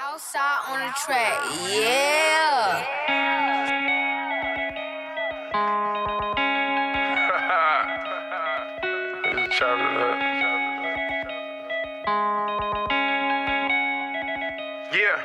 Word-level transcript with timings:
Southside 0.00 0.60
on 0.68 0.78
the 0.80 0.92
track, 1.04 1.38
yeah. 1.68 2.84
It's 9.34 9.58
Charlie 9.58 9.92
Hood. 9.92 10.18
Yeah. 14.94 15.18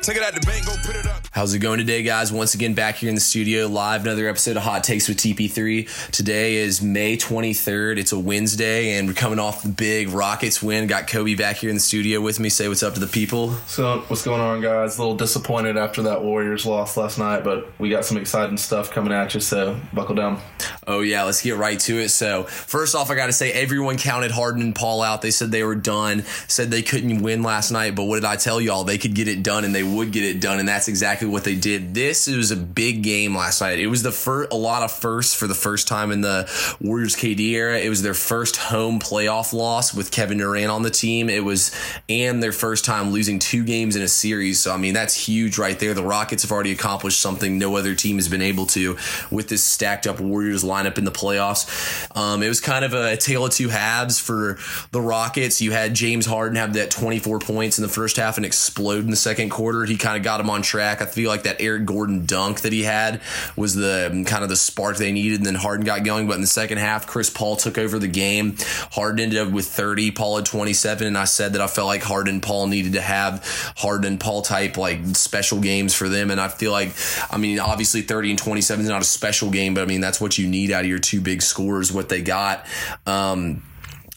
Take 0.00 0.16
it 0.16 0.22
out 0.22 0.34
the 0.34 0.40
bank, 0.46 0.64
go 0.64 0.76
put 0.84 0.94
it 0.94 1.06
up. 1.06 1.09
How's 1.32 1.54
it 1.54 1.60
going 1.60 1.78
today, 1.78 2.02
guys? 2.02 2.32
Once 2.32 2.54
again, 2.54 2.74
back 2.74 2.96
here 2.96 3.08
in 3.08 3.14
the 3.14 3.20
studio, 3.20 3.68
live 3.68 4.02
another 4.02 4.28
episode 4.28 4.56
of 4.56 4.64
Hot 4.64 4.82
Takes 4.82 5.06
with 5.06 5.16
TP3. 5.18 6.10
Today 6.10 6.56
is 6.56 6.82
May 6.82 7.16
23rd. 7.16 7.98
It's 7.98 8.10
a 8.10 8.18
Wednesday, 8.18 8.98
and 8.98 9.06
we're 9.06 9.14
coming 9.14 9.38
off 9.38 9.62
the 9.62 9.68
big 9.68 10.08
Rockets 10.08 10.60
win. 10.60 10.88
Got 10.88 11.06
Kobe 11.06 11.36
back 11.36 11.58
here 11.58 11.70
in 11.70 11.76
the 11.76 11.80
studio 11.80 12.20
with 12.20 12.40
me. 12.40 12.48
Say 12.48 12.66
what's 12.66 12.82
up 12.82 12.94
to 12.94 13.00
the 13.00 13.06
people. 13.06 13.52
So 13.68 14.00
what's 14.08 14.24
going 14.24 14.40
on, 14.40 14.60
guys? 14.60 14.98
A 14.98 15.02
little 15.02 15.16
disappointed 15.16 15.76
after 15.76 16.02
that 16.02 16.24
Warriors 16.24 16.66
loss 16.66 16.96
last 16.96 17.16
night, 17.16 17.44
but 17.44 17.70
we 17.78 17.90
got 17.90 18.04
some 18.04 18.16
exciting 18.16 18.56
stuff 18.56 18.90
coming 18.90 19.12
at 19.12 19.32
you. 19.32 19.38
So 19.38 19.78
buckle 19.92 20.16
down. 20.16 20.40
Oh 20.88 20.98
yeah, 21.00 21.22
let's 21.22 21.42
get 21.42 21.56
right 21.56 21.78
to 21.78 22.00
it. 22.00 22.08
So 22.08 22.42
first 22.42 22.96
off, 22.96 23.08
I 23.08 23.14
got 23.14 23.26
to 23.26 23.32
say 23.32 23.52
everyone 23.52 23.98
counted 23.98 24.32
Harden 24.32 24.62
and 24.62 24.74
Paul 24.74 25.00
out. 25.00 25.22
They 25.22 25.30
said 25.30 25.52
they 25.52 25.62
were 25.62 25.76
done. 25.76 26.24
Said 26.48 26.72
they 26.72 26.82
couldn't 26.82 27.22
win 27.22 27.44
last 27.44 27.70
night, 27.70 27.94
but 27.94 28.06
what 28.06 28.16
did 28.16 28.24
I 28.24 28.34
tell 28.34 28.60
y'all? 28.60 28.82
They 28.82 28.98
could 28.98 29.14
get 29.14 29.28
it 29.28 29.44
done, 29.44 29.64
and 29.64 29.72
they 29.72 29.84
would 29.84 30.10
get 30.10 30.24
it 30.24 30.40
done, 30.40 30.58
and 30.58 30.68
that's 30.68 30.88
exactly 30.88 31.19
what 31.28 31.44
they 31.44 31.54
did. 31.54 31.94
This 31.94 32.26
was 32.26 32.50
a 32.50 32.56
big 32.56 33.02
game 33.02 33.36
last 33.36 33.60
night. 33.60 33.78
It 33.78 33.88
was 33.88 34.02
the 34.02 34.12
first, 34.12 34.52
a 34.52 34.56
lot 34.56 34.82
of 34.82 34.92
firsts 34.92 35.34
for 35.34 35.46
the 35.46 35.54
first 35.54 35.88
time 35.88 36.10
in 36.10 36.20
the 36.20 36.48
Warriors 36.80 37.16
KD 37.16 37.40
era. 37.50 37.78
It 37.78 37.88
was 37.88 38.02
their 38.02 38.14
first 38.14 38.56
home 38.56 38.98
playoff 39.00 39.52
loss 39.52 39.92
with 39.92 40.10
Kevin 40.10 40.38
Durant 40.38 40.70
on 40.70 40.82
the 40.82 40.90
team. 40.90 41.28
It 41.28 41.44
was 41.44 41.74
and 42.08 42.42
their 42.42 42.52
first 42.52 42.84
time 42.84 43.10
losing 43.10 43.38
two 43.38 43.64
games 43.64 43.96
in 43.96 44.02
a 44.02 44.08
series. 44.08 44.60
So 44.60 44.72
I 44.72 44.76
mean 44.76 44.94
that's 44.94 45.14
huge 45.14 45.58
right 45.58 45.78
there. 45.78 45.94
The 45.94 46.04
Rockets 46.04 46.42
have 46.42 46.52
already 46.52 46.72
accomplished 46.72 47.20
something 47.20 47.58
no 47.58 47.76
other 47.76 47.94
team 47.94 48.16
has 48.16 48.28
been 48.28 48.42
able 48.42 48.66
to 48.66 48.96
with 49.30 49.48
this 49.48 49.62
stacked 49.62 50.06
up 50.06 50.20
Warriors 50.20 50.64
lineup 50.64 50.98
in 50.98 51.04
the 51.04 51.10
playoffs. 51.10 52.16
Um, 52.16 52.42
it 52.42 52.48
was 52.48 52.60
kind 52.60 52.84
of 52.84 52.94
a 52.94 53.16
tale 53.16 53.46
of 53.46 53.52
two 53.52 53.68
halves 53.68 54.18
for 54.20 54.58
the 54.92 55.00
Rockets. 55.00 55.60
You 55.60 55.72
had 55.72 55.94
James 55.94 56.26
Harden 56.26 56.56
have 56.56 56.74
that 56.74 56.90
24 56.90 57.40
points 57.40 57.78
in 57.78 57.82
the 57.82 57.88
first 57.88 58.16
half 58.16 58.36
and 58.36 58.46
explode 58.46 59.04
in 59.04 59.10
the 59.10 59.16
second 59.16 59.50
quarter. 59.50 59.84
He 59.84 59.96
kind 59.96 60.16
of 60.16 60.22
got 60.22 60.40
him 60.40 60.50
on 60.50 60.62
track. 60.62 61.02
I 61.02 61.04
feel 61.10 61.30
like 61.30 61.44
that 61.44 61.60
Eric 61.60 61.86
Gordon 61.86 62.26
dunk 62.26 62.60
that 62.62 62.72
he 62.72 62.82
had 62.82 63.20
was 63.56 63.74
the 63.74 64.24
kind 64.26 64.42
of 64.42 64.48
the 64.48 64.56
spark 64.56 64.96
they 64.96 65.12
needed. 65.12 65.38
And 65.38 65.46
then 65.46 65.54
Harden 65.54 65.84
got 65.84 66.04
going. 66.04 66.26
But 66.26 66.34
in 66.34 66.40
the 66.40 66.46
second 66.46 66.78
half, 66.78 67.06
Chris 67.06 67.30
Paul 67.30 67.56
took 67.56 67.78
over 67.78 67.98
the 67.98 68.08
game. 68.08 68.56
Harden 68.92 69.20
ended 69.20 69.38
up 69.38 69.52
with 69.52 69.66
30, 69.66 70.10
Paul 70.12 70.36
had 70.36 70.46
27. 70.46 71.06
And 71.06 71.18
I 71.18 71.24
said 71.24 71.52
that 71.54 71.60
I 71.60 71.66
felt 71.66 71.86
like 71.86 72.02
Harden 72.02 72.40
Paul 72.40 72.66
needed 72.66 72.94
to 72.94 73.00
have 73.00 73.44
Harden 73.76 74.18
Paul 74.18 74.42
type 74.42 74.76
like 74.76 75.04
special 75.16 75.60
games 75.60 75.94
for 75.94 76.08
them. 76.08 76.30
And 76.30 76.40
I 76.40 76.48
feel 76.48 76.72
like, 76.72 76.92
I 77.30 77.38
mean, 77.38 77.60
obviously 77.60 78.02
30 78.02 78.30
and 78.30 78.38
27 78.38 78.84
is 78.84 78.90
not 78.90 79.02
a 79.02 79.04
special 79.04 79.50
game, 79.50 79.74
but 79.74 79.82
I 79.82 79.86
mean, 79.86 80.00
that's 80.00 80.20
what 80.20 80.38
you 80.38 80.48
need 80.48 80.70
out 80.70 80.82
of 80.82 80.88
your 80.88 80.98
two 80.98 81.20
big 81.20 81.42
scores, 81.42 81.92
what 81.92 82.08
they 82.08 82.22
got. 82.22 82.66
Um, 83.06 83.62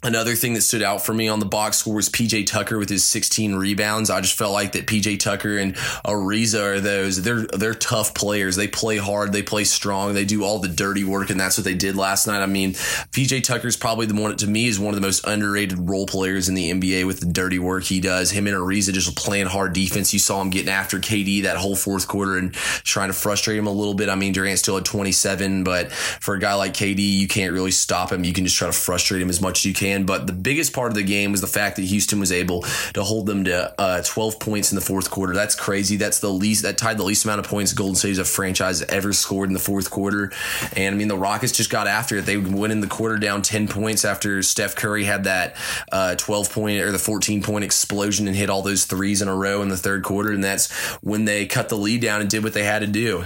Another 0.04 0.36
thing 0.36 0.54
that 0.54 0.62
stood 0.62 0.82
out 0.82 1.06
for 1.06 1.14
me 1.14 1.30
on 1.30 1.40
the 1.40 1.46
box 1.46 1.78
score 1.78 1.96
was 1.96 2.10
PJ 2.10 2.46
Tucker 2.46 2.78
with 2.78 2.90
his 2.90 3.06
16 3.06 3.56
rebounds. 3.56 4.10
I 4.10 4.20
just 4.20 4.38
felt 4.38 4.52
like 4.52 4.74
that 4.74 4.86
PJ 4.86 5.20
Tucker 5.20 5.58
and 5.58 5.76
Ariza 6.06 6.62
are 6.62 6.80
those 6.82 7.22
they're 7.22 7.48
they're 7.48 7.74
tough 7.74 8.14
players. 8.14 8.56
They 8.56 8.68
play 8.68 8.98
hard, 8.98 9.32
they 9.32 9.44
play 9.44 9.64
strong, 9.64 10.14
they 10.14 10.26
do 10.26 10.44
all 10.44 10.60
the 10.60 10.68
dirty 10.68 11.06
work, 11.06 11.30
and 11.30 11.40
that's 11.40 11.58
what 11.58 11.64
they 11.64 11.74
did 11.74 11.96
last 11.96 12.28
night. 12.28 12.42
I 12.42 12.48
mean, 12.48 12.74
PJ 12.74 13.44
Tucker 13.44 13.68
is 13.68 13.78
probably 13.78 14.06
the 14.06 14.14
one 14.20 14.36
to 14.36 14.48
me 14.48 14.68
is 14.68 14.80
one 14.80 14.94
of 14.94 15.00
the 15.00 15.06
most 15.06 15.26
underrated 15.26 15.90
role 15.90 16.06
players 16.06 16.50
in 16.50 16.56
the 16.56 16.72
NBA 16.72 17.08
with 17.08 17.22
the 17.22 17.32
dirty 17.32 17.60
work 17.60 17.84
he 17.84 18.02
does. 18.02 18.32
Him 18.32 18.48
and 18.48 18.58
Ariza 18.58 18.92
just 18.92 19.16
playing 19.16 19.48
hard 19.48 19.74
defense. 19.74 20.12
You 20.12 20.20
saw 20.20 20.42
him 20.42 20.50
getting 20.50 20.70
after 20.70 21.00
KD 21.00 21.44
that 21.44 21.58
whole 21.58 21.76
fourth 21.76 22.08
quarter 22.08 22.38
and 22.38 22.54
trying 22.54 23.10
to 23.10 23.14
frustrate 23.14 23.58
him 23.58 23.68
a 23.68 23.72
little 23.72 23.94
bit. 23.94 24.10
I 24.10 24.16
mean, 24.16 24.34
Durant 24.34 24.60
still 24.60 24.76
had 24.76 24.86
27, 24.86 25.64
but 25.64 25.92
for 25.92 26.36
a 26.36 26.40
guy 26.40 26.56
like 26.56 26.74
KD, 26.74 27.00
you 27.00 27.28
can't 27.28 27.54
really 27.54 27.72
stop 27.72 28.12
him. 28.12 28.24
You 28.24 28.34
can 28.34 28.44
just 28.44 28.58
try 28.58 28.68
to 28.68 28.74
frustrate 28.74 29.22
him 29.22 29.30
as 29.30 29.42
much 29.42 29.60
as 29.60 29.66
you 29.66 29.74
can. 29.74 29.93
But 30.02 30.28
the 30.28 30.34
biggest 30.34 30.74
part 30.74 30.92
of 30.92 30.96
the 30.96 31.04
game 31.04 31.32
was 31.32 31.42
the 31.42 31.48
fact 31.48 31.76
that 31.76 31.84
Houston 31.84 32.20
was 32.20 32.32
able 32.32 32.62
to 32.94 33.04
hold 33.04 33.26
them 33.26 33.44
to 33.46 33.74
uh, 33.80 34.02
12 34.04 34.40
points 34.40 34.72
in 34.72 34.76
the 34.76 34.82
fourth 34.82 35.12
quarter. 35.12 35.34
That's 35.34 35.56
crazy. 35.56 35.98
That's 35.98 36.20
the 36.20 36.30
least 36.30 36.64
that 36.64 36.78
tied 36.78 36.98
the 36.98 37.04
least 37.04 37.26
amount 37.26 37.40
of 37.40 37.48
points 37.48 37.74
Golden 37.74 37.96
State 37.96 38.18
a 38.18 38.26
franchise 38.26 38.82
ever 38.84 39.14
scored 39.14 39.50
in 39.50 39.54
the 39.54 39.60
fourth 39.60 39.90
quarter. 39.90 40.32
And 40.76 40.94
I 40.94 40.98
mean, 40.98 41.08
the 41.08 41.18
Rockets 41.18 41.54
just 41.54 41.70
got 41.70 41.88
after 41.88 42.18
it. 42.18 42.26
They 42.26 42.38
went 42.38 42.74
in 42.74 42.82
the 42.82 42.88
quarter 42.88 43.18
down 43.18 43.42
10 43.42 43.68
points 43.68 44.06
after 44.06 44.42
Steph 44.42 44.76
Curry 44.76 45.04
had 45.04 45.26
that 45.26 45.56
uh, 45.92 46.16
12 46.16 46.52
point 46.52 46.82
or 46.82 46.92
the 46.92 47.00
14 47.00 47.42
point 47.42 47.64
explosion 47.64 48.28
and 48.28 48.36
hit 48.36 48.50
all 48.50 48.62
those 48.62 48.86
threes 48.86 49.22
in 49.22 49.28
a 49.28 49.36
row 49.36 49.62
in 49.62 49.70
the 49.70 49.78
third 49.78 50.04
quarter. 50.04 50.32
And 50.32 50.44
that's 50.44 50.72
when 51.02 51.26
they 51.26 51.46
cut 51.46 51.70
the 51.70 51.78
lead 51.78 52.02
down 52.02 52.22
and 52.22 52.30
did 52.30 52.44
what 52.44 52.54
they 52.54 52.64
had 52.64 52.80
to 52.80 52.88
do. 52.88 53.26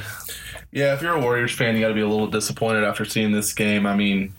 Yeah, 0.71 0.93
if 0.93 1.01
you're 1.01 1.15
a 1.15 1.21
Warriors 1.21 1.53
fan, 1.53 1.75
you 1.75 1.81
got 1.81 1.87
to 1.89 1.93
be 1.93 2.01
a 2.01 2.07
little 2.07 2.27
disappointed 2.27 2.83
after 2.83 3.05
seeing 3.05 3.31
this 3.31 3.53
game. 3.53 3.85
I 3.85 3.95
mean, 3.95 4.33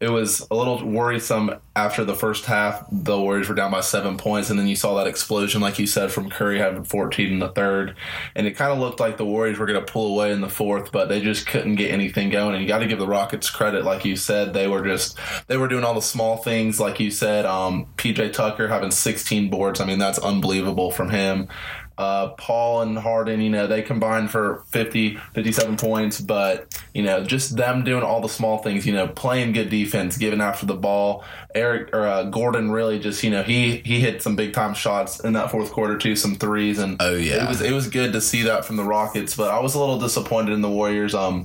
it 0.00 0.08
was 0.08 0.46
a 0.50 0.54
little 0.54 0.82
worrisome 0.82 1.50
after 1.76 2.06
the 2.06 2.14
first 2.14 2.46
half. 2.46 2.86
The 2.90 3.18
Warriors 3.18 3.50
were 3.50 3.54
down 3.54 3.70
by 3.70 3.82
seven 3.82 4.16
points, 4.16 4.48
and 4.48 4.58
then 4.58 4.66
you 4.66 4.74
saw 4.74 4.94
that 4.94 5.06
explosion, 5.06 5.60
like 5.60 5.78
you 5.78 5.86
said, 5.86 6.10
from 6.10 6.30
Curry 6.30 6.58
having 6.58 6.84
14 6.84 7.30
in 7.30 7.38
the 7.38 7.50
third. 7.50 7.94
And 8.34 8.46
it 8.46 8.52
kind 8.52 8.72
of 8.72 8.78
looked 8.78 8.98
like 8.98 9.18
the 9.18 9.26
Warriors 9.26 9.58
were 9.58 9.66
going 9.66 9.84
to 9.84 9.92
pull 9.92 10.14
away 10.14 10.32
in 10.32 10.40
the 10.40 10.48
fourth, 10.48 10.90
but 10.90 11.10
they 11.10 11.20
just 11.20 11.46
couldn't 11.46 11.74
get 11.74 11.90
anything 11.90 12.30
going. 12.30 12.54
And 12.54 12.62
you 12.62 12.68
got 12.68 12.78
to 12.78 12.86
give 12.86 12.98
the 12.98 13.06
Rockets 13.06 13.50
credit, 13.50 13.84
like 13.84 14.06
you 14.06 14.16
said, 14.16 14.54
they 14.54 14.66
were 14.66 14.82
just 14.82 15.18
they 15.48 15.58
were 15.58 15.68
doing 15.68 15.84
all 15.84 15.94
the 15.94 16.00
small 16.00 16.38
things, 16.38 16.80
like 16.80 16.98
you 16.98 17.10
said. 17.10 17.44
Um, 17.44 17.86
PJ 17.96 18.32
Tucker 18.32 18.68
having 18.68 18.90
16 18.90 19.50
boards, 19.50 19.80
I 19.80 19.84
mean 19.84 19.98
that's 19.98 20.18
unbelievable 20.18 20.90
from 20.90 21.10
him. 21.10 21.48
Uh, 22.00 22.28
Paul 22.28 22.80
and 22.82 22.98
Harden, 22.98 23.40
you 23.42 23.50
know, 23.50 23.66
they 23.66 23.82
combined 23.82 24.30
for 24.30 24.62
50, 24.70 25.16
57 25.34 25.76
points, 25.76 26.18
but, 26.20 26.80
you 26.94 27.02
know, 27.02 27.22
just 27.22 27.56
them 27.56 27.84
doing 27.84 28.02
all 28.02 28.22
the 28.22 28.28
small 28.28 28.58
things, 28.58 28.86
you 28.86 28.94
know, 28.94 29.06
playing 29.06 29.52
good 29.52 29.68
defense, 29.68 30.16
giving 30.16 30.40
after 30.40 30.64
the 30.64 30.74
ball. 30.74 31.22
Eric 31.54 31.94
or 31.94 32.06
uh, 32.06 32.22
Gordon 32.24 32.70
really 32.70 32.98
just, 32.98 33.22
you 33.22 33.30
know, 33.30 33.42
he 33.42 33.78
he 33.78 34.00
hit 34.00 34.22
some 34.22 34.34
big 34.36 34.54
time 34.54 34.72
shots 34.72 35.20
in 35.20 35.34
that 35.34 35.50
fourth 35.50 35.72
quarter 35.72 35.98
too, 35.98 36.16
some 36.16 36.36
threes, 36.36 36.78
and 36.78 36.96
Oh, 37.00 37.16
yeah. 37.16 37.44
it 37.44 37.48
was 37.48 37.60
it 37.60 37.72
was 37.72 37.88
good 37.88 38.12
to 38.14 38.20
see 38.20 38.44
that 38.44 38.64
from 38.64 38.76
the 38.76 38.84
Rockets. 38.84 39.36
But 39.36 39.50
I 39.50 39.60
was 39.60 39.74
a 39.74 39.78
little 39.80 39.98
disappointed 39.98 40.52
in 40.54 40.62
the 40.62 40.70
Warriors. 40.70 41.14
Um, 41.14 41.44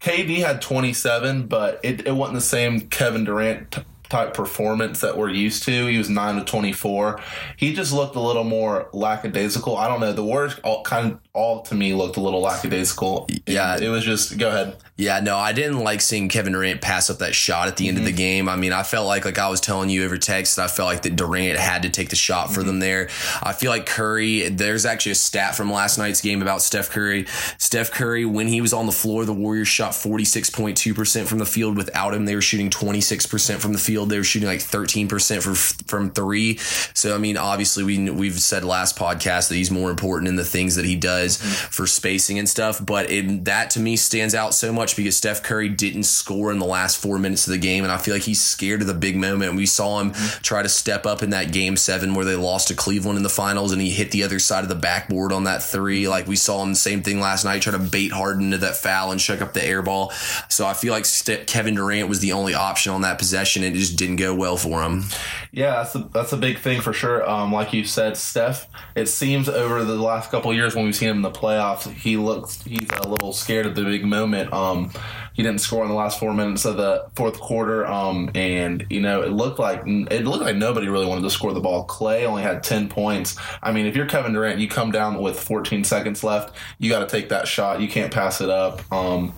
KD 0.00 0.38
had 0.38 0.62
27, 0.62 1.46
but 1.46 1.80
it, 1.82 2.06
it 2.06 2.12
wasn't 2.12 2.36
the 2.36 2.40
same 2.42 2.80
Kevin 2.88 3.24
Durant. 3.24 3.78
Type 4.10 4.34
performance 4.34 5.00
that 5.00 5.16
we're 5.16 5.30
used 5.30 5.62
to. 5.62 5.86
He 5.86 5.96
was 5.96 6.10
9 6.10 6.36
to 6.36 6.44
24. 6.44 7.20
He 7.56 7.72
just 7.72 7.92
looked 7.92 8.16
a 8.16 8.20
little 8.20 8.44
more 8.44 8.90
lackadaisical. 8.92 9.76
I 9.76 9.86
don't 9.86 10.00
know. 10.00 10.12
The 10.12 10.24
Warriors 10.24 10.56
all 10.64 10.82
kind 10.82 11.12
of 11.12 11.20
all 11.32 11.62
to 11.62 11.74
me 11.74 11.94
looked 11.94 12.16
a 12.16 12.20
little 12.20 12.40
lackadaisical. 12.40 13.28
Yeah. 13.46 13.78
It, 13.78 13.88
was 13.88 14.04
just 14.04 14.36
go 14.36 14.48
ahead. 14.48 14.76
Yeah, 14.96 15.20
no, 15.20 15.36
I 15.36 15.52
didn't 15.52 15.78
like 15.78 16.00
seeing 16.00 16.28
Kevin 16.28 16.52
Durant 16.52 16.82
pass 16.82 17.08
up 17.08 17.18
that 17.18 17.34
shot 17.34 17.68
at 17.68 17.76
the 17.76 17.88
end 17.88 17.96
of 17.96 18.04
the 18.04 18.10
mm-hmm. 18.10 18.16
game. 18.16 18.48
I 18.48 18.56
mean, 18.56 18.72
I 18.72 18.82
felt 18.82 19.06
like, 19.06 19.24
like 19.24 19.38
I 19.38 19.48
was 19.48 19.60
telling 19.60 19.88
you 19.88 20.04
over 20.04 20.18
text, 20.18 20.56
that 20.56 20.64
I 20.64 20.68
felt 20.68 20.88
like 20.88 21.02
that 21.02 21.16
Durant 21.16 21.58
had 21.58 21.82
to 21.82 21.88
take 21.88 22.10
the 22.10 22.16
shot 22.16 22.52
for 22.52 22.62
them 22.62 22.74
mm-hmm. 22.74 22.80
there. 22.80 23.08
I 23.42 23.52
feel 23.52 23.70
like 23.70 23.86
Curry, 23.86 24.48
there's 24.48 24.84
actually 24.84 25.12
a 25.12 25.16
stat 25.16 25.54
from 25.54 25.72
last 25.72 25.96
night's 25.96 26.20
game 26.20 26.42
about 26.42 26.62
Steph 26.62 26.90
Curry. 26.90 27.26
Steph 27.58 27.92
Curry, 27.92 28.24
when 28.24 28.48
he 28.48 28.60
was 28.60 28.72
on 28.72 28.86
the 28.86 28.92
floor, 28.92 29.24
the 29.24 29.32
Warriors 29.32 29.68
shot 29.68 29.92
46.2% 29.92 31.26
from 31.26 31.38
the 31.38 31.46
field. 31.46 31.76
Without 31.76 32.12
him, 32.12 32.26
they 32.26 32.34
were 32.34 32.42
shooting 32.42 32.68
26% 32.68 33.58
from 33.58 33.72
the 33.72 33.78
field. 33.78 34.10
They 34.10 34.18
were 34.18 34.24
shooting 34.24 34.48
like 34.48 34.60
13% 34.60 35.42
from, 35.42 35.54
from 35.54 36.10
three. 36.10 36.58
So, 36.92 37.14
I 37.14 37.18
mean, 37.18 37.36
obviously, 37.36 37.84
we, 37.84 38.10
we've 38.10 38.38
said 38.38 38.64
last 38.64 38.98
podcast 38.98 39.48
that 39.48 39.54
he's 39.54 39.70
more 39.70 39.90
important 39.90 40.28
in 40.28 40.36
the 40.36 40.44
things 40.44 40.74
that 40.76 40.84
he 40.84 40.96
does 40.96 41.19
for 41.28 41.86
spacing 41.86 42.38
and 42.38 42.48
stuff. 42.48 42.84
But 42.84 43.10
it, 43.10 43.44
that 43.44 43.70
to 43.70 43.80
me 43.80 43.96
stands 43.96 44.34
out 44.34 44.54
so 44.54 44.72
much 44.72 44.96
because 44.96 45.16
Steph 45.16 45.42
Curry 45.42 45.68
didn't 45.68 46.04
score 46.04 46.50
in 46.52 46.58
the 46.58 46.66
last 46.66 47.00
four 47.00 47.18
minutes 47.18 47.46
of 47.46 47.52
the 47.52 47.58
game, 47.58 47.84
and 47.84 47.92
I 47.92 47.98
feel 47.98 48.14
like 48.14 48.22
he's 48.22 48.42
scared 48.42 48.80
of 48.80 48.86
the 48.86 48.94
big 48.94 49.16
moment. 49.16 49.56
We 49.56 49.66
saw 49.66 50.00
him 50.00 50.12
try 50.42 50.62
to 50.62 50.68
step 50.68 51.06
up 51.06 51.22
in 51.22 51.30
that 51.30 51.52
game 51.52 51.76
seven 51.76 52.14
where 52.14 52.24
they 52.24 52.36
lost 52.36 52.68
to 52.68 52.74
Cleveland 52.74 53.16
in 53.16 53.22
the 53.22 53.28
finals, 53.28 53.72
and 53.72 53.80
he 53.80 53.90
hit 53.90 54.10
the 54.10 54.22
other 54.22 54.38
side 54.38 54.62
of 54.62 54.68
the 54.68 54.74
backboard 54.74 55.32
on 55.32 55.44
that 55.44 55.62
three. 55.62 56.08
Like 56.08 56.26
we 56.26 56.36
saw 56.36 56.62
him 56.62 56.70
the 56.70 56.76
same 56.76 57.02
thing 57.02 57.20
last 57.20 57.44
night, 57.44 57.62
try 57.62 57.72
to 57.72 57.78
bait 57.78 58.12
Harden 58.12 58.46
into 58.46 58.58
that 58.58 58.76
foul 58.76 59.10
and 59.10 59.20
shook 59.20 59.42
up 59.42 59.52
the 59.52 59.64
air 59.64 59.82
ball. 59.82 60.10
So 60.48 60.66
I 60.66 60.72
feel 60.72 60.92
like 60.92 61.04
Ste 61.04 61.46
Kevin 61.46 61.74
Durant 61.74 62.08
was 62.08 62.20
the 62.20 62.32
only 62.32 62.54
option 62.54 62.92
on 62.92 63.02
that 63.02 63.18
possession, 63.18 63.62
and 63.62 63.74
it 63.74 63.78
just 63.78 63.96
didn't 63.96 64.16
go 64.16 64.34
well 64.34 64.56
for 64.56 64.82
him. 64.82 65.04
Yeah, 65.52 65.82
that's 65.82 65.94
a, 65.94 65.98
that's 66.12 66.32
a 66.32 66.36
big 66.36 66.58
thing 66.58 66.80
for 66.80 66.92
sure. 66.92 67.28
Um, 67.28 67.52
like 67.52 67.72
you 67.72 67.84
said, 67.84 68.16
Steph. 68.16 68.68
It 68.94 69.06
seems 69.06 69.48
over 69.48 69.84
the 69.84 69.96
last 69.96 70.30
couple 70.30 70.52
years 70.54 70.74
when 70.74 70.84
we've 70.84 70.94
seen 70.94 71.09
him 71.10 71.16
in 71.16 71.22
the 71.22 71.30
playoffs, 71.30 71.90
he 71.90 72.16
looks 72.16 72.62
he's 72.62 72.88
a 73.04 73.08
little 73.08 73.32
scared 73.32 73.66
of 73.66 73.74
the 73.74 73.84
big 73.84 74.04
moment. 74.04 74.52
Um, 74.52 74.90
he 75.34 75.42
didn't 75.42 75.60
score 75.60 75.82
in 75.82 75.88
the 75.88 75.94
last 75.94 76.20
four 76.20 76.32
minutes 76.32 76.64
of 76.64 76.76
the 76.76 77.06
fourth 77.16 77.40
quarter, 77.40 77.86
um, 77.86 78.30
and 78.34 78.86
you 78.90 79.00
know 79.00 79.22
it 79.22 79.32
looked 79.32 79.58
like 79.58 79.82
it 79.86 80.24
looked 80.24 80.44
like 80.44 80.56
nobody 80.56 80.88
really 80.88 81.06
wanted 81.06 81.22
to 81.22 81.30
score 81.30 81.52
the 81.52 81.60
ball. 81.60 81.84
Clay 81.84 82.26
only 82.26 82.42
had 82.42 82.62
ten 82.62 82.88
points. 82.88 83.36
I 83.62 83.72
mean, 83.72 83.86
if 83.86 83.96
you're 83.96 84.06
Kevin 84.06 84.32
Durant, 84.32 84.60
and 84.60 84.62
you 84.62 84.68
come 84.68 84.90
down 84.90 85.20
with 85.20 85.38
14 85.38 85.84
seconds 85.84 86.22
left, 86.22 86.56
you 86.78 86.90
got 86.90 87.00
to 87.00 87.06
take 87.06 87.30
that 87.30 87.48
shot. 87.48 87.80
You 87.80 87.88
can't 87.88 88.12
pass 88.12 88.40
it 88.40 88.50
up. 88.50 88.80
Um, 88.92 89.32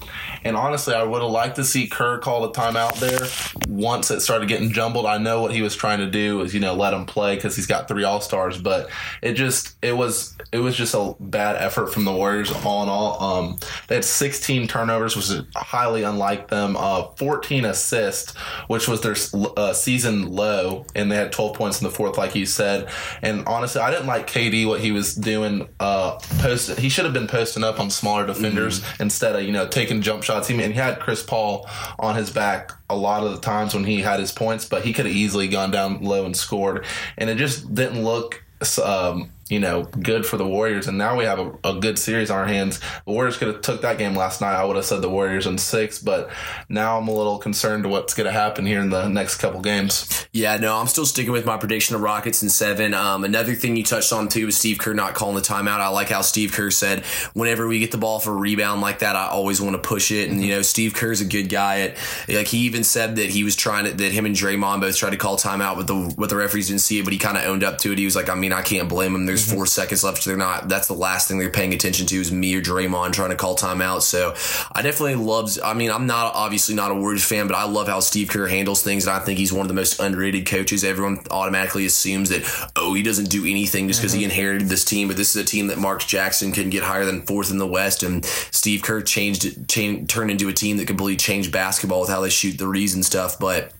and 0.44 0.56
honestly, 0.56 0.94
I 0.94 1.02
would 1.02 1.22
have 1.22 1.30
liked 1.30 1.56
to 1.56 1.64
see 1.64 1.86
Kerr 1.86 2.18
call 2.18 2.42
the 2.42 2.50
timeout 2.50 2.98
there 2.98 3.28
once 3.68 4.10
it 4.10 4.20
started 4.20 4.48
getting 4.48 4.72
jumbled. 4.72 5.06
I 5.06 5.18
know 5.18 5.40
what 5.40 5.52
he 5.52 5.62
was 5.62 5.76
trying 5.76 5.98
to 5.98 6.10
do 6.10 6.40
is 6.42 6.52
you 6.54 6.60
know 6.60 6.74
let 6.74 6.92
him 6.92 7.06
play 7.06 7.34
because 7.36 7.56
he's 7.56 7.66
got 7.66 7.88
three 7.88 8.04
All 8.04 8.20
Stars. 8.20 8.60
But 8.60 8.90
it 9.22 9.34
just 9.34 9.76
it 9.82 9.96
was 9.96 10.36
it 10.50 10.58
was 10.58 10.76
just 10.76 10.94
a 10.94 11.14
bad 11.20 11.56
effort 11.56 11.92
from 11.92 12.04
the 12.04 12.12
Warriors 12.12 12.50
all 12.64 12.82
in 12.82 12.88
all. 12.88 13.22
Um, 13.22 13.58
they 13.88 13.96
had 13.96 14.04
16 14.04 14.68
turnovers, 14.68 15.16
which 15.16 15.30
is 15.30 15.42
highly 15.82 16.04
unlike 16.04 16.48
them. 16.48 16.76
Uh, 16.76 17.08
14 17.16 17.64
assists, 17.64 18.36
which 18.68 18.86
was 18.86 19.00
their 19.00 19.16
uh, 19.56 19.72
season 19.72 20.28
low, 20.30 20.86
and 20.94 21.10
they 21.10 21.16
had 21.16 21.32
12 21.32 21.56
points 21.56 21.80
in 21.80 21.84
the 21.84 21.90
fourth, 21.90 22.16
like 22.16 22.34
you 22.36 22.46
said. 22.46 22.88
And 23.20 23.44
honestly, 23.46 23.80
I 23.80 23.90
didn't 23.90 24.06
like 24.06 24.28
KD 24.28 24.66
what 24.66 24.80
he 24.80 24.92
was 24.92 25.14
doing. 25.14 25.68
Uh, 25.80 26.18
post 26.38 26.78
he 26.78 26.88
should 26.88 27.04
have 27.04 27.14
been 27.14 27.26
posting 27.26 27.64
up 27.64 27.80
on 27.80 27.90
smaller 27.90 28.26
defenders 28.26 28.80
mm-hmm. 28.80 29.02
instead 29.02 29.34
of 29.34 29.42
you 29.42 29.52
know 29.52 29.66
taking 29.66 30.02
jump 30.02 30.22
shots. 30.22 30.46
He 30.48 30.54
and 30.62 30.72
he 30.72 30.78
had 30.78 31.00
Chris 31.00 31.22
Paul 31.22 31.68
on 31.98 32.14
his 32.14 32.30
back 32.30 32.72
a 32.88 32.96
lot 32.96 33.24
of 33.24 33.32
the 33.32 33.40
times 33.40 33.74
when 33.74 33.84
he 33.84 34.02
had 34.02 34.20
his 34.20 34.30
points, 34.30 34.64
but 34.64 34.84
he 34.84 34.92
could 34.92 35.06
have 35.06 35.14
easily 35.14 35.48
gone 35.48 35.70
down 35.70 36.02
low 36.02 36.24
and 36.24 36.36
scored, 36.36 36.84
and 37.18 37.28
it 37.28 37.36
just 37.38 37.74
didn't 37.74 38.04
look. 38.04 38.44
Um, 38.84 39.32
you 39.48 39.60
know, 39.60 39.82
good 39.82 40.24
for 40.24 40.36
the 40.36 40.46
Warriors. 40.46 40.86
And 40.86 40.96
now 40.96 41.16
we 41.16 41.24
have 41.24 41.38
a, 41.38 41.52
a, 41.64 41.80
good 41.80 41.98
series 41.98 42.30
on 42.30 42.38
our 42.38 42.46
hands. 42.46 42.80
The 43.04 43.12
Warriors 43.12 43.36
could 43.36 43.48
have 43.48 43.60
took 43.60 43.82
that 43.82 43.98
game 43.98 44.14
last 44.14 44.40
night. 44.40 44.54
I 44.54 44.64
would 44.64 44.76
have 44.76 44.84
said 44.84 45.02
the 45.02 45.10
Warriors 45.10 45.46
in 45.46 45.58
six, 45.58 45.98
but 45.98 46.30
now 46.68 46.98
I'm 46.98 47.08
a 47.08 47.12
little 47.12 47.38
concerned 47.38 47.82
to 47.82 47.88
what's 47.88 48.14
going 48.14 48.26
to 48.26 48.32
happen 48.32 48.64
here 48.64 48.80
in 48.80 48.90
the 48.90 49.08
next 49.08 49.36
couple 49.36 49.60
games. 49.60 50.26
Yeah, 50.32 50.56
no, 50.56 50.76
I'm 50.76 50.86
still 50.86 51.04
sticking 51.04 51.32
with 51.32 51.44
my 51.44 51.56
prediction 51.56 51.96
of 51.96 52.02
Rockets 52.02 52.42
in 52.42 52.48
seven. 52.48 52.94
Um, 52.94 53.24
another 53.24 53.54
thing 53.54 53.76
you 53.76 53.84
touched 53.84 54.12
on 54.12 54.28
too 54.28 54.46
was 54.46 54.56
Steve 54.56 54.78
Kerr 54.78 54.94
not 54.94 55.14
calling 55.14 55.34
the 55.34 55.42
timeout. 55.42 55.80
I 55.80 55.88
like 55.88 56.08
how 56.08 56.22
Steve 56.22 56.52
Kerr 56.52 56.70
said, 56.70 57.04
whenever 57.34 57.66
we 57.66 57.78
get 57.78 57.90
the 57.90 57.98
ball 57.98 58.20
for 58.20 58.32
a 58.32 58.36
rebound 58.36 58.80
like 58.80 59.00
that, 59.00 59.16
I 59.16 59.28
always 59.28 59.60
want 59.60 59.74
to 59.74 59.86
push 59.86 60.10
it. 60.10 60.30
And 60.30 60.42
you 60.42 60.50
know, 60.50 60.62
Steve 60.62 60.94
Kerr's 60.94 61.20
a 61.20 61.26
good 61.26 61.48
guy. 61.48 61.80
At 61.80 61.96
like 62.28 62.46
he 62.46 62.58
even 62.58 62.84
said 62.84 63.16
that 63.16 63.30
he 63.30 63.44
was 63.44 63.56
trying 63.56 63.84
to 63.84 63.92
that 63.92 64.12
him 64.12 64.24
and 64.24 64.34
Draymond 64.34 64.80
both 64.80 64.96
tried 64.96 65.10
to 65.10 65.16
call 65.16 65.36
timeout, 65.36 65.76
but 65.76 65.86
the 65.86 66.14
but 66.16 66.28
the 66.28 66.36
referees 66.36 66.68
didn't 66.68 66.80
see 66.80 66.98
it. 66.98 67.04
But 67.04 67.12
he 67.12 67.18
kind 67.18 67.36
of 67.36 67.44
owned 67.44 67.64
up 67.64 67.78
to 67.78 67.92
it. 67.92 67.98
He 67.98 68.04
was 68.04 68.16
like, 68.16 68.30
I 68.30 68.34
mean, 68.34 68.52
I 68.52 68.62
can't 68.62 68.88
blame 68.88 69.14
him. 69.14 69.26
There's 69.26 69.41
mm-hmm. 69.46 69.56
four 69.56 69.66
seconds 69.66 70.04
left 70.04 70.24
they're 70.24 70.36
not. 70.36 70.68
That's 70.68 70.88
the 70.88 70.94
last 70.94 71.28
thing 71.28 71.38
they're 71.38 71.50
paying 71.50 71.74
attention 71.74 72.06
to 72.06 72.16
is 72.16 72.32
me 72.32 72.54
or 72.54 72.60
Draymond 72.60 73.12
trying 73.12 73.30
to 73.30 73.36
call 73.36 73.56
timeout. 73.56 74.02
So 74.02 74.34
I 74.72 74.82
definitely 74.82 75.16
love. 75.16 75.58
I 75.64 75.74
mean, 75.74 75.90
I'm 75.90 76.06
not 76.06 76.34
obviously 76.34 76.74
not 76.74 76.90
a 76.90 76.94
Warriors 76.94 77.24
fan, 77.24 77.46
but 77.46 77.56
I 77.56 77.64
love 77.64 77.88
how 77.88 78.00
Steve 78.00 78.28
Kerr 78.28 78.46
handles 78.46 78.82
things, 78.82 79.06
and 79.06 79.16
I 79.16 79.20
think 79.20 79.38
he's 79.38 79.52
one 79.52 79.62
of 79.62 79.68
the 79.68 79.74
most 79.74 80.00
underrated 80.00 80.46
coaches. 80.46 80.84
Everyone 80.84 81.18
automatically 81.30 81.86
assumes 81.86 82.28
that 82.30 82.42
oh, 82.76 82.94
he 82.94 83.02
doesn't 83.02 83.30
do 83.30 83.44
anything 83.44 83.88
just 83.88 84.00
because 84.00 84.12
mm-hmm. 84.12 84.20
he 84.20 84.24
inherited 84.24 84.68
this 84.68 84.84
team, 84.84 85.08
but 85.08 85.16
this 85.16 85.34
is 85.34 85.42
a 85.42 85.44
team 85.44 85.68
that 85.68 85.78
Mark 85.78 86.00
Jackson 86.00 86.52
can 86.52 86.70
get 86.70 86.82
higher 86.82 87.04
than 87.04 87.22
fourth 87.22 87.50
in 87.50 87.58
the 87.58 87.66
West, 87.66 88.02
and 88.02 88.24
Steve 88.24 88.82
Kerr 88.82 89.02
changed, 89.02 89.68
changed 89.68 90.08
turned 90.08 90.30
into 90.30 90.48
a 90.48 90.52
team 90.52 90.76
that 90.76 90.86
completely 90.86 91.16
changed 91.16 91.52
basketball 91.52 92.00
with 92.00 92.08
how 92.08 92.20
they 92.20 92.30
shoot 92.30 92.58
threes 92.58 92.94
and 92.94 93.04
stuff, 93.04 93.38
but 93.38 93.72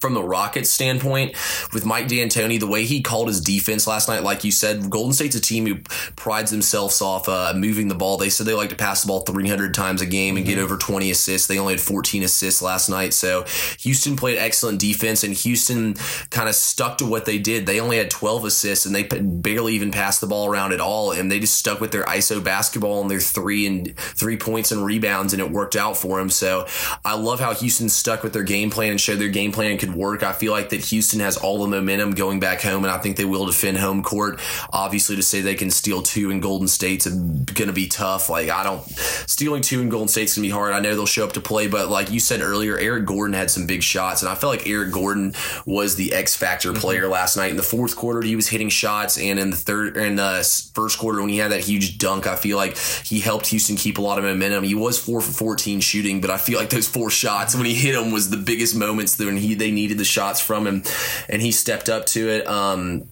from 0.00 0.14
the 0.14 0.22
Rockets 0.22 0.70
standpoint 0.70 1.32
with 1.72 1.84
Mike 1.84 2.08
D'Antoni, 2.08 2.58
the 2.58 2.66
way 2.66 2.84
he 2.84 3.02
called 3.02 3.28
his 3.28 3.40
defense 3.40 3.86
last 3.86 4.08
night, 4.08 4.22
like 4.22 4.44
you 4.44 4.50
said, 4.50 4.88
Golden 4.88 5.12
State's 5.12 5.36
a 5.36 5.40
team 5.40 5.66
who 5.66 5.76
prides 6.16 6.50
themselves 6.50 7.00
off 7.02 7.28
uh, 7.28 7.52
moving 7.54 7.88
the 7.88 7.94
ball. 7.94 8.16
They 8.16 8.30
said 8.30 8.46
they 8.46 8.54
like 8.54 8.70
to 8.70 8.76
pass 8.76 9.02
the 9.02 9.08
ball 9.08 9.20
300 9.20 9.74
times 9.74 10.00
a 10.00 10.06
game 10.06 10.36
and 10.36 10.46
mm-hmm. 10.46 10.54
get 10.54 10.62
over 10.62 10.76
20 10.76 11.10
assists. 11.10 11.46
They 11.46 11.58
only 11.58 11.74
had 11.74 11.80
14 11.80 12.22
assists 12.22 12.62
last 12.62 12.88
night. 12.88 13.12
So 13.12 13.44
Houston 13.80 14.16
played 14.16 14.38
excellent 14.38 14.80
defense, 14.80 15.22
and 15.22 15.34
Houston 15.34 15.94
kind 16.30 16.48
of 16.48 16.54
stuck 16.54 16.98
to 16.98 17.06
what 17.06 17.26
they 17.26 17.38
did. 17.38 17.66
They 17.66 17.80
only 17.80 17.98
had 17.98 18.10
12 18.10 18.46
assists, 18.46 18.86
and 18.86 18.94
they 18.94 19.02
barely 19.02 19.74
even 19.74 19.90
passed 19.90 20.20
the 20.20 20.26
ball 20.26 20.50
around 20.50 20.72
at 20.72 20.80
all. 20.80 21.12
And 21.12 21.30
they 21.30 21.40
just 21.40 21.56
stuck 21.56 21.80
with 21.80 21.92
their 21.92 22.04
ISO 22.04 22.42
basketball 22.42 23.02
and 23.02 23.10
their 23.10 23.20
three 23.20 23.66
and 23.66 23.96
three 23.96 24.36
points 24.36 24.72
and 24.72 24.84
rebounds, 24.84 25.34
and 25.34 25.42
it 25.42 25.50
worked 25.50 25.76
out 25.76 25.96
for 25.96 26.18
them. 26.18 26.30
So 26.30 26.66
I 27.04 27.16
love 27.16 27.40
how 27.40 27.52
Houston 27.54 27.88
stuck 27.88 28.22
with 28.22 28.32
their 28.32 28.42
game 28.42 28.70
plan 28.70 28.92
and 28.92 29.00
showed 29.00 29.18
their 29.18 29.28
game 29.28 29.52
plan 29.52 29.76
could 29.78 29.89
work. 29.94 30.22
I 30.22 30.32
feel 30.32 30.52
like 30.52 30.70
that 30.70 30.80
Houston 30.86 31.20
has 31.20 31.36
all 31.36 31.58
the 31.58 31.68
momentum 31.68 32.12
going 32.12 32.40
back 32.40 32.60
home, 32.60 32.84
and 32.84 32.92
I 32.92 32.98
think 32.98 33.16
they 33.16 33.24
will 33.24 33.46
defend 33.46 33.78
home 33.78 34.02
court. 34.02 34.40
Obviously, 34.72 35.16
to 35.16 35.22
say 35.22 35.40
they 35.40 35.54
can 35.54 35.70
steal 35.70 36.02
two 36.02 36.30
in 36.30 36.40
Golden 36.40 36.68
State's 36.68 37.06
going 37.06 37.68
to 37.68 37.72
be 37.72 37.88
tough. 37.88 38.28
Like 38.28 38.48
I 38.48 38.64
don't 38.64 38.82
stealing 39.26 39.62
two 39.62 39.80
in 39.80 39.88
Golden 39.88 40.08
State's 40.08 40.36
going 40.36 40.44
to 40.44 40.48
be 40.48 40.52
hard. 40.52 40.72
I 40.72 40.80
know 40.80 40.94
they'll 40.94 41.06
show 41.06 41.24
up 41.24 41.32
to 41.34 41.40
play, 41.40 41.68
but 41.68 41.88
like 41.88 42.10
you 42.10 42.20
said 42.20 42.40
earlier, 42.40 42.78
Eric 42.78 43.06
Gordon 43.06 43.34
had 43.34 43.50
some 43.50 43.66
big 43.66 43.82
shots, 43.82 44.22
and 44.22 44.30
I 44.30 44.34
felt 44.34 44.56
like 44.56 44.66
Eric 44.66 44.92
Gordon 44.92 45.34
was 45.66 45.96
the 45.96 46.12
X 46.12 46.36
factor 46.36 46.70
mm-hmm. 46.70 46.80
player 46.80 47.08
last 47.08 47.36
night. 47.36 47.50
In 47.50 47.56
the 47.56 47.62
fourth 47.62 47.96
quarter, 47.96 48.22
he 48.22 48.36
was 48.36 48.48
hitting 48.48 48.68
shots, 48.68 49.18
and 49.18 49.38
in 49.38 49.50
the 49.50 49.56
third 49.56 49.96
in 49.96 50.16
the 50.16 50.70
first 50.74 50.98
quarter 50.98 51.20
when 51.20 51.30
he 51.30 51.38
had 51.38 51.52
that 51.52 51.64
huge 51.64 51.98
dunk, 51.98 52.26
I 52.26 52.36
feel 52.36 52.56
like 52.56 52.76
he 52.78 53.20
helped 53.20 53.48
Houston 53.48 53.76
keep 53.76 53.98
a 53.98 54.02
lot 54.02 54.18
of 54.18 54.24
momentum. 54.24 54.64
He 54.64 54.74
was 54.74 54.98
four 54.98 55.20
for 55.20 55.32
fourteen 55.32 55.80
shooting, 55.80 56.20
but 56.20 56.30
I 56.30 56.38
feel 56.38 56.58
like 56.58 56.70
those 56.70 56.88
four 56.88 57.10
shots 57.10 57.54
when 57.54 57.66
he 57.66 57.74
hit 57.74 57.92
them 57.92 58.10
was 58.10 58.30
the 58.30 58.36
biggest 58.36 58.74
moments 58.74 59.18
when 59.18 59.36
he 59.36 59.54
they 59.54 59.70
needed 59.80 59.98
the 59.98 60.04
shots 60.04 60.40
from 60.40 60.66
him, 60.66 60.82
and 61.28 61.42
he 61.42 61.52
stepped 61.52 61.88
up 61.88 62.06
to 62.06 62.28
it. 62.28 62.46
Um, 62.46 63.08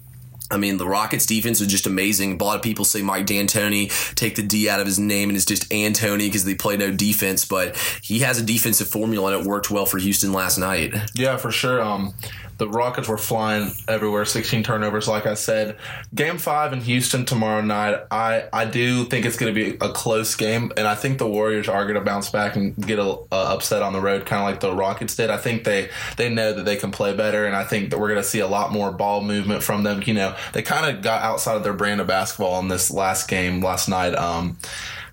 I 0.51 0.57
mean, 0.57 0.79
the 0.79 0.87
Rockets 0.87 1.27
defense 1.27 1.61
was 1.61 1.69
just 1.69 1.87
amazing. 1.87 2.41
A 2.41 2.45
lot 2.45 2.57
of 2.57 2.63
people 2.63 2.85
say 2.85 3.03
Mike 3.03 3.27
D'Antoni 3.27 4.15
take 4.15 4.35
the 4.35 4.43
D 4.43 4.69
out 4.69 4.81
of 4.81 4.87
his 4.87 4.99
name 4.99 5.29
and 5.29 5.37
it's 5.37 5.45
just 5.45 5.69
Antoni 5.69 6.27
because 6.27 6.45
they 6.45 6.55
play 6.55 6.77
no 6.77 6.91
defense, 6.91 7.45
but 7.45 7.77
he 8.03 8.21
has 8.21 8.41
a 8.41 8.43
defensive 8.43 8.89
formula 8.89 9.35
and 9.35 9.43
it 9.43 9.49
worked 9.49 9.71
well 9.71 9.85
for 9.85 9.99
Houston 9.99 10.33
last 10.33 10.57
night. 10.57 10.95
Yeah, 11.15 11.37
for 11.37 11.51
sure. 11.51 11.83
Um, 11.83 12.15
the 12.59 12.69
Rockets 12.69 13.09
were 13.09 13.19
flying 13.19 13.73
everywhere, 13.87 14.25
16 14.25 14.65
turnovers, 14.65 15.07
like 15.07 15.27
I 15.27 15.35
said. 15.35 15.77
Game 16.13 16.39
five 16.39 16.73
in 16.73 16.81
Houston 16.81 17.25
tomorrow 17.25 17.63
night. 17.63 18.01
I, 18.11 18.49
I 18.53 18.65
do 18.65 19.05
think 19.05 19.25
it's 19.25 19.37
going 19.37 19.55
to 19.55 19.65
be 19.65 19.77
a 19.81 19.91
close 19.91 20.35
game, 20.35 20.73
and 20.77 20.87
I 20.87 20.97
think 20.97 21.19
the 21.19 21.29
Warriors 21.29 21.69
are 21.69 21.85
going 21.85 21.95
to 21.95 22.01
bounce 22.01 22.31
back 22.31 22.57
and 22.57 22.77
get 22.77 22.99
a, 22.99 23.17
upset 23.31 23.83
on 23.83 23.93
the 23.93 24.01
road, 24.01 24.27
kind 24.27 24.43
of 24.43 24.49
like 24.49 24.61
the 24.61 24.75
Rockets 24.75 25.15
did. 25.15 25.31
I 25.31 25.37
think 25.37 25.63
they 25.65 25.89
they 26.17 26.29
know 26.29 26.53
that 26.53 26.65
they 26.65 26.77
can 26.77 26.91
play 26.91 27.17
better, 27.17 27.47
and 27.47 27.55
I 27.55 27.63
think 27.63 27.91
that 27.91 27.99
we're 27.99 28.09
going 28.09 28.21
to 28.21 28.29
see 28.29 28.41
a 28.41 28.49
lot 28.49 28.73
more 28.73 28.91
ball 28.91 29.23
movement 29.23 29.63
from 29.63 29.85
them. 29.85 30.03
You 30.05 30.15
know, 30.15 30.37
they 30.53 30.63
kind 30.63 30.95
of 30.95 31.03
got 31.03 31.23
outside 31.23 31.57
of 31.57 31.63
their 31.63 31.73
brand 31.73 32.01
of 32.01 32.09
basketball 32.09 32.59
in 32.59 32.69
this 32.69 32.91
last 32.91 33.29
game 33.29 33.63
last 33.63 33.89
night. 33.89 34.15
Um, 34.17 34.59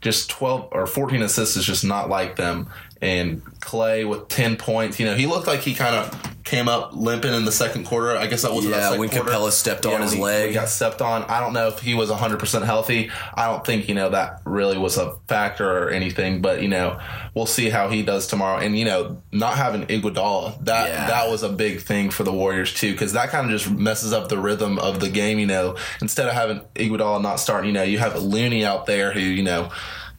just 0.02 0.30
12 0.30 0.70
or 0.72 0.86
14 0.86 1.24
assists 1.24 1.58
is 1.58 1.66
just 1.66 1.84
not 1.84 2.10
like 2.10 2.36
them. 2.36 2.70
And 3.02 3.44
Clay 3.60 4.06
with 4.06 4.28
10 4.30 4.56
points, 4.58 5.00
you 5.00 5.06
know, 5.06 5.16
he 5.16 5.28
looked 5.28 5.48
like 5.48 5.60
he 5.60 5.74
kind 5.76 5.96
of 5.96 6.36
came 6.46 6.70
up 6.70 6.96
limping 6.96 7.34
in 7.34 7.44
the 7.44 7.52
second 7.52 7.86
quarter. 7.86 8.16
I 8.16 8.28
guess 8.28 8.44
that 8.44 8.54
was 8.54 8.66
yeah. 8.66 8.92
That 8.92 9.00
when 9.00 9.10
quarter. 9.10 9.32
Capela 9.32 9.52
stepped 9.52 9.86
yeah, 9.86 9.96
on 9.96 10.02
his 10.02 10.14
he, 10.14 10.22
leg, 10.22 10.50
he 10.50 10.54
got 10.54 10.70
stepped 10.70 11.02
on. 11.02 11.24
I 11.24 11.40
don't 11.40 11.54
know 11.54 11.68
if 11.68 11.80
he 11.80 11.96
was 11.96 12.10
100 12.10 12.40
percent 12.40 12.64
healthy. 12.64 13.10
I 13.34 13.48
don't 13.48 13.66
think 13.66 13.90
you 13.90 13.96
know 13.96 14.10
that 14.10 14.42
really 14.46 14.78
was 14.78 14.98
a 14.98 15.18
factor 15.28 15.68
or 15.68 15.90
anything. 15.90 16.42
But 16.42 16.62
you 16.62 16.70
know, 16.70 17.00
we'll 17.34 17.48
see 17.48 17.70
how 17.70 17.90
he 17.90 18.04
does 18.04 18.28
tomorrow. 18.28 18.60
And 18.60 18.78
you 18.78 18.86
know, 18.86 19.22
not 19.32 19.58
having 19.58 19.88
Iguodala 19.88 20.64
that 20.66 20.90
yeah. 20.90 21.08
that 21.08 21.30
was 21.30 21.42
a 21.42 21.50
big 21.50 21.82
thing 21.82 22.12
for 22.12 22.24
the 22.24 22.32
Warriors 22.32 22.74
too, 22.74 22.92
because 22.92 23.14
that 23.14 23.30
kind 23.30 23.52
of 23.52 23.60
just 23.60 23.70
messes 23.72 24.14
up 24.14 24.30
the 24.30 24.38
rhythm 24.38 24.78
of 24.78 25.00
the 25.00 25.10
game. 25.10 25.40
You 25.40 25.48
know, 25.48 25.78
instead 26.00 26.28
of 26.28 26.36
having 26.36 26.62
Iguodala 26.76 27.22
not 27.22 27.40
starting, 27.40 27.70
you 27.70 27.74
know, 27.74 27.84
you 27.84 27.98
have 27.98 28.22
Looney 28.22 28.64
out 28.64 28.86
there 28.86 29.12
who 29.12 29.20
you 29.20 29.44
know 29.44 29.72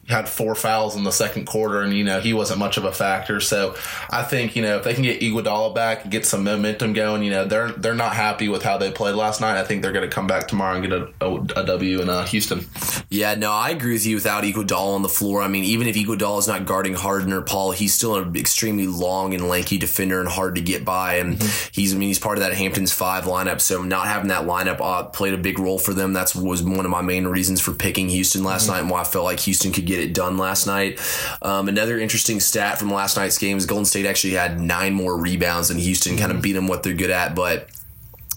had 0.07 0.29
four 0.29 0.55
fouls 0.55 0.95
in 0.95 1.03
the 1.03 1.11
second 1.11 1.45
quarter, 1.45 1.81
and 1.81 1.93
you 1.93 2.03
know 2.03 2.19
he 2.19 2.33
wasn't 2.33 2.59
much 2.59 2.77
of 2.77 2.85
a 2.85 2.91
factor. 2.91 3.39
So 3.39 3.75
I 4.09 4.23
think 4.23 4.55
you 4.55 4.61
know 4.61 4.77
if 4.77 4.83
they 4.83 4.93
can 4.93 5.03
get 5.03 5.21
Iguodala 5.21 5.75
back 5.75 6.03
and 6.03 6.11
get 6.11 6.25
some 6.25 6.43
momentum 6.43 6.93
going, 6.93 7.23
you 7.23 7.31
know 7.31 7.45
they're 7.45 7.71
they're 7.71 7.95
not 7.95 8.13
happy 8.13 8.47
with 8.47 8.63
how 8.63 8.77
they 8.77 8.91
played 8.91 9.15
last 9.15 9.41
night. 9.41 9.59
I 9.59 9.63
think 9.63 9.81
they're 9.81 9.91
going 9.91 10.09
to 10.09 10.13
come 10.13 10.27
back 10.27 10.47
tomorrow 10.47 10.77
and 10.77 10.89
get 10.89 10.93
a, 10.93 11.09
a, 11.21 11.61
a 11.61 11.65
W 11.65 12.01
in 12.01 12.09
uh, 12.09 12.25
Houston. 12.25 12.65
Yeah, 13.09 13.35
no, 13.35 13.51
I 13.51 13.69
agree 13.69 13.93
with 13.93 14.05
you. 14.05 14.15
Without 14.15 14.43
Iguodala 14.43 14.95
on 14.95 15.01
the 15.01 15.09
floor, 15.09 15.41
I 15.41 15.47
mean, 15.47 15.63
even 15.65 15.87
if 15.87 15.95
Iguodala 15.95 16.39
is 16.39 16.47
not 16.47 16.65
guarding 16.65 16.93
Harden 16.93 17.33
or 17.33 17.41
Paul, 17.41 17.71
he's 17.71 17.93
still 17.93 18.15
an 18.15 18.35
extremely 18.35 18.87
long 18.87 19.33
and 19.33 19.47
lanky 19.47 19.77
defender 19.77 20.19
and 20.19 20.29
hard 20.29 20.55
to 20.55 20.61
get 20.61 20.85
by. 20.85 21.15
And 21.15 21.37
mm-hmm. 21.37 21.69
he's 21.73 21.93
I 21.93 21.97
mean 21.97 22.07
he's 22.07 22.19
part 22.19 22.37
of 22.37 22.43
that 22.43 22.53
Hamptons 22.53 22.93
five 22.93 23.25
lineup. 23.25 23.59
So 23.59 23.83
not 23.83 24.07
having 24.07 24.29
that 24.29 24.45
lineup 24.45 24.79
uh, 24.79 25.03
played 25.03 25.33
a 25.33 25.37
big 25.37 25.59
role 25.59 25.79
for 25.79 25.93
them. 25.93 26.13
That's 26.13 26.35
was 26.35 26.63
one 26.63 26.85
of 26.85 26.91
my 26.91 27.01
main 27.01 27.27
reasons 27.27 27.59
for 27.59 27.73
picking 27.73 28.09
Houston 28.09 28.43
last 28.43 28.63
mm-hmm. 28.63 28.73
night 28.73 28.79
and 28.81 28.89
why 28.89 29.01
I 29.01 29.03
felt 29.03 29.25
like 29.25 29.41
Houston 29.41 29.71
could 29.71 29.85
get 29.85 29.96
get 29.97 30.09
it 30.09 30.13
done 30.13 30.37
last 30.37 30.67
night. 30.67 30.99
Um, 31.41 31.67
another 31.67 31.97
interesting 31.99 32.39
stat 32.39 32.79
from 32.79 32.91
last 32.91 33.17
night's 33.17 33.37
game 33.37 33.57
is 33.57 33.65
Golden 33.65 33.85
State 33.85 34.05
actually 34.05 34.33
had 34.33 34.59
nine 34.59 34.93
more 34.93 35.17
rebounds 35.17 35.69
than 35.69 35.77
Houston, 35.77 36.13
mm-hmm. 36.13 36.21
kind 36.21 36.31
of 36.31 36.41
beat 36.41 36.53
them 36.53 36.67
what 36.67 36.83
they're 36.83 36.93
good 36.93 37.09
at, 37.09 37.35
but 37.35 37.67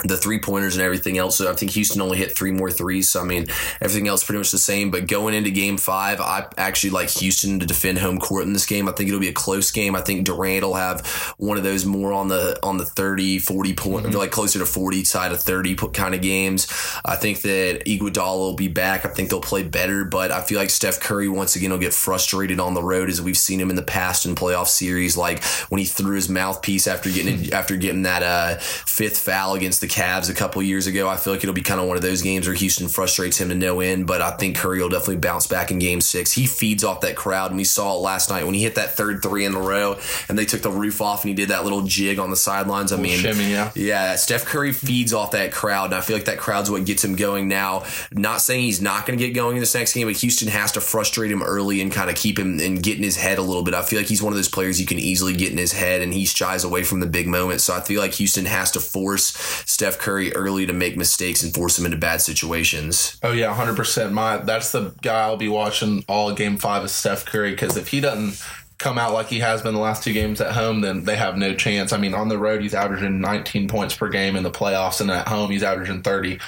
the 0.04 0.16
three 0.16 0.38
pointers 0.38 0.76
and 0.76 0.82
everything 0.82 1.18
else. 1.18 1.36
So 1.36 1.50
I 1.50 1.54
think 1.54 1.72
Houston 1.72 2.00
only 2.00 2.18
hit 2.18 2.32
three 2.32 2.52
more 2.52 2.70
threes. 2.70 3.08
So 3.08 3.20
I 3.20 3.24
mean, 3.24 3.46
everything 3.80 4.08
else 4.08 4.24
pretty 4.24 4.38
much 4.38 4.50
the 4.50 4.58
same. 4.58 4.90
But 4.90 5.06
going 5.06 5.34
into 5.34 5.50
game 5.50 5.76
five, 5.76 6.20
I 6.20 6.46
actually 6.56 6.90
like 6.90 7.10
Houston 7.10 7.60
to 7.60 7.66
defend 7.66 7.98
home 7.98 8.18
court 8.18 8.44
in 8.44 8.52
this 8.52 8.66
game. 8.66 8.88
I 8.88 8.92
think 8.92 9.08
it'll 9.08 9.20
be 9.20 9.28
a 9.28 9.32
close 9.32 9.70
game. 9.70 9.94
I 9.94 10.00
think 10.00 10.24
Durant 10.24 10.64
will 10.64 10.74
have 10.74 11.06
one 11.38 11.56
of 11.56 11.64
those 11.64 11.84
more 11.84 12.12
on 12.12 12.28
the 12.28 12.58
on 12.62 12.78
the 12.78 12.86
30, 12.86 13.38
40 13.38 13.74
point, 13.74 14.06
mm-hmm. 14.06 14.16
like 14.16 14.30
closer 14.30 14.58
to 14.58 14.66
40 14.66 15.04
side 15.04 15.32
of 15.32 15.40
30 15.40 15.76
kind 15.92 16.14
of 16.14 16.22
games. 16.22 16.66
I 17.04 17.16
think 17.16 17.42
that 17.42 17.84
Iguodala 17.86 18.38
will 18.38 18.56
be 18.56 18.68
back. 18.68 19.04
I 19.04 19.08
think 19.08 19.30
they'll 19.30 19.40
play 19.40 19.62
better, 19.62 20.04
but 20.04 20.30
I 20.30 20.42
feel 20.42 20.58
like 20.58 20.70
Steph 20.70 21.00
Curry 21.00 21.28
once 21.28 21.56
again 21.56 21.70
will 21.70 21.78
get 21.78 21.94
frustrated 21.94 22.60
on 22.60 22.74
the 22.74 22.82
road 22.82 23.08
as 23.08 23.20
we've 23.20 23.36
seen 23.36 23.60
him 23.60 23.70
in 23.70 23.76
the 23.76 23.82
past 23.82 24.26
in 24.26 24.34
playoff 24.34 24.68
series, 24.68 25.16
like 25.16 25.42
when 25.68 25.78
he 25.78 25.84
threw 25.84 26.14
his 26.14 26.28
mouthpiece 26.28 26.86
after 26.86 27.10
getting 27.10 27.52
after 27.52 27.76
getting 27.76 28.02
that 28.02 28.22
uh, 28.22 28.58
fifth 28.58 29.18
foul 29.18 29.54
against 29.54 29.80
the 29.80 29.86
Cavs 29.90 30.30
a 30.30 30.34
couple 30.34 30.62
years 30.62 30.86
ago. 30.86 31.08
I 31.08 31.16
feel 31.16 31.32
like 31.32 31.42
it'll 31.42 31.54
be 31.54 31.62
kind 31.62 31.80
of 31.80 31.86
one 31.86 31.96
of 31.96 32.02
those 32.02 32.22
games 32.22 32.46
where 32.46 32.56
Houston 32.56 32.88
frustrates 32.88 33.40
him 33.40 33.48
to 33.48 33.54
no 33.54 33.80
end, 33.80 34.06
but 34.06 34.22
I 34.22 34.30
think 34.32 34.56
Curry 34.56 34.80
will 34.80 34.88
definitely 34.88 35.16
bounce 35.16 35.46
back 35.46 35.70
in 35.70 35.78
game 35.78 36.00
six. 36.00 36.32
He 36.32 36.46
feeds 36.46 36.84
off 36.84 37.00
that 37.02 37.16
crowd, 37.16 37.50
and 37.50 37.58
we 37.58 37.64
saw 37.64 37.96
it 37.96 38.00
last 38.00 38.30
night 38.30 38.44
when 38.44 38.54
he 38.54 38.62
hit 38.62 38.76
that 38.76 38.94
third 38.94 39.22
three 39.22 39.44
in 39.44 39.54
a 39.54 39.60
row 39.60 39.98
and 40.28 40.38
they 40.38 40.44
took 40.44 40.62
the 40.62 40.70
roof 40.70 41.00
off 41.00 41.24
and 41.24 41.28
he 41.28 41.34
did 41.34 41.48
that 41.48 41.64
little 41.64 41.82
jig 41.82 42.18
on 42.18 42.30
the 42.30 42.36
sidelines. 42.36 42.92
I 42.92 42.96
mean, 42.96 43.18
shimmy, 43.18 43.50
yeah. 43.50 43.70
yeah, 43.74 44.16
Steph 44.16 44.44
Curry 44.44 44.72
feeds 44.72 45.12
off 45.12 45.32
that 45.32 45.52
crowd, 45.52 45.86
and 45.86 45.94
I 45.94 46.00
feel 46.00 46.16
like 46.16 46.26
that 46.26 46.38
crowd's 46.38 46.70
what 46.70 46.84
gets 46.84 47.04
him 47.04 47.16
going 47.16 47.48
now. 47.48 47.84
Not 48.12 48.40
saying 48.40 48.62
he's 48.62 48.80
not 48.80 49.06
going 49.06 49.18
to 49.18 49.24
get 49.24 49.34
going 49.34 49.56
in 49.56 49.60
this 49.60 49.74
next 49.74 49.94
game, 49.94 50.06
but 50.06 50.16
Houston 50.16 50.48
has 50.48 50.72
to 50.72 50.80
frustrate 50.80 51.30
him 51.30 51.42
early 51.42 51.80
and 51.80 51.92
kind 51.92 52.10
of 52.10 52.16
keep 52.16 52.38
him 52.38 52.60
and 52.60 52.82
get 52.82 52.96
in 52.96 53.02
his 53.02 53.16
head 53.16 53.38
a 53.38 53.42
little 53.42 53.62
bit. 53.62 53.74
I 53.74 53.82
feel 53.82 53.98
like 53.98 54.08
he's 54.08 54.22
one 54.22 54.32
of 54.32 54.36
those 54.36 54.48
players 54.48 54.80
you 54.80 54.86
can 54.86 54.98
easily 54.98 55.34
get 55.34 55.52
in 55.52 55.58
his 55.58 55.72
head, 55.72 56.02
and 56.02 56.12
he 56.14 56.24
shies 56.24 56.64
away 56.64 56.84
from 56.84 57.00
the 57.00 57.06
big 57.06 57.26
moments. 57.26 57.64
So 57.64 57.74
I 57.74 57.80
feel 57.80 58.00
like 58.00 58.14
Houston 58.14 58.46
has 58.46 58.70
to 58.72 58.80
force 58.80 59.32
Steph 59.80 59.98
Curry 59.98 60.30
early 60.34 60.66
to 60.66 60.74
make 60.74 60.94
mistakes 60.98 61.42
and 61.42 61.54
force 61.54 61.78
him 61.78 61.86
into 61.86 61.96
bad 61.96 62.20
situations. 62.20 63.16
Oh 63.22 63.32
yeah, 63.32 63.54
hundred 63.54 63.76
percent. 63.76 64.12
My 64.12 64.36
that's 64.36 64.72
the 64.72 64.92
guy 65.00 65.22
I'll 65.22 65.38
be 65.38 65.48
watching 65.48 66.04
all 66.06 66.34
game 66.34 66.58
five 66.58 66.84
is 66.84 66.92
Steph 66.92 67.24
Curry 67.24 67.52
because 67.52 67.78
if 67.78 67.88
he 67.88 67.98
doesn't 67.98 68.44
come 68.76 68.98
out 68.98 69.14
like 69.14 69.28
he 69.28 69.38
has 69.38 69.62
been 69.62 69.72
the 69.72 69.80
last 69.80 70.04
two 70.04 70.12
games 70.12 70.38
at 70.42 70.52
home, 70.52 70.82
then 70.82 71.04
they 71.04 71.16
have 71.16 71.38
no 71.38 71.54
chance. 71.54 71.94
I 71.94 71.96
mean, 71.96 72.12
on 72.12 72.28
the 72.28 72.36
road 72.36 72.60
he's 72.60 72.74
averaging 72.74 73.22
19 73.22 73.68
points 73.68 73.96
per 73.96 74.10
game 74.10 74.36
in 74.36 74.42
the 74.42 74.50
playoffs, 74.50 75.00
and 75.00 75.10
at 75.10 75.26
home 75.26 75.50
he's 75.50 75.62
averaging 75.62 76.02
30. 76.02 76.38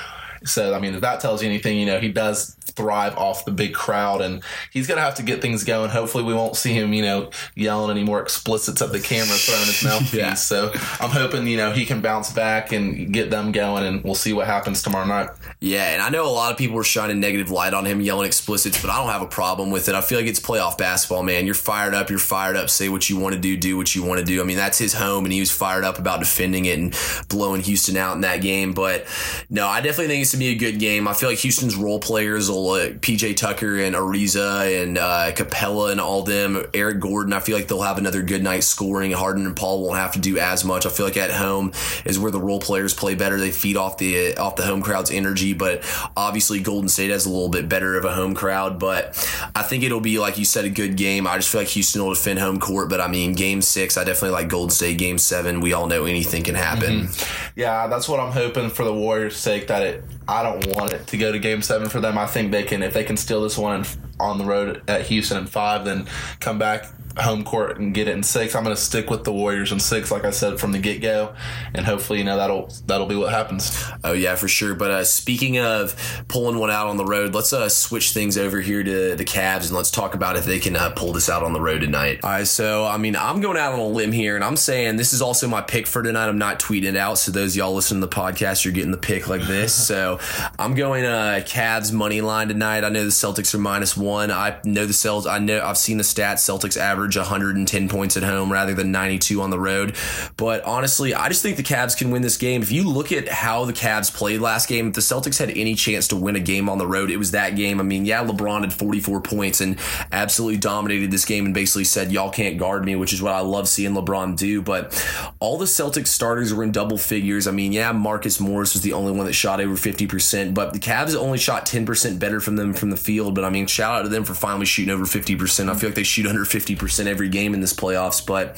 So 0.45 0.75
I 0.75 0.79
mean, 0.79 0.95
if 0.95 1.01
that 1.01 1.21
tells 1.21 1.43
you 1.43 1.49
anything, 1.49 1.79
you 1.79 1.87
know 1.87 2.01
he 2.01 2.13
does 2.13 2.55
thrive 2.75 3.17
off 3.17 3.45
the 3.45 3.51
big 3.51 3.75
crowd, 3.75 4.21
and 4.21 4.43
he's 4.71 4.87
gonna 4.87 5.01
have 5.01 5.15
to 5.17 5.23
get 5.23 5.41
things 5.43 5.65
going. 5.65 5.91
Hopefully, 5.91 6.25
we 6.25 6.35
won't 6.35 6.57
see 6.57 6.73
him, 6.73 6.93
you 6.93 7.03
know, 7.03 7.31
yelling 7.55 7.91
any 7.91 8.05
more 8.05 8.21
explicits 8.21 8.83
at 8.83 8.93
the 8.93 9.01
camera, 9.01 9.37
throwing 9.37 9.67
his 9.67 9.85
mouthpiece. 9.85 10.15
Yeah. 10.15 10.35
So 10.35 10.73
I'm 11.01 11.11
hoping, 11.11 11.47
you 11.47 11.57
know, 11.57 11.73
he 11.73 11.85
can 11.85 12.01
bounce 12.01 12.33
back 12.33 12.73
and 12.73 13.13
get 13.13 13.31
them 13.31 13.53
going, 13.53 13.85
and 13.85 14.05
we'll 14.05 14.15
see 14.15 14.33
what 14.33 14.47
happens 14.47 14.83
tomorrow 14.83 15.07
night. 15.07 15.31
Yeah, 15.61 15.93
and 15.93 16.03
I 16.03 16.09
know 16.09 16.27
a 16.27 16.31
lot 16.31 16.51
of 16.53 16.59
people 16.59 16.77
were 16.77 16.85
shining 16.85 17.21
negative 17.21 17.51
light 17.51 17.75
on 17.75 17.85
him 17.85 18.01
yelling 18.01 18.27
explicits, 18.27 18.81
but 18.81 18.91
I 18.91 18.99
don't 18.99 19.11
have 19.11 19.23
a 19.23 19.27
problem 19.27 19.71
with 19.71 19.89
it. 19.89 19.95
I 19.95 20.01
feel 20.01 20.19
like 20.19 20.27
it's 20.27 20.41
playoff 20.41 20.79
basketball, 20.79 21.23
man. 21.23 21.47
You're 21.47 21.55
fired 21.55 21.95
up, 21.95 22.11
you're 22.11 22.19
fired 22.19 22.57
up, 22.57 22.71
say 22.71 22.89
what 22.89 23.09
you 23.09 23.17
want 23.17 23.35
to 23.35 23.41
do, 23.41 23.57
do 23.57 23.77
what 23.77 23.95
you 23.95 24.03
want 24.03 24.19
to 24.21 24.25
do. 24.25 24.41
I 24.41 24.45
mean, 24.45 24.57
that's 24.57 24.79
his 24.79 24.95
home, 24.95 25.25
and 25.25 25.33
he 25.33 25.41
was 25.41 25.51
fired 25.51 25.85
up 25.85 25.99
about 25.99 26.21
defending 26.21 26.65
it 26.67 26.79
and 26.79 26.97
blowing 27.29 27.61
Houston 27.63 27.97
out 27.97 28.15
in 28.15 28.23
that 28.23 28.41
game. 28.41 28.73
But 28.73 29.07
no, 29.49 29.67
I 29.69 29.81
definitely 29.81 30.09
think 30.09 30.23
it's 30.23 30.33
to 30.33 30.37
be 30.37 30.49
a 30.49 30.55
good 30.55 30.79
game. 30.79 31.07
I 31.07 31.15
feel 31.15 31.29
like 31.29 31.39
Houston's 31.39 31.77
role 31.77 32.01
players 32.01 32.51
will, 32.51 32.62
uh, 32.71 32.89
PJ 32.91 33.37
Tucker 33.37 33.79
and 33.79 33.95
Ariza 33.95 34.83
and 34.83 34.99
uh, 34.99 35.33
Capela 35.33 35.93
and 35.93 36.01
all 36.01 36.23
them, 36.23 36.65
Eric 36.75 37.01
Gordon, 37.01 37.33
I 37.33 37.41
feel 37.41 37.57
like 37.57 37.69
they'll 37.69 37.83
have 37.83 37.99
another 37.99 38.23
good 38.23 38.43
night 38.43 38.65
scoring. 38.65 39.13
Harden 39.13 39.47
and 39.47 39.57
Paul 39.57 39.83
won't 39.83 39.99
have 39.99 40.13
to 40.13 40.19
do 40.19 40.39
as 40.39 40.65
much. 40.65 40.87
I 40.87 40.91
feel 40.91 41.07
like 41.07 41.17
at 41.17 41.31
home 41.31 41.73
is 42.05 42.19
where 42.19 42.31
the 42.31 42.41
role 42.41 42.61
players 42.61 42.95
play 42.95 43.15
better. 43.15 43.39
They 43.39 43.53
feed 43.53 43.77
off 43.77 43.99
the 43.99 44.37
off 44.37 44.57
the 44.57 44.65
home 44.65 44.83
crowd's 44.83 45.11
energy, 45.11 45.53
but 45.53 45.85
obviously 46.17 46.61
Golden 46.61 46.89
State 46.89 47.11
has 47.11 47.27
a 47.27 47.31
little 47.31 47.49
bit 47.49 47.69
better 47.69 47.99
of 47.99 48.05
a 48.05 48.13
home 48.13 48.35
crowd. 48.35 48.79
But 48.79 49.17
I 49.55 49.63
think 49.63 49.83
it'll 49.85 50.01
be 50.01 50.19
like 50.19 50.39
you 50.39 50.45
said, 50.45 50.65
a 50.65 50.71
good 50.71 50.97
game. 50.97 51.27
I 51.27 51.37
just 51.37 51.51
feel 51.51 51.61
like 51.61 51.69
Houston 51.69 52.03
will 52.03 52.15
defend 52.15 52.39
home 52.39 52.61
court, 52.61 52.89
but 52.89 53.01
I 53.01 53.09
mean, 53.09 53.35
game 53.35 53.63
six, 53.63 53.97
I 53.97 54.05
definitely 54.05 54.31
like 54.31 54.49
Golden 54.49 54.71
State. 54.71 54.99
Game 54.99 55.19
seven, 55.19 55.61
we 55.61 55.73
all 55.73 55.87
know 55.87 56.05
anything 56.05 56.43
can 56.43 56.55
happen. 56.55 57.09
Yeah, 57.55 57.87
that's 57.87 58.09
what 58.09 58.21
I'm 58.21 58.33
hoping 58.33 58.71
for 58.71 58.85
the 58.85 58.95
Warriors' 58.95 59.37
sake. 59.37 59.67
That 59.67 59.83
it, 59.83 60.05
I 60.29 60.43
don't 60.43 60.77
want 60.77 60.93
it 60.93 61.07
to 61.09 61.17
go 61.17 61.33
to 61.33 61.39
Game 61.39 61.63
Seven 61.63 61.89
for 61.89 62.01
them. 62.01 62.17
I 62.17 62.27
think 62.27 62.53
they 62.53 62.63
can, 62.63 62.83
if 62.83 62.95
they 62.95 63.05
can 63.05 63.17
steal 63.17 63.43
this 63.43 63.59
one 63.59 63.85
on 64.21 64.39
the 64.39 64.45
road 64.45 64.83
at 64.89 65.07
Houston 65.07 65.39
in 65.39 65.47
five, 65.47 65.85
then 65.85 66.07
come 66.41 66.59
back 66.59 66.87
home 67.19 67.45
court 67.45 67.79
and 67.79 67.95
get 67.95 68.09
it 68.09 68.13
in 68.13 68.23
six. 68.23 68.55
I'm 68.55 68.65
going 68.65 68.75
to 68.75 68.81
stick 68.81 69.11
with 69.11 69.25
the 69.25 69.33
Warriors 69.33 69.73
in 69.73 69.81
six, 69.81 70.11
like 70.11 70.25
I 70.25 70.31
said 70.31 70.59
from 70.59 70.73
the 70.73 70.79
get 70.79 71.01
go, 71.03 71.35
and 71.75 71.85
hopefully, 71.85 72.19
you 72.19 72.25
know 72.25 72.37
that'll 72.37 72.73
that'll 72.87 73.07
be 73.07 73.17
what 73.17 73.31
happens. 73.31 73.85
Oh 74.05 74.13
yeah, 74.13 74.35
for 74.35 74.49
sure. 74.49 74.75
But 74.75 74.91
uh, 74.91 75.05
speaking 75.05 75.59
of 75.59 76.25
pulling 76.29 76.59
one 76.59 76.71
out 76.71 76.89
on 76.89 76.97
the 76.97 77.05
road, 77.05 77.35
let's 77.35 77.53
uh, 77.53 77.69
switch 77.69 78.13
things 78.13 78.39
over 78.39 78.61
here 78.61 78.83
to 78.83 79.15
the 79.17 79.25
Cavs 79.25 79.67
and 79.67 79.77
let's 79.77 79.91
talk 79.91 80.15
about 80.15 80.37
if 80.37 80.45
they 80.45 80.59
can 80.59 80.77
uh, 80.77 80.91
pull 80.91 81.13
this 81.13 81.29
out 81.29 81.43
on 81.43 81.53
the 81.53 81.61
road 81.61 81.81
tonight. 81.81 82.21
All 82.23 82.31
right, 82.31 82.47
so 82.47 82.85
I 82.87 82.97
mean, 82.97 83.17
I'm 83.17 83.41
going 83.41 83.57
out 83.57 83.73
on 83.73 83.81
a 83.81 83.87
limb 83.87 84.13
here, 84.13 84.35
and 84.37 84.45
I'm 84.45 84.57
saying 84.57 84.97
this 84.97 85.13
is 85.13 85.23
also 85.23 85.49
my 85.49 85.61
pick 85.61 85.87
for 85.87 86.03
tonight. 86.03 86.29
I'm 86.29 86.39
not 86.39 86.59
tweeting 86.59 86.85
it 86.85 86.97
out, 86.97 87.19
so 87.19 87.33
those 87.33 87.53
of 87.53 87.57
y'all 87.57 87.75
listening 87.75 88.01
to 88.01 88.07
the 88.07 88.15
podcast, 88.15 88.65
you're 88.65 88.75
getting 88.75 88.91
the 88.91 88.97
pick 88.97 89.29
like 89.29 89.43
this. 89.43 89.75
so 89.87 90.19
I'm 90.59 90.75
going 90.75 91.05
uh, 91.05 91.43
Cavs 91.45 91.93
money 91.93 92.21
line 92.21 92.49
tonight. 92.49 92.85
I 92.85 92.89
know 92.89 93.05
the 93.05 93.11
Celtics 93.11 93.55
are 93.55 93.59
minus 93.59 93.97
one. 93.97 94.31
I 94.31 94.59
know 94.65 94.87
the 94.87 94.93
Celtics. 94.93 95.31
I 95.31 95.39
know 95.39 95.63
I've 95.63 95.79
seen 95.79 95.99
the 95.99 96.05
stats. 96.05 96.43
Celtics 96.43 96.77
average 96.77 97.02
110 97.11 97.89
points 97.89 98.17
at 98.17 98.23
home 98.23 98.53
rather 98.53 98.75
than 98.75 98.93
92 98.93 99.41
on 99.41 99.51
the 99.51 99.59
road. 99.59 99.97
But 100.37 100.65
honestly, 100.65 101.15
I 101.15 101.29
just 101.29 101.43
think 101.43 101.57
the 101.57 101.63
Cavs 101.63 101.97
can 101.97 102.11
win 102.11 102.23
this 102.23 102.37
game. 102.37 102.63
If 102.63 102.73
you 102.73 102.89
look 102.89 103.13
at 103.13 103.29
how 103.29 103.65
the 103.65 103.73
Cavs 103.73 104.13
played 104.13 104.41
last 104.41 104.69
game, 104.69 104.89
if 104.89 104.95
the 104.95 105.01
Celtics 105.01 105.39
had 105.39 105.51
any 105.51 105.75
chance 105.75 106.09
to 106.09 106.17
win 106.17 106.37
a 106.37 106.41
game 106.41 106.69
on 106.69 106.79
the 106.79 106.87
road, 106.87 107.11
it 107.11 107.17
was 107.17 107.33
that 107.33 107.57
game. 107.57 107.81
I 107.81 107.83
mean, 107.83 108.05
yeah, 108.05 108.25
LeBron 108.25 108.61
had 108.61 108.73
44 108.73 109.21
points 109.21 109.61
and 109.61 109.79
absolutely 110.11 110.59
dominated 110.59 111.11
this 111.11 111.25
game 111.25 111.45
and 111.47 111.55
basically 111.55 111.85
said, 111.85 112.13
Y'all 112.13 112.31
can't 112.31 112.59
guard 112.59 112.85
me, 112.85 112.97
which 112.97 113.13
is 113.13 113.23
what 113.23 113.33
I 113.33 113.41
love 113.41 113.69
seeing 113.69 113.95
LeBron 113.95 114.37
do. 114.37 114.63
But 114.63 114.93
all 115.41 115.59
the 115.59 115.65
Celtics 115.65 116.09
starters 116.09 116.53
were 116.53 116.63
in 116.63 116.73
double 116.73 116.99
figures. 116.99 117.47
I 117.47 117.51
mean, 117.51 117.73
yeah, 117.73 117.93
Marcus 117.93 118.41
Morris 118.41 118.75
was 118.75 118.83
the 118.83 118.93
only 118.93 119.13
one 119.13 119.27
that 119.27 119.33
shot 119.33 119.61
over 119.61 119.75
50%, 119.75 120.55
but 120.55 120.73
the 120.73 120.79
Cavs 120.79 121.15
only 121.15 121.39
shot 121.39 121.67
10% 121.67 122.19
better 122.19 122.41
from 122.41 122.57
them 122.57 122.75
from 122.75 122.91
the 122.91 122.97
field. 122.97 123.35
But 123.35 123.45
I 123.45 123.51
mean, 123.51 123.67
shout 123.67 123.95
out 123.95 124.03
to 124.03 124.09
them 124.09 124.25
for 124.25 124.35
finally 124.35 124.67
shooting 124.67 124.93
over 124.93 125.05
50%. 125.05 125.69
I 125.69 125.75
feel 125.75 125.91
like 125.91 125.97
they 125.97 126.03
shoot 126.03 126.27
under 126.27 126.45
50% 126.45 126.92
every 127.01 127.29
game 127.29 127.55
in 127.55 127.61
this 127.61 127.73
playoffs, 127.73 128.25
but 128.25 128.57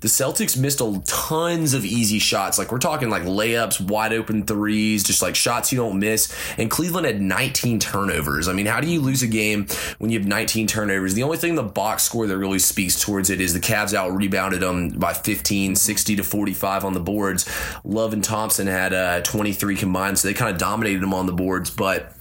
the 0.00 0.08
Celtics 0.08 0.56
missed 0.56 0.80
a 0.80 1.00
tons 1.06 1.74
of 1.74 1.84
easy 1.84 2.18
shots. 2.18 2.58
Like 2.58 2.72
we're 2.72 2.78
talking 2.78 3.10
like 3.10 3.22
layups, 3.22 3.80
wide 3.80 4.12
open 4.12 4.44
threes, 4.44 5.02
just 5.02 5.22
like 5.22 5.34
shots 5.34 5.72
you 5.72 5.78
don't 5.78 5.98
miss. 5.98 6.34
And 6.58 6.70
Cleveland 6.70 7.06
had 7.06 7.20
19 7.20 7.78
turnovers. 7.78 8.48
I 8.48 8.52
mean, 8.52 8.66
how 8.66 8.80
do 8.80 8.88
you 8.88 9.00
lose 9.00 9.22
a 9.22 9.26
game 9.26 9.66
when 9.98 10.10
you 10.10 10.18
have 10.18 10.28
19 10.28 10.66
turnovers? 10.66 11.14
The 11.14 11.22
only 11.22 11.38
thing 11.38 11.54
the 11.54 11.62
box 11.62 12.02
score 12.02 12.26
that 12.26 12.38
really 12.38 12.58
speaks 12.58 13.00
towards 13.00 13.30
it 13.30 13.40
is 13.40 13.54
the 13.54 13.60
Cavs 13.60 13.94
out 13.94 14.14
rebounded 14.14 14.60
them 14.60 14.90
by 14.90 15.12
15, 15.12 15.76
60 15.76 16.16
to 16.16 16.22
45 16.22 16.84
on 16.84 16.92
the 16.92 17.00
boards. 17.00 17.48
Love 17.84 18.12
and 18.12 18.22
Thompson 18.22 18.66
had 18.66 18.92
uh, 18.92 19.20
23 19.22 19.76
combined, 19.76 20.18
so 20.18 20.28
they 20.28 20.34
kind 20.34 20.50
of 20.50 20.58
dominated 20.58 21.02
them 21.02 21.14
on 21.14 21.26
the 21.26 21.32
boards, 21.32 21.70
but 21.70 22.12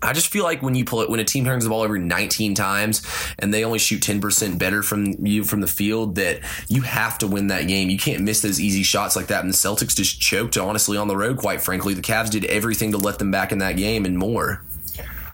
I 0.00 0.12
just 0.12 0.28
feel 0.28 0.44
like 0.44 0.62
when 0.62 0.74
you 0.74 0.84
pull 0.84 1.00
it, 1.00 1.10
when 1.10 1.18
a 1.18 1.24
team 1.24 1.44
turns 1.44 1.64
the 1.64 1.70
ball 1.70 1.82
over 1.82 1.98
19 1.98 2.54
times 2.54 3.06
and 3.38 3.52
they 3.52 3.64
only 3.64 3.78
shoot 3.78 4.00
10% 4.00 4.58
better 4.58 4.82
from 4.82 5.26
you 5.26 5.42
from 5.42 5.60
the 5.60 5.66
field, 5.66 6.14
that 6.16 6.40
you 6.68 6.82
have 6.82 7.18
to 7.18 7.26
win 7.26 7.48
that 7.48 7.66
game. 7.66 7.90
You 7.90 7.98
can't 7.98 8.22
miss 8.22 8.40
those 8.40 8.60
easy 8.60 8.82
shots 8.82 9.16
like 9.16 9.26
that. 9.26 9.42
And 9.42 9.52
the 9.52 9.56
Celtics 9.56 9.96
just 9.96 10.20
choked, 10.20 10.56
honestly, 10.56 10.96
on 10.96 11.08
the 11.08 11.16
road, 11.16 11.38
quite 11.38 11.60
frankly. 11.60 11.94
The 11.94 12.02
Cavs 12.02 12.30
did 12.30 12.44
everything 12.44 12.92
to 12.92 12.98
let 12.98 13.18
them 13.18 13.30
back 13.30 13.50
in 13.50 13.58
that 13.58 13.76
game 13.76 14.04
and 14.04 14.16
more. 14.16 14.62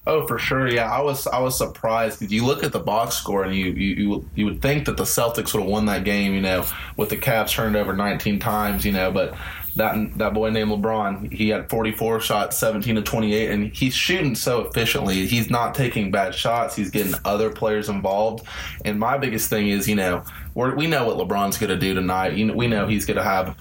Oh, 0.07 0.27
for 0.27 0.39
sure. 0.39 0.69
Yeah, 0.69 0.91
I 0.91 1.01
was 1.01 1.27
I 1.27 1.39
was 1.39 1.57
surprised 1.57 2.21
because 2.21 2.33
you 2.33 2.45
look 2.45 2.63
at 2.63 2.73
the 2.73 2.81
box 2.81 3.17
score 3.17 3.45
and 3.45 3.55
you, 3.55 3.67
you 3.67 3.95
you 3.95 4.29
you 4.35 4.45
would 4.45 4.61
think 4.61 4.85
that 4.85 4.99
the 4.99 5.05
Celtics 5.05 5.55
would 5.55 5.63
have 5.63 5.71
won 5.71 5.87
that 5.87 6.05
game, 6.05 6.35
you 6.35 6.43
know, 6.43 6.67
with 6.97 7.09
the 7.09 7.17
Cavs 7.17 7.53
turned 7.53 7.75
over 7.75 7.95
19 7.95 8.39
times, 8.39 8.85
you 8.85 8.93
know, 8.93 9.11
but 9.11 9.35
that 9.77 10.19
that 10.19 10.35
boy 10.35 10.51
named 10.51 10.71
LeBron, 10.71 11.33
he 11.33 11.49
had 11.49 11.69
44 11.69 12.21
shots, 12.21 12.59
17 12.59 12.97
to 12.97 13.03
28, 13.03 13.51
and 13.51 13.75
he's 13.75 13.95
shooting 13.95 14.35
so 14.35 14.63
efficiently. 14.63 15.27
He's 15.27 15.51
not 15.51 15.75
taking 15.75 16.11
bad 16.11 16.35
shots. 16.35 16.77
He's 16.77 16.91
getting 16.91 17.15
other 17.25 17.51
players 17.51 17.89
involved. 17.89 18.47
And 18.85 18.99
my 18.99 19.19
biggest 19.19 19.51
thing 19.51 19.69
is, 19.69 19.89
you 19.89 19.97
know, 19.97 20.23
we 20.55 20.87
know 20.87 21.07
what 21.07 21.17
LeBron's 21.17 21.59
going 21.59 21.71
to 21.71 21.79
do 21.79 21.95
tonight. 21.95 22.35
You 22.35 22.47
know, 22.47 22.55
we 22.55 22.69
know 22.69 22.87
he's 22.87 23.05
going 23.05 23.17
to 23.17 23.25
have 23.25 23.59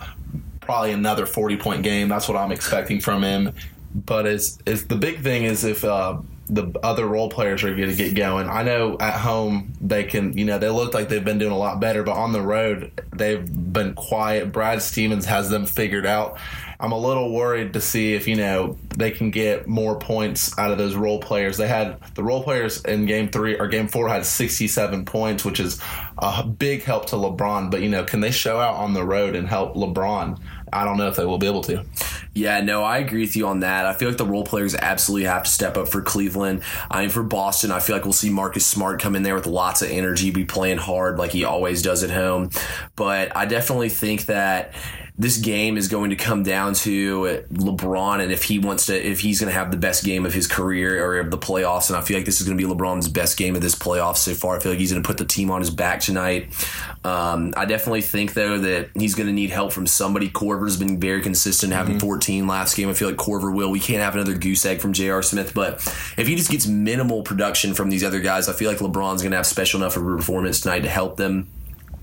probably 0.62 0.92
another 0.92 1.26
40 1.26 1.58
point 1.58 1.84
game. 1.84 2.10
That's 2.10 2.28
what 2.28 2.38
I'm 2.38 2.52
expecting 2.52 3.00
from 3.00 3.24
him. 3.24 3.54
But 3.96 4.26
is 4.26 4.60
is 4.66 4.88
the 4.88 4.96
big 4.96 5.22
thing 5.22 5.44
is 5.44 5.64
if 5.64 5.84
uh, 5.84 6.18
the 6.48 6.78
other 6.84 7.08
role 7.08 7.30
players 7.30 7.64
are 7.64 7.74
going 7.74 7.90
to 7.90 7.96
get 7.96 8.16
going. 8.16 8.50
I 8.50 8.64
know 8.64 8.98
at 9.00 9.20
home 9.20 9.74
they 9.80 10.04
can, 10.04 10.38
you 10.38 10.46
know, 10.46 10.58
they 10.58 10.70
look 10.70 10.94
like 10.94 11.10
they've 11.10 11.24
been 11.24 11.38
doing 11.38 11.54
a 11.54 11.58
lot 11.58 11.80
better, 11.80 12.04
but 12.04 12.14
on 12.14 12.34
the 12.34 12.42
road 12.42 12.92
they've 13.16 13.46
been 13.74 13.94
quiet. 13.94 14.52
Brad 14.52 14.82
Stevens 14.82 15.26
has 15.26 15.50
them 15.50 15.66
figured 15.66 16.06
out. 16.06 16.38
I'm 16.80 16.92
a 16.92 16.98
little 16.98 17.32
worried 17.32 17.74
to 17.74 17.82
see 17.82 18.14
if, 18.14 18.28
you 18.28 18.36
know, 18.36 18.78
they 18.98 19.10
can 19.10 19.32
get 19.32 19.68
more 19.68 19.98
points 19.98 20.58
out 20.58 20.72
of 20.72 20.78
those 20.78 20.96
role 20.96 21.20
players. 21.20 21.56
They 21.56 21.68
had 21.68 21.98
the 22.16 22.24
role 22.24 22.44
players 22.44 22.84
in 22.84 23.06
game 23.06 23.30
three 23.30 23.58
or 23.58 23.70
game 23.70 23.88
four 23.88 24.10
had 24.10 24.26
67 24.26 25.06
points, 25.06 25.46
which 25.46 25.62
is 25.62 25.80
a 26.18 26.44
big 26.44 26.84
help 26.84 27.06
to 27.08 27.16
LeBron. 27.16 27.72
But, 27.72 27.84
you 27.84 27.90
know, 27.90 28.04
can 28.04 28.20
they 28.20 28.32
show 28.32 28.60
out 28.60 28.76
on 28.76 28.94
the 28.94 29.06
road 29.06 29.38
and 29.38 29.48
help 29.48 29.76
LeBron? 29.76 30.38
I 30.74 30.84
don't 30.84 30.98
know 30.98 31.08
if 31.08 31.16
they 31.16 31.26
will 31.26 31.38
be 31.38 31.48
able 31.48 31.62
to. 31.64 31.86
Yeah, 32.34 32.62
no, 32.62 32.84
I 32.84 32.98
agree 32.98 33.22
with 33.22 33.36
you 33.36 33.48
on 33.48 33.60
that. 33.60 33.86
I 33.86 33.94
feel 33.94 34.10
like 34.10 34.18
the 34.18 34.26
role 34.26 34.44
players 34.44 34.74
absolutely 34.74 35.28
have 35.28 35.44
to 35.44 35.50
step 35.50 35.78
up 35.78 35.88
for 35.88 36.02
Cleveland. 36.02 36.64
I 36.90 37.02
mean, 37.02 37.10
for 37.10 37.22
Boston, 37.22 37.72
I 37.72 37.80
feel 37.80 37.96
like 37.96 38.06
we'll 38.06 38.14
see 38.14 38.32
Marcus 38.32 38.66
Smart 38.66 39.00
come 39.00 39.16
in 39.16 39.22
there 39.24 39.36
with 39.36 39.46
lots 39.46 39.84
of 39.84 39.92
energy, 39.92 40.32
be 40.32 40.46
playing 40.46 40.80
hard 40.80 41.18
like 41.18 41.32
he 41.32 41.44
always 41.44 41.84
does 41.84 42.04
at 42.04 42.10
home. 42.10 42.50
But 42.96 43.36
I 43.36 43.46
definitely 43.46 43.90
think 43.90 44.26
that 44.26 44.74
this 45.16 45.38
game 45.38 45.78
is 45.78 45.88
going 45.88 46.10
to 46.10 46.16
come 46.16 46.42
down 46.42 46.74
to 46.74 47.44
LeBron 47.52 48.20
and 48.20 48.32
if 48.32 48.44
he 48.44 48.58
wants 48.58 48.88
to, 48.88 49.08
if 49.08 49.20
he's 49.20 49.40
going 49.40 49.52
to 49.52 49.58
have 49.58 49.70
the 49.70 49.78
best 49.78 50.04
game 50.04 50.26
of 50.26 50.34
his 50.34 50.48
career 50.48 51.06
or 51.06 51.20
of 51.20 51.30
the 51.30 51.38
playoffs. 51.38 51.90
And 51.90 51.98
I 51.98 52.02
feel 52.02 52.18
like 52.18 52.26
this 52.26 52.42
is 52.42 52.48
going 52.48 52.58
to 52.58 52.68
be 52.68 52.74
LeBron's 52.74 53.08
best 53.08 53.38
game 53.38 53.56
of 53.56 53.62
this 53.62 53.76
playoffs 53.76 54.18
so 54.18 54.34
far. 54.34 54.56
I 54.56 54.60
feel 54.60 54.72
like 54.72 54.80
he's 54.80 54.92
going 54.92 55.04
to 55.04 55.08
put 55.08 55.20
the 55.20 55.26
team 55.26 55.52
on 55.52 55.62
his 55.62 55.70
back 55.70 56.00
tonight. 56.00 56.48
Um, 57.04 57.54
I 57.56 57.66
definitely 57.66 58.02
think 58.02 58.34
though 58.34 58.58
that 58.58 58.90
he's 58.96 59.14
going 59.14 59.28
to 59.28 59.34
need 59.34 59.52
help 59.52 59.72
from 59.72 59.86
somebody. 59.86 60.32
Korver's 60.32 60.78
been 60.78 61.00
very 61.00 61.22
consistent, 61.22 61.74
having 61.74 61.98
mm-hmm. 61.98 62.08
14 62.08 62.48
last 62.48 62.76
game. 62.76 62.90
I 62.90 62.94
feel 62.94 63.08
like 63.08 63.18
Korver 63.18 63.54
will. 63.54 63.70
We 63.70 63.80
can't 63.80 64.02
have 64.02 64.16
another 64.16 64.36
goose 64.36 64.66
egg 64.66 64.82
from 64.82 64.94
J.R. 64.94 65.22
Smith, 65.22 65.54
but 65.54 65.76
if 66.18 66.26
he 66.26 66.36
just 66.36 66.50
gets 66.50 66.66
minimal 66.66 67.22
production 67.22 67.76
from 67.76 67.92
these 67.92 68.04
other 68.04 68.20
guys, 68.20 68.50
I 68.50 68.54
feel 68.54 68.72
like 68.72 68.80
LeBron's 68.80 69.22
going 69.22 69.32
to 69.32 69.38
have 69.38 69.46
special 69.46 69.80
enough 69.80 69.96
of 69.96 70.08
a 70.08 70.16
performance 70.16 70.62
tonight 70.62 70.82
to 70.82 70.90
help 70.90 71.18
them. 71.18 71.52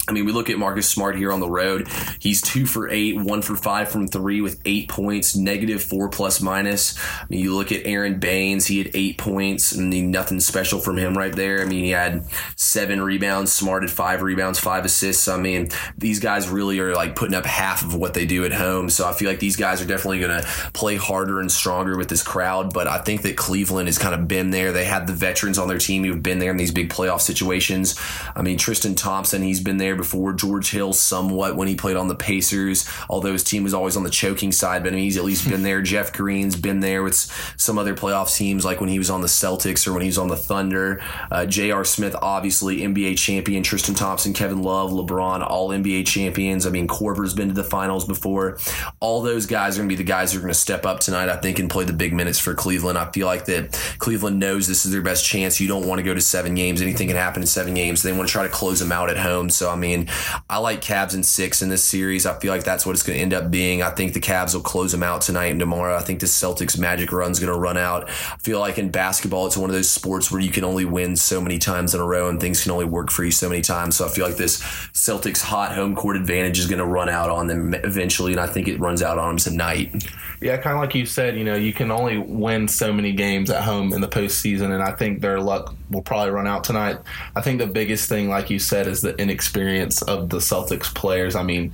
I 0.08 0.12
mean, 0.12 0.24
we 0.24 0.32
look 0.32 0.50
at 0.50 0.58
Marcus 0.58 0.88
Smart 0.88 1.16
here 1.16 1.30
on 1.30 1.40
the 1.40 1.48
road. 1.48 1.88
He's 2.18 2.40
two 2.40 2.66
for 2.66 2.88
eight, 2.88 3.16
one 3.16 3.42
for 3.42 3.54
five 3.54 3.90
from 3.90 4.08
three 4.08 4.40
with 4.40 4.60
eight 4.64 4.88
points, 4.88 5.36
negative 5.36 5.82
four 5.82 6.08
plus 6.08 6.40
minus. 6.40 6.98
I 6.98 7.26
mean, 7.28 7.40
you 7.40 7.54
look 7.54 7.70
at 7.70 7.86
Aron 7.86 8.18
Baynes, 8.18 8.66
he 8.66 8.78
had 8.78 8.90
eight 8.94 9.18
points. 9.18 9.76
I 9.76 9.82
mean, 9.82 10.10
nothing 10.10 10.40
special 10.40 10.80
from 10.80 10.96
him 10.96 11.16
right 11.16 11.34
there. 11.34 11.60
I 11.60 11.66
mean, 11.66 11.84
he 11.84 11.90
had 11.90 12.24
seven 12.56 13.00
rebounds, 13.00 13.52
Smart 13.52 13.82
had 13.82 13.90
five 13.90 14.22
rebounds, 14.22 14.58
five 14.58 14.84
assists. 14.84 15.28
I 15.28 15.36
mean, 15.36 15.68
these 15.96 16.18
guys 16.18 16.48
really 16.48 16.80
are 16.80 16.94
like 16.94 17.14
putting 17.14 17.34
up 17.34 17.46
half 17.46 17.84
of 17.84 17.94
what 17.94 18.14
they 18.14 18.26
do 18.26 18.44
at 18.44 18.52
home. 18.52 18.90
So 18.90 19.06
I 19.06 19.12
feel 19.12 19.28
like 19.28 19.38
these 19.38 19.56
guys 19.56 19.80
are 19.80 19.86
definitely 19.86 20.20
going 20.20 20.40
to 20.40 20.48
play 20.72 20.96
harder 20.96 21.40
and 21.40 21.52
stronger 21.52 21.96
with 21.96 22.08
this 22.08 22.22
crowd. 22.22 22.72
But 22.72 22.88
I 22.88 22.98
think 22.98 23.22
that 23.22 23.36
Cleveland 23.36 23.86
has 23.86 23.98
kind 23.98 24.14
of 24.14 24.26
been 24.26 24.50
there. 24.50 24.72
They 24.72 24.86
had 24.86 25.06
the 25.06 25.12
veterans 25.12 25.58
on 25.58 25.68
their 25.68 25.78
team 25.78 26.04
who've 26.04 26.22
been 26.22 26.38
there 26.38 26.50
in 26.50 26.56
these 26.56 26.72
big 26.72 26.90
playoff 26.90 27.20
situations. 27.20 28.00
I 28.34 28.42
mean, 28.42 28.58
Tristan 28.58 28.94
Thompson, 28.94 29.42
he's 29.42 29.60
been 29.60 29.76
there 29.76 29.89
before 29.96 30.32
George 30.32 30.70
Hill 30.70 30.92
somewhat 30.92 31.56
when 31.56 31.68
he 31.68 31.74
played 31.74 31.96
on 31.96 32.08
the 32.08 32.14
Pacers, 32.14 32.88
although 33.08 33.32
his 33.32 33.44
team 33.44 33.62
was 33.62 33.74
always 33.74 33.96
on 33.96 34.02
the 34.02 34.10
choking 34.10 34.52
side, 34.52 34.82
but 34.82 34.92
I 34.92 34.96
mean, 34.96 35.04
he's 35.04 35.16
at 35.16 35.24
least 35.24 35.48
been 35.48 35.62
there. 35.62 35.82
Jeff 35.82 36.12
Green's 36.12 36.56
been 36.56 36.80
there 36.80 37.02
with 37.02 37.14
some 37.56 37.78
other 37.78 37.94
playoff 37.94 38.34
teams, 38.34 38.64
like 38.64 38.80
when 38.80 38.90
he 38.90 38.98
was 38.98 39.10
on 39.10 39.20
the 39.20 39.26
Celtics 39.26 39.86
or 39.86 39.92
when 39.92 40.02
he 40.02 40.08
was 40.08 40.18
on 40.18 40.28
the 40.28 40.36
Thunder. 40.36 41.02
Uh, 41.30 41.46
J.R. 41.46 41.84
Smith, 41.84 42.14
obviously 42.20 42.78
NBA 42.78 43.18
champion. 43.18 43.62
Tristan 43.62 43.94
Thompson, 43.94 44.32
Kevin 44.32 44.62
Love, 44.62 44.90
LeBron, 44.90 45.46
all 45.48 45.70
NBA 45.70 46.06
champions. 46.06 46.66
I 46.66 46.70
mean, 46.70 46.88
Korver's 46.88 47.34
been 47.34 47.48
to 47.48 47.54
the 47.54 47.64
finals 47.64 48.04
before. 48.04 48.58
All 49.00 49.22
those 49.22 49.46
guys 49.46 49.76
are 49.76 49.80
going 49.80 49.88
to 49.88 49.92
be 49.96 50.02
the 50.02 50.08
guys 50.08 50.32
who 50.32 50.38
are 50.38 50.42
going 50.42 50.52
to 50.52 50.58
step 50.58 50.86
up 50.86 51.00
tonight, 51.00 51.28
I 51.28 51.36
think, 51.36 51.58
and 51.58 51.70
play 51.70 51.84
the 51.84 51.92
big 51.92 52.12
minutes 52.12 52.38
for 52.38 52.54
Cleveland. 52.54 52.98
I 52.98 53.10
feel 53.10 53.26
like 53.26 53.46
that 53.46 53.72
Cleveland 53.98 54.38
knows 54.38 54.66
this 54.66 54.84
is 54.84 54.92
their 54.92 55.02
best 55.02 55.24
chance. 55.24 55.60
You 55.60 55.68
don't 55.68 55.86
want 55.86 55.98
to 55.98 56.02
go 56.02 56.14
to 56.14 56.20
seven 56.20 56.54
games. 56.54 56.82
Anything 56.82 57.08
can 57.08 57.16
happen 57.16 57.42
in 57.42 57.46
seven 57.46 57.74
games. 57.74 58.02
They 58.02 58.12
want 58.12 58.28
to 58.28 58.32
try 58.32 58.42
to 58.42 58.48
close 58.48 58.80
them 58.80 58.92
out 58.92 59.10
at 59.10 59.16
home. 59.16 59.50
So, 59.50 59.70
I 59.70 59.76
mean, 59.80 60.08
I 60.48 60.58
like 60.58 60.80
Cavs 60.80 61.14
in 61.14 61.24
six 61.24 61.62
in 61.62 61.68
this 61.68 61.84
series. 61.84 62.26
I 62.26 62.38
feel 62.38 62.52
like 62.52 62.64
that's 62.64 62.86
what 62.86 62.92
it's 62.92 63.02
going 63.02 63.16
to 63.16 63.22
end 63.22 63.34
up 63.34 63.50
being. 63.50 63.82
I 63.82 63.90
think 63.90 64.12
the 64.12 64.20
Cavs 64.20 64.54
will 64.54 64.62
close 64.62 64.92
them 64.92 65.02
out 65.02 65.22
tonight 65.22 65.46
and 65.46 65.58
tomorrow. 65.58 65.96
I 65.96 66.00
think 66.00 66.20
the 66.20 66.26
Celtics 66.26 66.78
magic 66.78 67.12
run 67.12 67.32
is 67.32 67.40
going 67.40 67.52
to 67.52 67.58
run 67.58 67.76
out. 67.76 68.08
I 68.08 68.36
feel 68.38 68.60
like 68.60 68.78
in 68.78 68.90
basketball, 68.90 69.46
it's 69.46 69.56
one 69.56 69.70
of 69.70 69.74
those 69.74 69.90
sports 69.90 70.30
where 70.30 70.40
you 70.40 70.50
can 70.50 70.64
only 70.64 70.84
win 70.84 71.16
so 71.16 71.40
many 71.40 71.58
times 71.58 71.94
in 71.94 72.00
a 72.00 72.04
row 72.04 72.28
and 72.28 72.40
things 72.40 72.62
can 72.62 72.72
only 72.72 72.84
work 72.84 73.10
for 73.10 73.24
you 73.24 73.30
so 73.30 73.48
many 73.48 73.62
times. 73.62 73.96
So 73.96 74.06
I 74.06 74.08
feel 74.08 74.26
like 74.26 74.36
this 74.36 74.60
Celtics 74.92 75.40
hot 75.40 75.74
home 75.74 75.94
court 75.96 76.16
advantage 76.16 76.58
is 76.58 76.66
going 76.66 76.78
to 76.78 76.86
run 76.86 77.08
out 77.08 77.30
on 77.30 77.46
them 77.46 77.74
eventually, 77.74 78.32
and 78.32 78.40
I 78.40 78.46
think 78.46 78.68
it 78.68 78.78
runs 78.78 79.02
out 79.02 79.18
on 79.18 79.28
them 79.28 79.36
tonight. 79.38 80.04
Yeah, 80.40 80.56
kind 80.56 80.76
of 80.76 80.80
like 80.80 80.94
you 80.94 81.04
said, 81.04 81.36
you 81.36 81.44
know, 81.44 81.54
you 81.54 81.72
can 81.72 81.90
only 81.90 82.16
win 82.16 82.66
so 82.66 82.92
many 82.92 83.12
games 83.12 83.50
at 83.50 83.62
home 83.62 83.92
in 83.92 84.00
the 84.00 84.08
postseason, 84.08 84.72
and 84.72 84.82
I 84.82 84.92
think 84.92 85.20
their 85.20 85.38
luck 85.38 85.74
will 85.90 86.02
probably 86.02 86.30
run 86.30 86.46
out 86.46 86.64
tonight. 86.64 86.98
I 87.36 87.40
think 87.42 87.58
the 87.58 87.66
biggest 87.66 88.08
thing, 88.08 88.28
like 88.28 88.48
you 88.48 88.58
said, 88.58 88.86
is 88.86 89.02
the 89.02 89.14
inexperience 89.16 89.69
of 90.02 90.30
the 90.30 90.38
Celtics 90.38 90.94
players. 90.94 91.34
I 91.34 91.42
mean, 91.42 91.72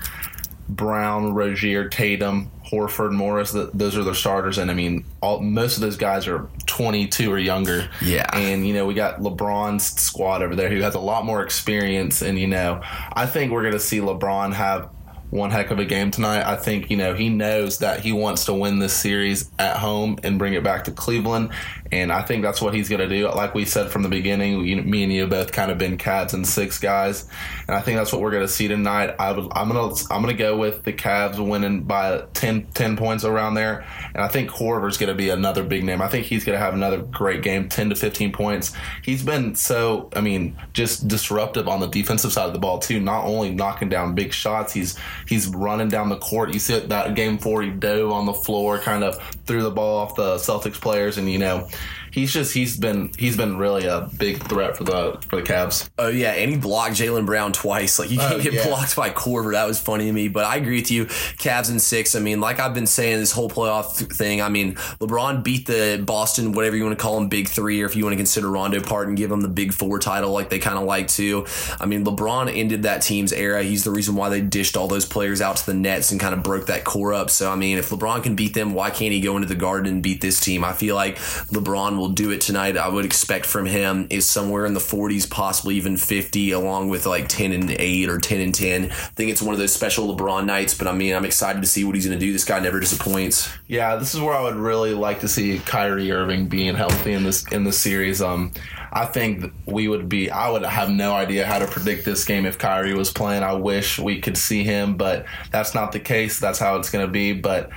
Brown, 0.69 1.35
Rozier, 1.35 1.89
Tatum, 1.89 2.51
Horford, 2.65 3.13
Morris, 3.13 3.53
the, 3.53 3.71
those 3.73 3.97
are 3.97 4.03
their 4.03 4.15
starters, 4.15 4.59
and 4.59 4.71
I 4.71 4.75
mean, 4.75 5.05
all, 5.21 5.41
most 5.41 5.77
of 5.77 5.83
those 5.83 5.97
guys 5.97 6.27
are 6.27 6.49
22 6.67 7.33
or 7.33 7.39
younger. 7.39 7.89
Yeah, 8.03 8.27
and 8.33 8.67
you 8.67 8.75
know 8.75 8.87
we 8.87 8.95
got 8.95 9.21
LeBron's 9.21 9.85
squad 9.85 10.43
over 10.43 10.57
there 10.57 10.69
who 10.69 10.81
has 10.81 10.95
a 10.95 11.01
lot 11.01 11.25
more 11.25 11.43
experience, 11.43 12.23
and 12.23 12.39
you 12.39 12.49
know 12.49 12.81
I 13.13 13.27
think 13.27 13.53
we're 13.53 13.63
going 13.63 13.75
to 13.75 13.81
see 13.81 13.99
LeBron 13.99 14.55
have 14.55 14.91
one 15.31 15.51
heck 15.51 15.71
of 15.71 15.79
a 15.79 15.85
game 15.85 16.11
tonight. 16.11 16.45
I 16.47 16.57
think, 16.57 16.91
you 16.91 16.97
know, 16.97 17.15
he 17.15 17.29
knows 17.29 17.79
that 17.79 18.01
he 18.01 18.13
wants 18.13 18.45
to 18.45 18.55
win 18.55 18.79
this 18.79 18.93
series 18.93 19.51
at 19.59 19.77
home 19.77 20.19
and 20.23 20.39
bring 20.39 20.55
it 20.55 20.63
back 20.63 20.85
to 20.85 20.93
Cleveland. 20.93 21.51
And 21.93 22.13
I 22.13 22.23
think 22.23 22.43
that's 22.43 22.61
what 22.61 22.75
he's 22.75 22.89
going 22.89 23.01
to 23.01 23.09
do. 23.09 23.29
Like 23.29 23.55
we 23.55 23.65
said 23.65 23.91
from 23.91 24.03
the 24.03 24.09
beginning, 24.09 24.65
you, 24.65 24.83
me 24.83 25.03
and 25.03 25.13
you 25.13 25.27
both 25.27 25.53
kind 25.53 25.71
of 25.71 25.79
been 25.79 25.99
Cavs 25.99 26.35
and 26.35 26.47
six 26.47 26.79
guys, 26.79 27.29
and 27.67 27.77
I 27.77 27.81
think 27.81 27.97
that's 27.99 28.13
what 28.13 28.21
we're 28.21 28.31
going 28.31 28.47
to 28.47 28.53
see 28.53 28.69
tonight. 28.69 29.15
I 29.19 29.31
I'm 29.31 29.69
gonna 29.69 29.95
I'm 30.11 30.23
gonna 30.23 30.35
go 30.35 30.57
with 30.57 30.83
the 30.83 30.93
Cavs 30.93 31.45
winning 31.45 31.83
by 31.83 32.25
10, 32.35 32.69
10 32.75 32.97
points 32.97 33.25
around 33.25 33.55
there, 33.55 33.87
and 34.15 34.23
I 34.23 34.29
think 34.29 34.51
Korver's 34.51 34.97
going 34.97 35.09
to 35.09 35.15
be 35.15 35.31
another 35.31 35.63
big 35.63 35.85
name. 35.85 36.01
I 36.01 36.09
think 36.09 36.27
he's 36.27 36.45
going 36.45 36.59
to 36.59 36.65
have 36.65 36.75
another 36.75 36.99
great 36.99 37.43
game, 37.43 37.69
ten 37.69 37.91
to 37.91 37.95
fifteen 37.95 38.33
points. 38.33 38.73
He's 39.03 39.23
been 39.23 39.55
so, 39.55 40.11
I 40.15 40.21
mean, 40.21 40.57
just 40.73 41.09
disruptive 41.09 41.69
on 41.69 41.81
the 41.81 41.87
defensive 41.87 42.33
side 42.33 42.47
of 42.47 42.53
the 42.53 42.59
ball 42.59 42.79
too. 42.79 43.01
Not 43.01 43.25
only 43.25 43.51
knocking 43.51 43.89
down 43.89 44.15
big 44.15 44.33
shots, 44.33 44.73
he's 44.73 44.99
he's 45.27 45.49
running 45.49 45.89
down 45.89 46.09
the 46.09 46.19
court. 46.19 46.53
You 46.53 46.59
see 46.59 46.79
that 46.79 47.15
game 47.15 47.39
four, 47.39 47.63
he 47.63 47.71
dove 47.71 48.13
on 48.13 48.27
the 48.27 48.35
floor, 48.35 48.79
kind 48.79 49.05
of 49.05 49.21
threw 49.47 49.63
the 49.63 49.71
ball 49.71 49.99
off 49.99 50.15
the 50.15 50.37
Celtics 50.37 50.81
players, 50.81 51.19
and 51.19 51.31
you 51.31 51.39
know 51.39 51.69
he's 52.17 52.33
just 52.33 52.55
he's 52.55 52.79
been 52.79 53.13
he's 53.19 53.37
been 53.37 53.59
really 53.59 53.85
a 53.85 54.09
big 54.17 54.43
threat 54.43 54.75
for 54.75 54.85
the 54.85 55.19
for 55.29 55.37
the 55.37 55.43
Cavs. 55.43 55.89
Oh 55.99 56.09
yeah, 56.09 56.33
and 56.33 56.51
he 56.51 56.57
blocked 56.57 56.95
Jaylen 56.95 57.27
Brown 57.27 57.53
twice. 57.53 57.99
Like 57.99 58.11
you 58.11 58.19
oh, 58.19 58.29
can't 58.29 58.41
oh, 58.41 58.43
get 58.43 58.55
yeah. 58.55 58.67
blocked 58.67 58.97
by 58.97 59.11
Korver. 59.11 59.53
That 59.53 59.67
was 59.67 59.79
funny 59.79 60.07
to 60.07 60.13
me. 60.13 60.29
But 60.29 60.47
I 60.47 60.57
agree 60.57 60.81
with 60.81 60.91
you. 60.91 61.05
Cavs 61.07 61.71
in 61.71 61.79
six. 61.79 62.17
I 62.17 62.21
mean, 62.21 62.41
like 62.41 62.59
I've 62.59 62.75
been 62.75 62.87
saying 62.87 63.19
this 63.19 63.33
whole 63.33 63.51
playoff 63.51 63.97
thing. 64.17 64.41
I 64.41 64.49
mean, 64.49 64.75
LeBron 64.75 65.45
beat 65.45 65.67
the 65.67 66.03
Boston, 66.05 66.53
whatever 66.53 66.75
you 66.75 66.85
want 66.85 66.99
to 66.99 67.03
call 67.03 67.21
them, 67.21 67.29
big 67.29 67.49
three, 67.49 67.83
or 67.83 67.87
if 67.87 67.95
you 67.95 68.05
want 68.05 68.15
to 68.15 68.17
consider 68.17 68.51
Rondo 68.51 68.81
part 68.81 69.09
and 69.09 69.17
give 69.17 69.29
them 69.29 69.43
the 69.43 69.49
big 69.49 69.75
four 69.75 69.99
title, 69.99 70.33
like 70.33 70.49
they 70.49 70.59
kind 70.59 70.79
of 70.79 70.85
like 70.85 71.09
to. 71.09 71.47
I 71.79 71.85
mean, 71.85 72.05
LeBron 72.05 72.51
ended 72.57 72.85
that 72.85 73.03
team's 73.03 73.33
era. 73.33 73.63
He's 73.63 73.85
the 73.85 73.91
reason 73.91 74.15
why 74.15 74.31
they 74.31 74.41
dished 74.41 74.77
all 74.77 74.89
those 74.89 75.05
players 75.05 75.43
out 75.43 75.59
to 75.59 75.67
the 75.67 75.75
Nets 75.75 76.11
and 76.13 76.21
kind 76.21 76.33
of 76.33 76.43
broke 76.43 76.67
that 76.67 76.85
core 76.85 77.13
up. 77.13 77.29
So 77.29 77.53
I 77.53 77.57
mean, 77.57 77.77
if 77.77 77.91
LeBron 77.91 78.23
can 78.23 78.37
beat 78.37 78.55
them, 78.55 78.73
why 78.73 78.89
can't 78.89 79.13
he 79.13 79.21
go 79.21 79.37
into 79.37 79.49
the 79.49 79.55
Garden 79.55 79.93
and 79.93 80.03
beat 80.03 80.23
this 80.23 80.41
team? 80.41 80.65
I 80.65 80.73
feel 80.73 80.95
like 80.95 81.17
LeBron 81.17 81.99
will 81.99 82.06
do 82.09 82.31
it 82.31 82.41
tonight. 82.41 82.77
I 82.77 82.89
would 82.89 83.05
expect 83.05 83.47
from 83.47 83.67
him 83.67 84.07
is 84.11 84.27
somewhere 84.27 84.67
in 84.67 84.75
the 84.75 84.81
40s, 84.81 85.29
possibly 85.29 85.77
even 85.77 85.97
50, 85.97 86.53
along 86.53 86.89
with 86.89 87.07
like 87.07 87.29
10 87.29 87.53
and 87.53 87.71
8 87.71 88.09
or 88.09 88.19
10 88.19 88.41
and 88.41 88.55
10. 88.55 88.85
I 88.85 88.89
think 88.89 89.31
it's 89.31 89.43
one 89.43 89.53
of 89.53 89.59
those 89.59 89.73
special 89.73 90.15
LeBron 90.15 90.45
nights, 90.47 90.75
but 90.75 90.87
I 90.87 90.93
mean, 90.93 91.15
I'm 91.15 91.25
excited 91.25 91.63
to 91.63 91.69
see 91.69 91.85
what 91.85 91.95
he's 91.95 92.07
going 92.07 92.19
to 92.19 92.25
do. 92.25 92.33
This 92.33 92.45
guy 92.45 92.61
never 92.61 92.81
disappoints. 92.81 93.51
Yeah, 93.69 93.97
this 93.97 94.15
is 94.15 94.21
where 94.21 94.35
I 94.35 94.43
would 94.43 94.57
really 94.57 94.95
like 94.95 95.21
to 95.21 95.29
see 95.29 95.59
Kyrie 95.61 96.11
Irving 96.13 96.49
being 96.49 96.75
healthy 96.75 97.13
in 97.13 97.25
this 97.25 97.47
in 97.53 97.65
this 97.65 97.81
series. 97.81 98.23
Um, 98.23 98.53
I 98.93 99.05
think 99.05 99.53
we 99.67 99.89
would 99.89 100.09
be. 100.09 100.31
I 100.31 100.49
would 100.49 100.65
have 100.65 100.91
no 100.91 101.13
idea 101.13 101.47
how 101.47 101.59
to 101.59 101.67
predict 101.67 102.05
this 102.05 102.25
game 102.25 102.47
if 102.47 102.59
Kyrie 102.59 102.95
was 102.95 103.13
playing. 103.13 103.43
I 103.43 103.53
wish 103.53 103.99
we 103.99 104.21
could 104.21 104.39
see 104.39 104.65
him, 104.65 104.97
but 104.97 105.27
that's 105.51 105.75
not 105.75 105.93
the 105.93 106.01
case. 106.01 106.41
That's 106.41 106.59
how 106.59 106.77
it's 106.77 106.91
going 106.91 107.05
to 107.05 107.11
be. 107.11 107.33
But 107.33 107.71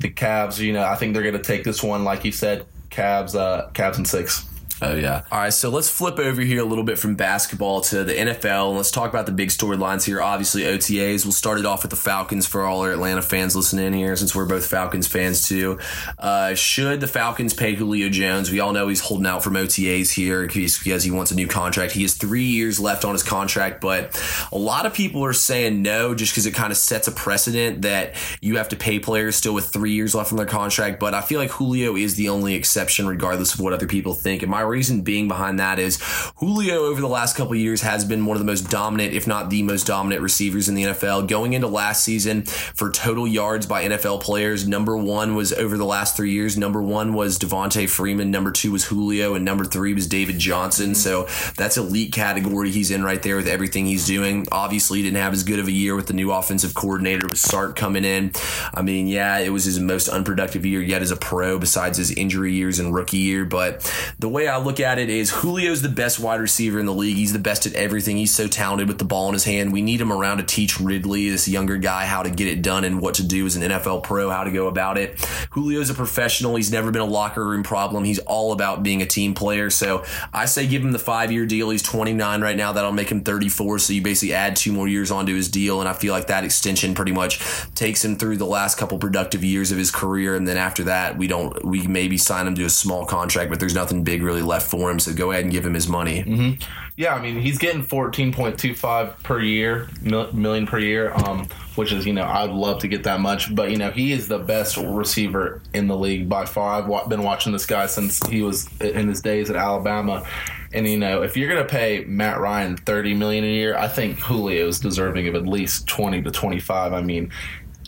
the 0.00 0.10
Cavs, 0.10 0.58
you 0.58 0.72
know, 0.72 0.84
I 0.84 0.96
think 0.96 1.14
they're 1.14 1.22
going 1.22 1.36
to 1.36 1.42
take 1.42 1.64
this 1.64 1.82
one, 1.82 2.04
like 2.04 2.24
you 2.24 2.32
said, 2.32 2.66
Cavs, 2.90 3.34
uh, 3.34 3.68
Cavs 3.72 3.96
and 3.96 4.06
six. 4.06 4.44
Oh 4.82 4.94
yeah. 4.94 5.22
All 5.30 5.38
right, 5.38 5.52
so 5.52 5.68
let's 5.68 5.90
flip 5.90 6.18
over 6.18 6.40
here 6.40 6.62
a 6.62 6.64
little 6.64 6.84
bit 6.84 6.98
from 6.98 7.14
basketball 7.14 7.82
to 7.82 8.02
the 8.02 8.14
NFL 8.14 8.68
and 8.68 8.76
let's 8.76 8.90
talk 8.90 9.10
about 9.10 9.26
the 9.26 9.32
big 9.32 9.50
storylines 9.50 10.04
here. 10.04 10.22
Obviously 10.22 10.62
OTAs. 10.62 11.24
We'll 11.24 11.32
start 11.32 11.58
it 11.58 11.66
off 11.66 11.82
with 11.82 11.90
the 11.90 11.96
Falcons 11.96 12.46
for 12.46 12.64
all 12.64 12.80
our 12.80 12.92
Atlanta 12.92 13.20
fans 13.20 13.54
listening 13.54 13.92
here, 13.92 14.16
since 14.16 14.34
we're 14.34 14.46
both 14.46 14.66
Falcons 14.66 15.06
fans 15.06 15.42
too. 15.42 15.78
Uh, 16.18 16.54
should 16.54 17.00
the 17.00 17.06
Falcons 17.06 17.52
pay 17.52 17.74
Julio 17.74 18.08
Jones? 18.08 18.50
We 18.50 18.60
all 18.60 18.72
know 18.72 18.88
he's 18.88 19.00
holding 19.00 19.26
out 19.26 19.44
from 19.44 19.54
OTAs 19.54 20.12
here 20.12 20.46
because 20.46 21.04
he 21.04 21.10
wants 21.10 21.30
a 21.30 21.34
new 21.34 21.46
contract. 21.46 21.92
He 21.92 22.02
has 22.02 22.14
three 22.14 22.44
years 22.44 22.80
left 22.80 23.04
on 23.04 23.12
his 23.12 23.22
contract, 23.22 23.82
but 23.82 24.18
a 24.50 24.58
lot 24.58 24.86
of 24.86 24.94
people 24.94 25.22
are 25.24 25.34
saying 25.34 25.82
no, 25.82 26.14
just 26.14 26.32
because 26.32 26.46
it 26.46 26.54
kind 26.54 26.70
of 26.70 26.78
sets 26.78 27.06
a 27.06 27.12
precedent 27.12 27.82
that 27.82 28.14
you 28.40 28.56
have 28.56 28.70
to 28.70 28.76
pay 28.76 28.98
players 28.98 29.36
still 29.36 29.52
with 29.52 29.66
three 29.66 29.92
years 29.92 30.14
left 30.14 30.32
on 30.32 30.38
their 30.38 30.46
contract. 30.46 31.00
But 31.00 31.12
I 31.12 31.20
feel 31.20 31.38
like 31.38 31.50
Julio 31.50 31.96
is 31.96 32.14
the 32.14 32.30
only 32.30 32.54
exception, 32.54 33.06
regardless 33.06 33.52
of 33.52 33.60
what 33.60 33.74
other 33.74 33.86
people 33.86 34.14
think. 34.14 34.42
Am 34.42 34.54
I 34.54 34.69
reason 34.70 35.02
being 35.02 35.28
behind 35.28 35.58
that 35.60 35.78
is 35.78 35.98
Julio 36.36 36.84
over 36.86 37.00
the 37.00 37.08
last 37.08 37.36
couple 37.36 37.54
years 37.54 37.82
has 37.82 38.04
been 38.04 38.24
one 38.24 38.36
of 38.36 38.40
the 38.40 38.46
most 38.46 38.70
dominant, 38.70 39.12
if 39.12 39.26
not 39.26 39.50
the 39.50 39.62
most 39.62 39.86
dominant 39.86 40.22
receivers 40.22 40.68
in 40.68 40.74
the 40.74 40.84
NFL. 40.84 41.28
Going 41.28 41.52
into 41.52 41.66
last 41.66 42.04
season 42.04 42.42
for 42.42 42.90
total 42.90 43.26
yards 43.26 43.66
by 43.66 43.84
NFL 43.84 44.22
players, 44.22 44.66
number 44.66 44.96
one 44.96 45.34
was 45.34 45.52
over 45.52 45.76
the 45.76 45.84
last 45.84 46.16
three 46.16 46.32
years. 46.32 46.56
Number 46.56 46.80
one 46.80 47.12
was 47.12 47.38
Devonta 47.38 47.88
Freeman. 47.88 48.30
Number 48.30 48.50
two 48.50 48.72
was 48.72 48.84
Julio, 48.84 49.34
and 49.34 49.44
number 49.44 49.64
three 49.64 49.92
was 49.92 50.06
David 50.06 50.38
Johnson. 50.38 50.94
So 50.94 51.28
that's 51.56 51.76
elite 51.76 52.12
category 52.12 52.70
he's 52.70 52.90
in 52.90 53.02
right 53.02 53.22
there 53.22 53.36
with 53.36 53.48
everything 53.48 53.86
he's 53.86 54.06
doing. 54.06 54.46
Obviously, 54.52 54.98
he 54.98 55.04
didn't 55.04 55.22
have 55.22 55.32
as 55.32 55.42
good 55.42 55.58
of 55.58 55.66
a 55.66 55.72
year 55.72 55.96
with 55.96 56.06
the 56.06 56.12
new 56.12 56.30
offensive 56.32 56.74
coordinator 56.74 57.26
with 57.28 57.38
Sark 57.38 57.76
coming 57.76 58.04
in. 58.04 58.32
I 58.72 58.82
mean, 58.82 59.06
yeah, 59.06 59.38
it 59.38 59.50
was 59.50 59.64
his 59.64 59.80
most 59.80 60.08
unproductive 60.08 60.64
year 60.64 60.80
yet 60.80 61.02
as 61.02 61.10
a 61.10 61.16
pro, 61.16 61.58
besides 61.58 61.98
his 61.98 62.10
injury 62.12 62.54
years 62.54 62.78
and 62.78 62.94
rookie 62.94 63.18
year. 63.18 63.44
But 63.44 63.92
the 64.18 64.28
way 64.28 64.48
I 64.48 64.58
look 64.64 64.80
at 64.80 64.98
it 64.98 65.10
is 65.10 65.32
Julio's 65.42 65.82
the 65.82 65.88
best 65.88 66.20
wide 66.20 66.40
receiver 66.40 66.78
in 66.78 66.86
the 66.86 66.94
league. 66.94 67.16
He's 67.16 67.32
the 67.32 67.38
best 67.38 67.66
at 67.66 67.74
everything. 67.74 68.16
He's 68.16 68.34
so 68.34 68.46
talented 68.46 68.88
with 68.88 68.98
the 68.98 69.04
ball 69.04 69.28
in 69.28 69.34
his 69.34 69.44
hand. 69.44 69.72
We 69.72 69.82
need 69.82 70.00
him 70.00 70.12
around 70.12 70.38
to 70.38 70.42
teach 70.42 70.80
Ridley, 70.80 71.28
this 71.30 71.48
younger 71.48 71.76
guy, 71.76 72.06
how 72.06 72.22
to 72.22 72.30
get 72.30 72.48
it 72.48 72.62
done 72.62 72.84
and 72.84 73.00
what 73.00 73.14
to 73.14 73.22
do 73.22 73.46
as 73.46 73.56
an 73.56 73.62
NFL 73.62 74.02
pro, 74.02 74.30
how 74.30 74.44
to 74.44 74.50
go 74.50 74.66
about 74.66 74.98
it. 74.98 75.18
Julio's 75.52 75.90
a 75.90 75.94
professional. 75.94 76.56
He's 76.56 76.72
never 76.72 76.90
been 76.90 77.02
a 77.02 77.06
locker 77.06 77.44
room 77.44 77.62
problem. 77.62 78.04
He's 78.04 78.18
all 78.20 78.52
about 78.52 78.82
being 78.82 79.02
a 79.02 79.06
team 79.06 79.34
player. 79.34 79.70
So 79.70 80.04
I 80.32 80.44
say 80.44 80.66
give 80.66 80.82
him 80.82 80.92
the 80.92 80.98
five 80.98 81.32
year 81.32 81.46
deal. 81.46 81.70
He's 81.70 81.82
29 81.82 82.40
right 82.40 82.56
now. 82.56 82.72
That'll 82.72 82.92
make 82.92 83.10
him 83.10 83.22
34. 83.22 83.80
So 83.80 83.92
you 83.92 84.02
basically 84.02 84.34
add 84.34 84.56
two 84.56 84.72
more 84.72 84.88
years 84.88 85.10
onto 85.10 85.34
his 85.34 85.48
deal. 85.48 85.80
And 85.80 85.88
I 85.88 85.92
feel 85.92 86.12
like 86.12 86.26
that 86.28 86.44
extension 86.44 86.94
pretty 86.94 87.12
much 87.12 87.40
takes 87.74 88.04
him 88.04 88.16
through 88.16 88.36
the 88.36 88.46
last 88.46 88.78
couple 88.78 88.98
productive 88.98 89.44
years 89.44 89.72
of 89.72 89.78
his 89.78 89.90
career. 89.90 90.34
And 90.34 90.46
then 90.46 90.56
after 90.56 90.84
that, 90.84 91.16
we 91.16 91.26
don't, 91.26 91.64
we 91.64 91.86
maybe 91.86 92.18
sign 92.18 92.46
him 92.46 92.54
to 92.54 92.64
a 92.64 92.70
small 92.70 93.04
contract, 93.06 93.50
but 93.50 93.60
there's 93.60 93.74
nothing 93.74 94.04
big 94.04 94.22
really 94.22 94.42
left 94.50 94.70
for 94.70 94.90
him. 94.90 94.98
So 94.98 95.14
go 95.14 95.30
ahead 95.30 95.44
and 95.44 95.52
give 95.52 95.64
him 95.64 95.74
his 95.74 95.88
money. 95.88 96.58
Yeah, 96.96 97.14
I 97.14 97.22
mean 97.22 97.40
he's 97.40 97.56
getting 97.56 97.82
fourteen 97.82 98.30
point 98.30 98.58
two 98.58 98.74
five 98.74 99.22
per 99.22 99.40
year, 99.40 99.88
million 100.02 100.66
per 100.66 100.78
year, 100.78 101.12
um, 101.14 101.48
which 101.74 101.92
is 101.92 102.04
you 102.04 102.12
know 102.12 102.24
I'd 102.24 102.50
love 102.50 102.80
to 102.80 102.88
get 102.88 103.04
that 103.04 103.20
much, 103.20 103.54
but 103.54 103.70
you 103.70 103.78
know 103.78 103.90
he 103.90 104.12
is 104.12 104.28
the 104.28 104.38
best 104.38 104.76
receiver 104.76 105.62
in 105.72 105.86
the 105.86 105.96
league 105.96 106.28
by 106.28 106.44
far. 106.44 106.82
I've 106.82 107.08
been 107.08 107.22
watching 107.22 107.52
this 107.52 107.64
guy 107.64 107.86
since 107.86 108.20
he 108.28 108.42
was 108.42 108.68
in 108.82 109.08
his 109.08 109.22
days 109.22 109.48
at 109.48 109.56
Alabama, 109.56 110.26
and 110.74 110.86
you 110.86 110.98
know 110.98 111.22
if 111.22 111.38
you're 111.38 111.48
gonna 111.48 111.64
pay 111.64 112.04
Matt 112.04 112.38
Ryan 112.38 112.76
thirty 112.76 113.14
million 113.14 113.44
a 113.44 113.54
year, 113.60 113.78
I 113.78 113.88
think 113.88 114.18
Julio 114.18 114.68
is 114.68 114.78
deserving 114.78 115.26
of 115.26 115.34
at 115.34 115.46
least 115.46 115.86
twenty 115.86 116.20
to 116.20 116.30
twenty 116.30 116.60
five. 116.60 116.92
I 116.92 117.00
mean, 117.00 117.30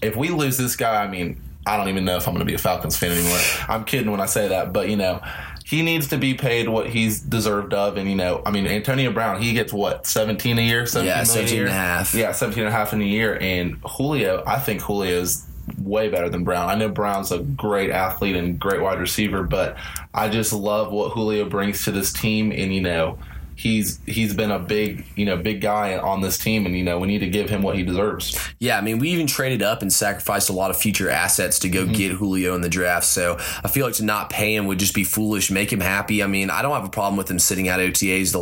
if 0.00 0.16
we 0.16 0.30
lose 0.30 0.56
this 0.56 0.74
guy, 0.74 1.04
I 1.04 1.08
mean. 1.08 1.38
I 1.64 1.76
don't 1.76 1.88
even 1.90 2.04
know 2.04 2.16
if 2.16 2.26
I'm 2.26 2.36
to 2.36 2.44
be 2.44 2.54
a 2.54 2.58
Falcons 2.58 2.96
fan 2.96 3.12
anymore. 3.12 3.38
I'm 3.68 3.84
kidding 3.84 4.10
when 4.10 4.20
I 4.20 4.26
say 4.26 4.48
that, 4.48 4.72
but 4.72 4.88
you 4.88 4.96
know, 4.96 5.20
he 5.72 5.80
needs 5.82 6.08
to 6.08 6.18
be 6.18 6.34
paid 6.34 6.68
what 6.68 6.90
he's 6.90 7.18
deserved 7.18 7.72
of. 7.72 7.96
And, 7.96 8.06
you 8.08 8.14
know, 8.14 8.42
I 8.44 8.50
mean, 8.50 8.66
Antonio 8.66 9.10
Brown, 9.10 9.40
he 9.40 9.54
gets 9.54 9.72
what, 9.72 10.06
17 10.06 10.58
a 10.58 10.60
year? 10.60 10.84
17 10.84 11.06
Yeah, 11.08 11.14
million 11.14 11.26
17 11.26 11.54
a 11.54 11.56
year? 11.56 11.64
and 11.66 11.72
a 11.72 11.74
half. 11.74 12.14
Yeah, 12.14 12.32
17 12.32 12.64
and 12.64 12.68
a 12.68 12.76
half 12.76 12.92
in 12.92 13.00
a 13.00 13.06
year. 13.06 13.38
And 13.40 13.78
Julio, 13.82 14.44
I 14.46 14.58
think 14.58 14.84
Julio's 14.84 15.46
way 15.78 16.10
better 16.10 16.28
than 16.28 16.44
Brown. 16.44 16.68
I 16.68 16.74
know 16.74 16.90
Brown's 16.90 17.32
a 17.32 17.38
great 17.38 17.88
athlete 17.90 18.36
and 18.36 18.58
great 18.58 18.82
wide 18.82 19.00
receiver, 19.00 19.44
but 19.44 19.78
I 20.12 20.28
just 20.28 20.52
love 20.52 20.92
what 20.92 21.12
Julio 21.12 21.48
brings 21.48 21.84
to 21.86 21.90
this 21.90 22.12
team. 22.12 22.52
And, 22.52 22.74
you 22.74 22.82
know, 22.82 23.18
he's 23.56 23.98
he's 24.06 24.34
been 24.34 24.50
a 24.50 24.58
big 24.58 25.04
you 25.16 25.24
know 25.24 25.36
big 25.36 25.60
guy 25.60 25.96
on 25.98 26.20
this 26.20 26.38
team 26.38 26.66
and 26.66 26.76
you 26.76 26.84
know 26.84 26.98
we 26.98 27.06
need 27.08 27.20
to 27.20 27.28
give 27.28 27.48
him 27.50 27.62
what 27.62 27.76
he 27.76 27.82
deserves 27.82 28.38
Yeah, 28.58 28.78
I 28.78 28.80
mean, 28.80 28.98
we 28.98 29.10
even 29.10 29.26
traded 29.26 29.62
up 29.62 29.82
and 29.82 29.92
sacrificed 29.92 30.48
a 30.48 30.52
lot 30.52 30.70
of 30.70 30.76
future 30.76 31.10
assets 31.10 31.58
to 31.60 31.68
go 31.68 31.84
mm-hmm. 31.84 31.92
get 31.92 32.12
Julio 32.12 32.54
in 32.54 32.60
the 32.60 32.68
draft. 32.68 33.06
So 33.06 33.36
I 33.64 33.68
feel 33.68 33.86
like 33.86 33.96
to 33.96 34.04
not 34.04 34.30
pay 34.30 34.54
him 34.54 34.66
would 34.66 34.78
just 34.78 34.94
be 34.94 35.04
foolish. 35.04 35.50
Make 35.50 35.72
him 35.72 35.80
happy. 35.80 36.22
I 36.22 36.26
mean, 36.26 36.50
I 36.50 36.62
don't 36.62 36.72
have 36.72 36.84
a 36.84 36.90
problem 36.90 37.16
with 37.16 37.30
him 37.30 37.38
sitting 37.38 37.68
out 37.68 37.80
OTAs, 37.80 38.32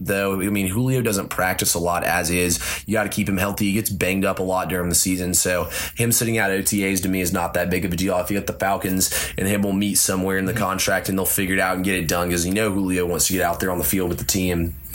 though. 0.00 0.40
I 0.40 0.50
mean, 0.50 0.66
Julio 0.66 1.02
doesn't 1.02 1.28
practice 1.28 1.74
a 1.74 1.78
lot 1.78 2.04
as 2.04 2.30
is. 2.30 2.58
You 2.86 2.94
got 2.94 3.04
to 3.04 3.08
keep 3.08 3.28
him 3.28 3.36
healthy. 3.36 3.66
He 3.66 3.72
gets 3.74 3.90
banged 3.90 4.24
up 4.24 4.38
a 4.38 4.42
lot 4.42 4.68
during 4.68 4.88
the 4.88 4.94
season. 4.94 5.34
So 5.34 5.70
him 5.94 6.12
sitting 6.12 6.38
out 6.38 6.50
OTAs 6.50 7.02
to 7.02 7.08
me 7.08 7.20
is 7.20 7.32
not 7.32 7.54
that 7.54 7.70
big 7.70 7.84
of 7.84 7.92
a 7.92 7.96
deal. 7.96 8.14
I 8.14 8.24
feel 8.24 8.38
like 8.38 8.46
the 8.46 8.54
Falcons 8.54 9.32
and 9.38 9.46
him 9.46 9.62
will 9.62 9.72
meet 9.72 9.96
somewhere 9.96 10.38
in 10.38 10.46
the 10.46 10.52
mm-hmm. 10.52 10.62
contract 10.62 11.08
and 11.08 11.16
they'll 11.16 11.26
figure 11.26 11.54
it 11.54 11.60
out 11.60 11.76
and 11.76 11.84
get 11.84 11.94
it 11.94 12.08
done 12.08 12.28
because 12.28 12.46
you 12.46 12.52
know 12.52 12.72
Julio 12.72 13.06
wants 13.06 13.28
to 13.28 13.32
get 13.34 13.42
out 13.42 13.60
there 13.60 13.70
on 13.70 13.78
the 13.78 13.84
field 13.84 14.08
with 14.08 14.18
the 14.18 14.24
team. 14.24 14.33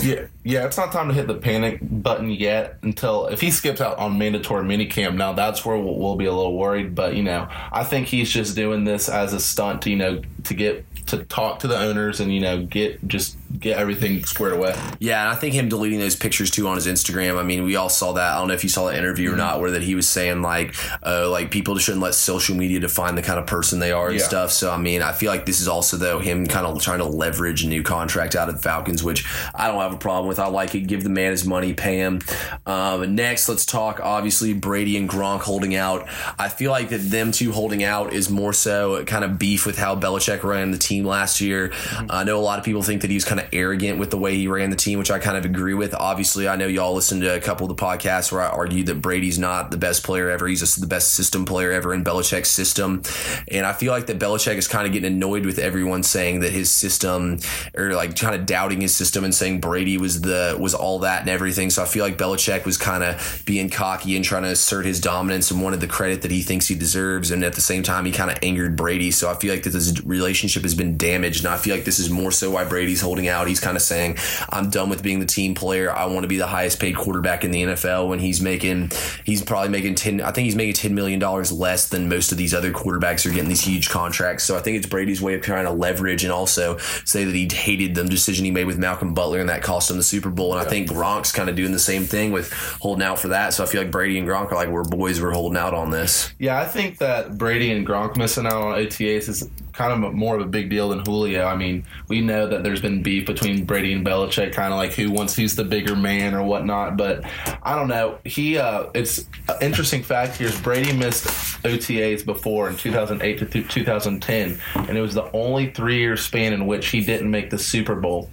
Yeah 0.03 0.25
yeah 0.43 0.65
it's 0.65 0.77
not 0.77 0.91
time 0.91 1.07
to 1.07 1.13
hit 1.13 1.27
the 1.27 1.35
panic 1.35 1.79
button 1.81 2.29
yet 2.29 2.77
until 2.81 3.27
if 3.27 3.41
he 3.41 3.51
skips 3.51 3.81
out 3.81 3.97
on 3.97 4.17
mandatory 4.17 4.63
minicamp 4.63 5.15
now 5.15 5.33
that's 5.33 5.65
where 5.65 5.77
we'll, 5.77 5.97
we'll 5.97 6.15
be 6.15 6.25
a 6.25 6.33
little 6.33 6.57
worried 6.57 6.93
but 6.95 7.15
you 7.15 7.23
know 7.23 7.47
i 7.71 7.83
think 7.83 8.07
he's 8.07 8.29
just 8.29 8.55
doing 8.55 8.83
this 8.83 9.09
as 9.09 9.33
a 9.33 9.39
stunt 9.39 9.85
you 9.85 9.95
know 9.95 10.21
to 10.43 10.53
get 10.53 10.85
to 11.05 11.23
talk 11.25 11.59
to 11.59 11.67
the 11.67 11.77
owners 11.77 12.19
and 12.19 12.33
you 12.33 12.39
know 12.39 12.63
get 12.65 13.05
just 13.07 13.37
get 13.57 13.77
everything 13.77 14.23
squared 14.25 14.53
away 14.53 14.75
Yeah, 14.99 15.21
and 15.21 15.29
I 15.29 15.35
think 15.35 15.55
him 15.55 15.69
deleting 15.69 15.99
those 15.99 16.15
pictures 16.15 16.51
too 16.51 16.67
on 16.67 16.75
his 16.75 16.85
Instagram. 16.87 17.37
I 17.39 17.43
mean, 17.43 17.63
we 17.63 17.75
all 17.75 17.89
saw 17.89 18.13
that. 18.13 18.33
I 18.33 18.37
don't 18.37 18.47
know 18.47 18.53
if 18.53 18.63
you 18.63 18.69
saw 18.69 18.85
the 18.87 18.97
interview 18.97 19.33
or 19.33 19.35
not, 19.35 19.59
where 19.59 19.71
that 19.71 19.81
he 19.81 19.95
was 19.95 20.07
saying 20.07 20.41
like, 20.41 20.75
uh, 21.05 21.29
like 21.29 21.49
people 21.49 21.77
shouldn't 21.77 22.03
let 22.03 22.13
social 22.15 22.55
media 22.55 22.79
define 22.79 23.15
the 23.15 23.21
kind 23.21 23.39
of 23.39 23.47
person 23.47 23.79
they 23.79 23.91
are 23.91 24.09
and 24.09 24.19
Yeah. 24.19 24.25
stuff. 24.25 24.51
So 24.51 24.71
I 24.71 24.77
mean, 24.77 25.01
I 25.01 25.13
feel 25.13 25.31
like 25.31 25.45
this 25.45 25.61
is 25.61 25.67
also 25.67 25.97
though 25.97 26.19
him 26.19 26.45
kind 26.47 26.65
of 26.67 26.79
trying 26.81 26.99
to 26.99 27.05
leverage 27.05 27.63
a 27.63 27.67
new 27.67 27.81
contract 27.83 28.35
out 28.35 28.49
of 28.49 28.55
the 28.55 28.61
Falcons, 28.61 29.03
which 29.03 29.25
I 29.55 29.67
don't 29.67 29.79
have 29.81 29.93
a 29.93 29.97
problem 29.97 30.27
with. 30.27 30.39
I 30.39 30.47
like 30.47 30.75
it. 30.75 30.81
Give 30.81 31.03
the 31.03 31.09
man 31.09 31.31
his 31.31 31.45
money, 31.45 31.73
pay 31.73 31.97
him. 31.97 32.21
Um, 32.65 33.15
next, 33.15 33.49
let's 33.49 33.65
talk. 33.65 33.99
Obviously, 34.01 34.53
Brady 34.53 34.95
and 34.97 35.09
Gronk 35.09 35.41
holding 35.41 35.75
out. 35.75 36.07
I 36.37 36.49
feel 36.49 36.71
like 36.71 36.89
that 36.89 36.99
them 37.09 37.31
two 37.31 37.51
holding 37.51 37.83
out 37.83 38.13
is 38.13 38.29
more 38.29 38.53
so 38.53 39.03
kind 39.05 39.23
of 39.23 39.39
beef 39.39 39.65
with 39.65 39.77
how 39.77 39.95
Belichick 39.95 40.43
ran 40.43 40.71
the 40.71 40.77
team 40.77 41.05
last 41.05 41.41
year. 41.41 41.71
I 42.09 42.23
know 42.23 42.37
a 42.37 42.41
lot 42.41 42.59
of 42.59 42.65
people 42.65 42.83
think 42.83 43.01
that 43.01 43.09
he 43.09 43.15
was 43.15 43.25
kind 43.39 43.47
of 43.47 43.53
arrogant 43.53 43.99
with 43.99 44.11
the 44.11 44.17
way 44.17 44.35
he 44.35 44.47
ran 44.47 44.69
the 44.69 44.75
team, 44.75 44.99
which 44.99 45.11
I 45.11 45.19
kind 45.19 45.37
of 45.37 45.45
agree 45.45 45.73
with. 45.73 45.93
Obviously, 45.93 46.47
I 46.47 46.55
know 46.55 46.67
y'all 46.67 46.93
listened 46.93 47.21
to 47.21 47.35
a 47.35 47.39
couple 47.39 47.69
of 47.69 47.75
the 47.75 47.81
podcasts 47.81 48.31
where 48.31 48.41
I 48.41 48.47
argued 48.47 48.87
that 48.87 49.01
Brady's 49.01 49.39
not 49.39 49.71
the 49.71 49.77
best 49.77 50.03
player 50.03 50.29
ever. 50.29 50.47
He's 50.47 50.59
just 50.59 50.79
the 50.79 50.87
best 50.87 51.13
system 51.13 51.45
player 51.45 51.71
ever 51.71 51.93
in 51.93 52.03
Belichick's 52.03 52.49
system. 52.49 53.01
And 53.47 53.65
I 53.65 53.73
feel 53.73 53.91
like 53.91 54.07
that 54.07 54.19
Belichick 54.19 54.55
is 54.55 54.67
kind 54.67 54.85
of 54.85 54.93
getting 54.93 55.13
annoyed 55.13 55.45
with 55.45 55.59
everyone 55.59 56.03
saying 56.03 56.41
that 56.41 56.51
his 56.51 56.71
system 56.71 57.39
or 57.75 57.93
like 57.93 58.17
kind 58.17 58.35
of 58.35 58.45
doubting 58.45 58.81
his 58.81 58.95
system 58.95 59.23
and 59.23 59.33
saying 59.33 59.59
Brady 59.59 59.97
was 59.97 60.21
the 60.21 60.57
was 60.59 60.73
all 60.73 60.99
that 60.99 61.21
and 61.21 61.29
everything. 61.29 61.69
So 61.69 61.83
I 61.83 61.85
feel 61.85 62.03
like 62.03 62.17
Belichick 62.17 62.65
was 62.65 62.77
kind 62.77 63.03
of 63.03 63.43
being 63.45 63.69
cocky 63.69 64.15
and 64.15 64.25
trying 64.25 64.43
to 64.43 64.49
assert 64.49 64.85
his 64.85 64.99
dominance 64.99 65.51
and 65.51 65.61
wanted 65.61 65.79
the 65.81 65.87
credit 65.87 66.21
that 66.23 66.31
he 66.31 66.41
thinks 66.41 66.67
he 66.67 66.75
deserves. 66.75 67.31
And 67.31 67.43
at 67.43 67.53
the 67.53 67.61
same 67.61 67.83
time, 67.83 68.05
he 68.05 68.11
kind 68.11 68.31
of 68.31 68.37
angered 68.43 68.75
Brady. 68.75 69.11
So 69.11 69.29
I 69.29 69.35
feel 69.35 69.53
like 69.53 69.63
that 69.63 69.71
this 69.71 70.01
relationship 70.03 70.63
has 70.63 70.75
been 70.75 70.97
damaged. 70.97 71.45
And 71.45 71.53
I 71.53 71.57
feel 71.57 71.75
like 71.75 71.85
this 71.85 71.99
is 71.99 72.09
more 72.09 72.31
so 72.31 72.51
why 72.51 72.65
Brady's 72.65 73.01
holding 73.01 73.28
out. 73.29 73.47
He's 73.47 73.59
kind 73.59 73.77
of 73.77 73.81
saying, 73.81 74.17
I'm 74.49 74.69
done 74.69 74.89
with 74.89 75.03
being 75.03 75.19
the 75.19 75.25
team 75.25 75.55
player. 75.55 75.91
I 75.91 76.05
want 76.05 76.23
to 76.23 76.27
be 76.27 76.37
the 76.37 76.47
highest 76.47 76.79
paid 76.79 76.95
quarterback 76.95 77.43
in 77.43 77.51
the 77.51 77.63
NFL 77.63 78.07
when 78.09 78.19
he's 78.19 78.41
making, 78.41 78.91
he's 79.23 79.43
probably 79.43 79.69
making 79.69 79.95
10, 79.95 80.21
I 80.21 80.31
think 80.31 80.45
he's 80.45 80.55
making 80.55 80.91
$10 80.91 80.93
million 80.93 81.19
less 81.19 81.89
than 81.89 82.09
most 82.09 82.31
of 82.31 82.37
these 82.37 82.53
other 82.53 82.71
quarterbacks 82.71 83.25
are 83.25 83.29
getting 83.29 83.49
these 83.49 83.61
huge 83.61 83.89
contracts. 83.89 84.43
So 84.43 84.57
I 84.57 84.59
think 84.59 84.77
it's 84.77 84.87
Brady's 84.87 85.21
way 85.21 85.35
of 85.35 85.41
trying 85.41 85.65
to 85.65 85.71
leverage 85.71 86.23
and 86.23 86.33
also 86.33 86.77
say 87.05 87.23
that 87.23 87.35
he 87.35 87.47
hated 87.51 87.95
the 87.95 88.03
decision 88.03 88.45
he 88.45 88.51
made 88.51 88.65
with 88.65 88.77
Malcolm 88.77 89.13
Butler 89.13 89.39
and 89.39 89.49
that 89.49 89.61
cost 89.61 89.91
him 89.91 89.97
the 89.97 90.03
Super 90.03 90.29
Bowl. 90.29 90.57
And 90.57 90.65
I 90.65 90.69
think 90.69 90.89
Gronk's 90.89 91.31
kind 91.31 91.49
of 91.49 91.55
doing 91.55 91.71
the 91.71 91.79
same 91.79 92.03
thing 92.03 92.31
with 92.31 92.51
holding 92.81 93.03
out 93.03 93.19
for 93.19 93.29
that. 93.29 93.53
So 93.53 93.63
I 93.63 93.67
feel 93.67 93.81
like 93.81 93.91
Brady 93.91 94.17
and 94.17 94.27
Gronk 94.27 94.51
are 94.51 94.55
like, 94.55 94.69
we're 94.69 94.83
boys, 94.83 95.21
we're 95.21 95.31
holding 95.31 95.57
out 95.57 95.73
on 95.73 95.91
this. 95.91 96.31
Yeah, 96.39 96.59
I 96.59 96.65
think 96.65 96.97
that 96.99 97.37
Brady 97.37 97.71
and 97.71 97.85
Gronk 97.85 98.17
missing 98.17 98.45
out 98.45 98.61
on 98.61 98.77
OTAs 98.77 99.29
is 99.29 99.49
kind 99.79 100.03
of 100.03 100.13
more 100.13 100.35
of 100.35 100.41
a 100.41 100.45
big 100.45 100.69
deal 100.69 100.89
than 100.89 100.99
Julio. 100.99 101.45
I 101.45 101.55
mean, 101.55 101.85
we 102.09 102.19
know 102.19 102.45
that 102.47 102.63
there's 102.63 102.81
been 102.81 103.01
beef 103.01 103.25
between 103.25 103.63
Brady 103.63 103.93
and 103.93 104.05
Belichick, 104.05 104.51
kind 104.51 104.73
of 104.73 104.77
like 104.77 104.91
who 104.91 105.09
wants 105.09 105.37
who's 105.37 105.55
the 105.55 105.63
bigger 105.63 105.95
man 105.95 106.35
or 106.35 106.43
whatnot. 106.43 106.97
But 106.97 107.23
I 107.63 107.77
don't 107.77 107.87
know. 107.87 108.19
He, 108.25 108.57
uh, 108.57 108.87
it's 108.93 109.25
interesting 109.61 110.03
fact 110.03 110.35
here 110.35 110.47
is 110.47 110.59
Brady 110.59 110.91
missed 110.91 111.27
OTAs 111.63 112.25
before 112.25 112.69
in 112.69 112.75
2008 112.75 113.37
to 113.39 113.45
th- 113.45 113.69
2010, 113.69 114.59
and 114.75 114.97
it 114.97 115.01
was 115.01 115.13
the 115.13 115.31
only 115.31 115.71
three 115.71 115.99
year 115.99 116.17
span 116.17 116.51
in 116.51 116.67
which 116.67 116.89
he 116.89 116.99
didn't 116.99 117.31
make 117.31 117.49
the 117.49 117.57
Super 117.57 117.95
Bowl 117.95 118.29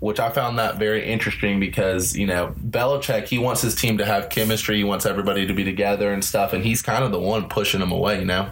which 0.00 0.20
I 0.20 0.28
found 0.28 0.58
that 0.58 0.76
very 0.76 1.08
interesting 1.08 1.58
because, 1.60 2.14
you 2.14 2.26
know, 2.26 2.54
Belichick, 2.60 3.26
he 3.26 3.38
wants 3.38 3.62
his 3.62 3.74
team 3.74 3.96
to 3.96 4.04
have 4.04 4.28
chemistry. 4.28 4.76
He 4.76 4.84
wants 4.84 5.06
everybody 5.06 5.46
to 5.46 5.54
be 5.54 5.64
together 5.64 6.12
and 6.12 6.22
stuff. 6.22 6.52
And 6.52 6.62
he's 6.62 6.82
kind 6.82 7.04
of 7.04 7.10
the 7.10 7.18
one 7.18 7.48
pushing 7.48 7.80
them 7.80 7.90
away, 7.90 8.18
you 8.18 8.26
know? 8.26 8.50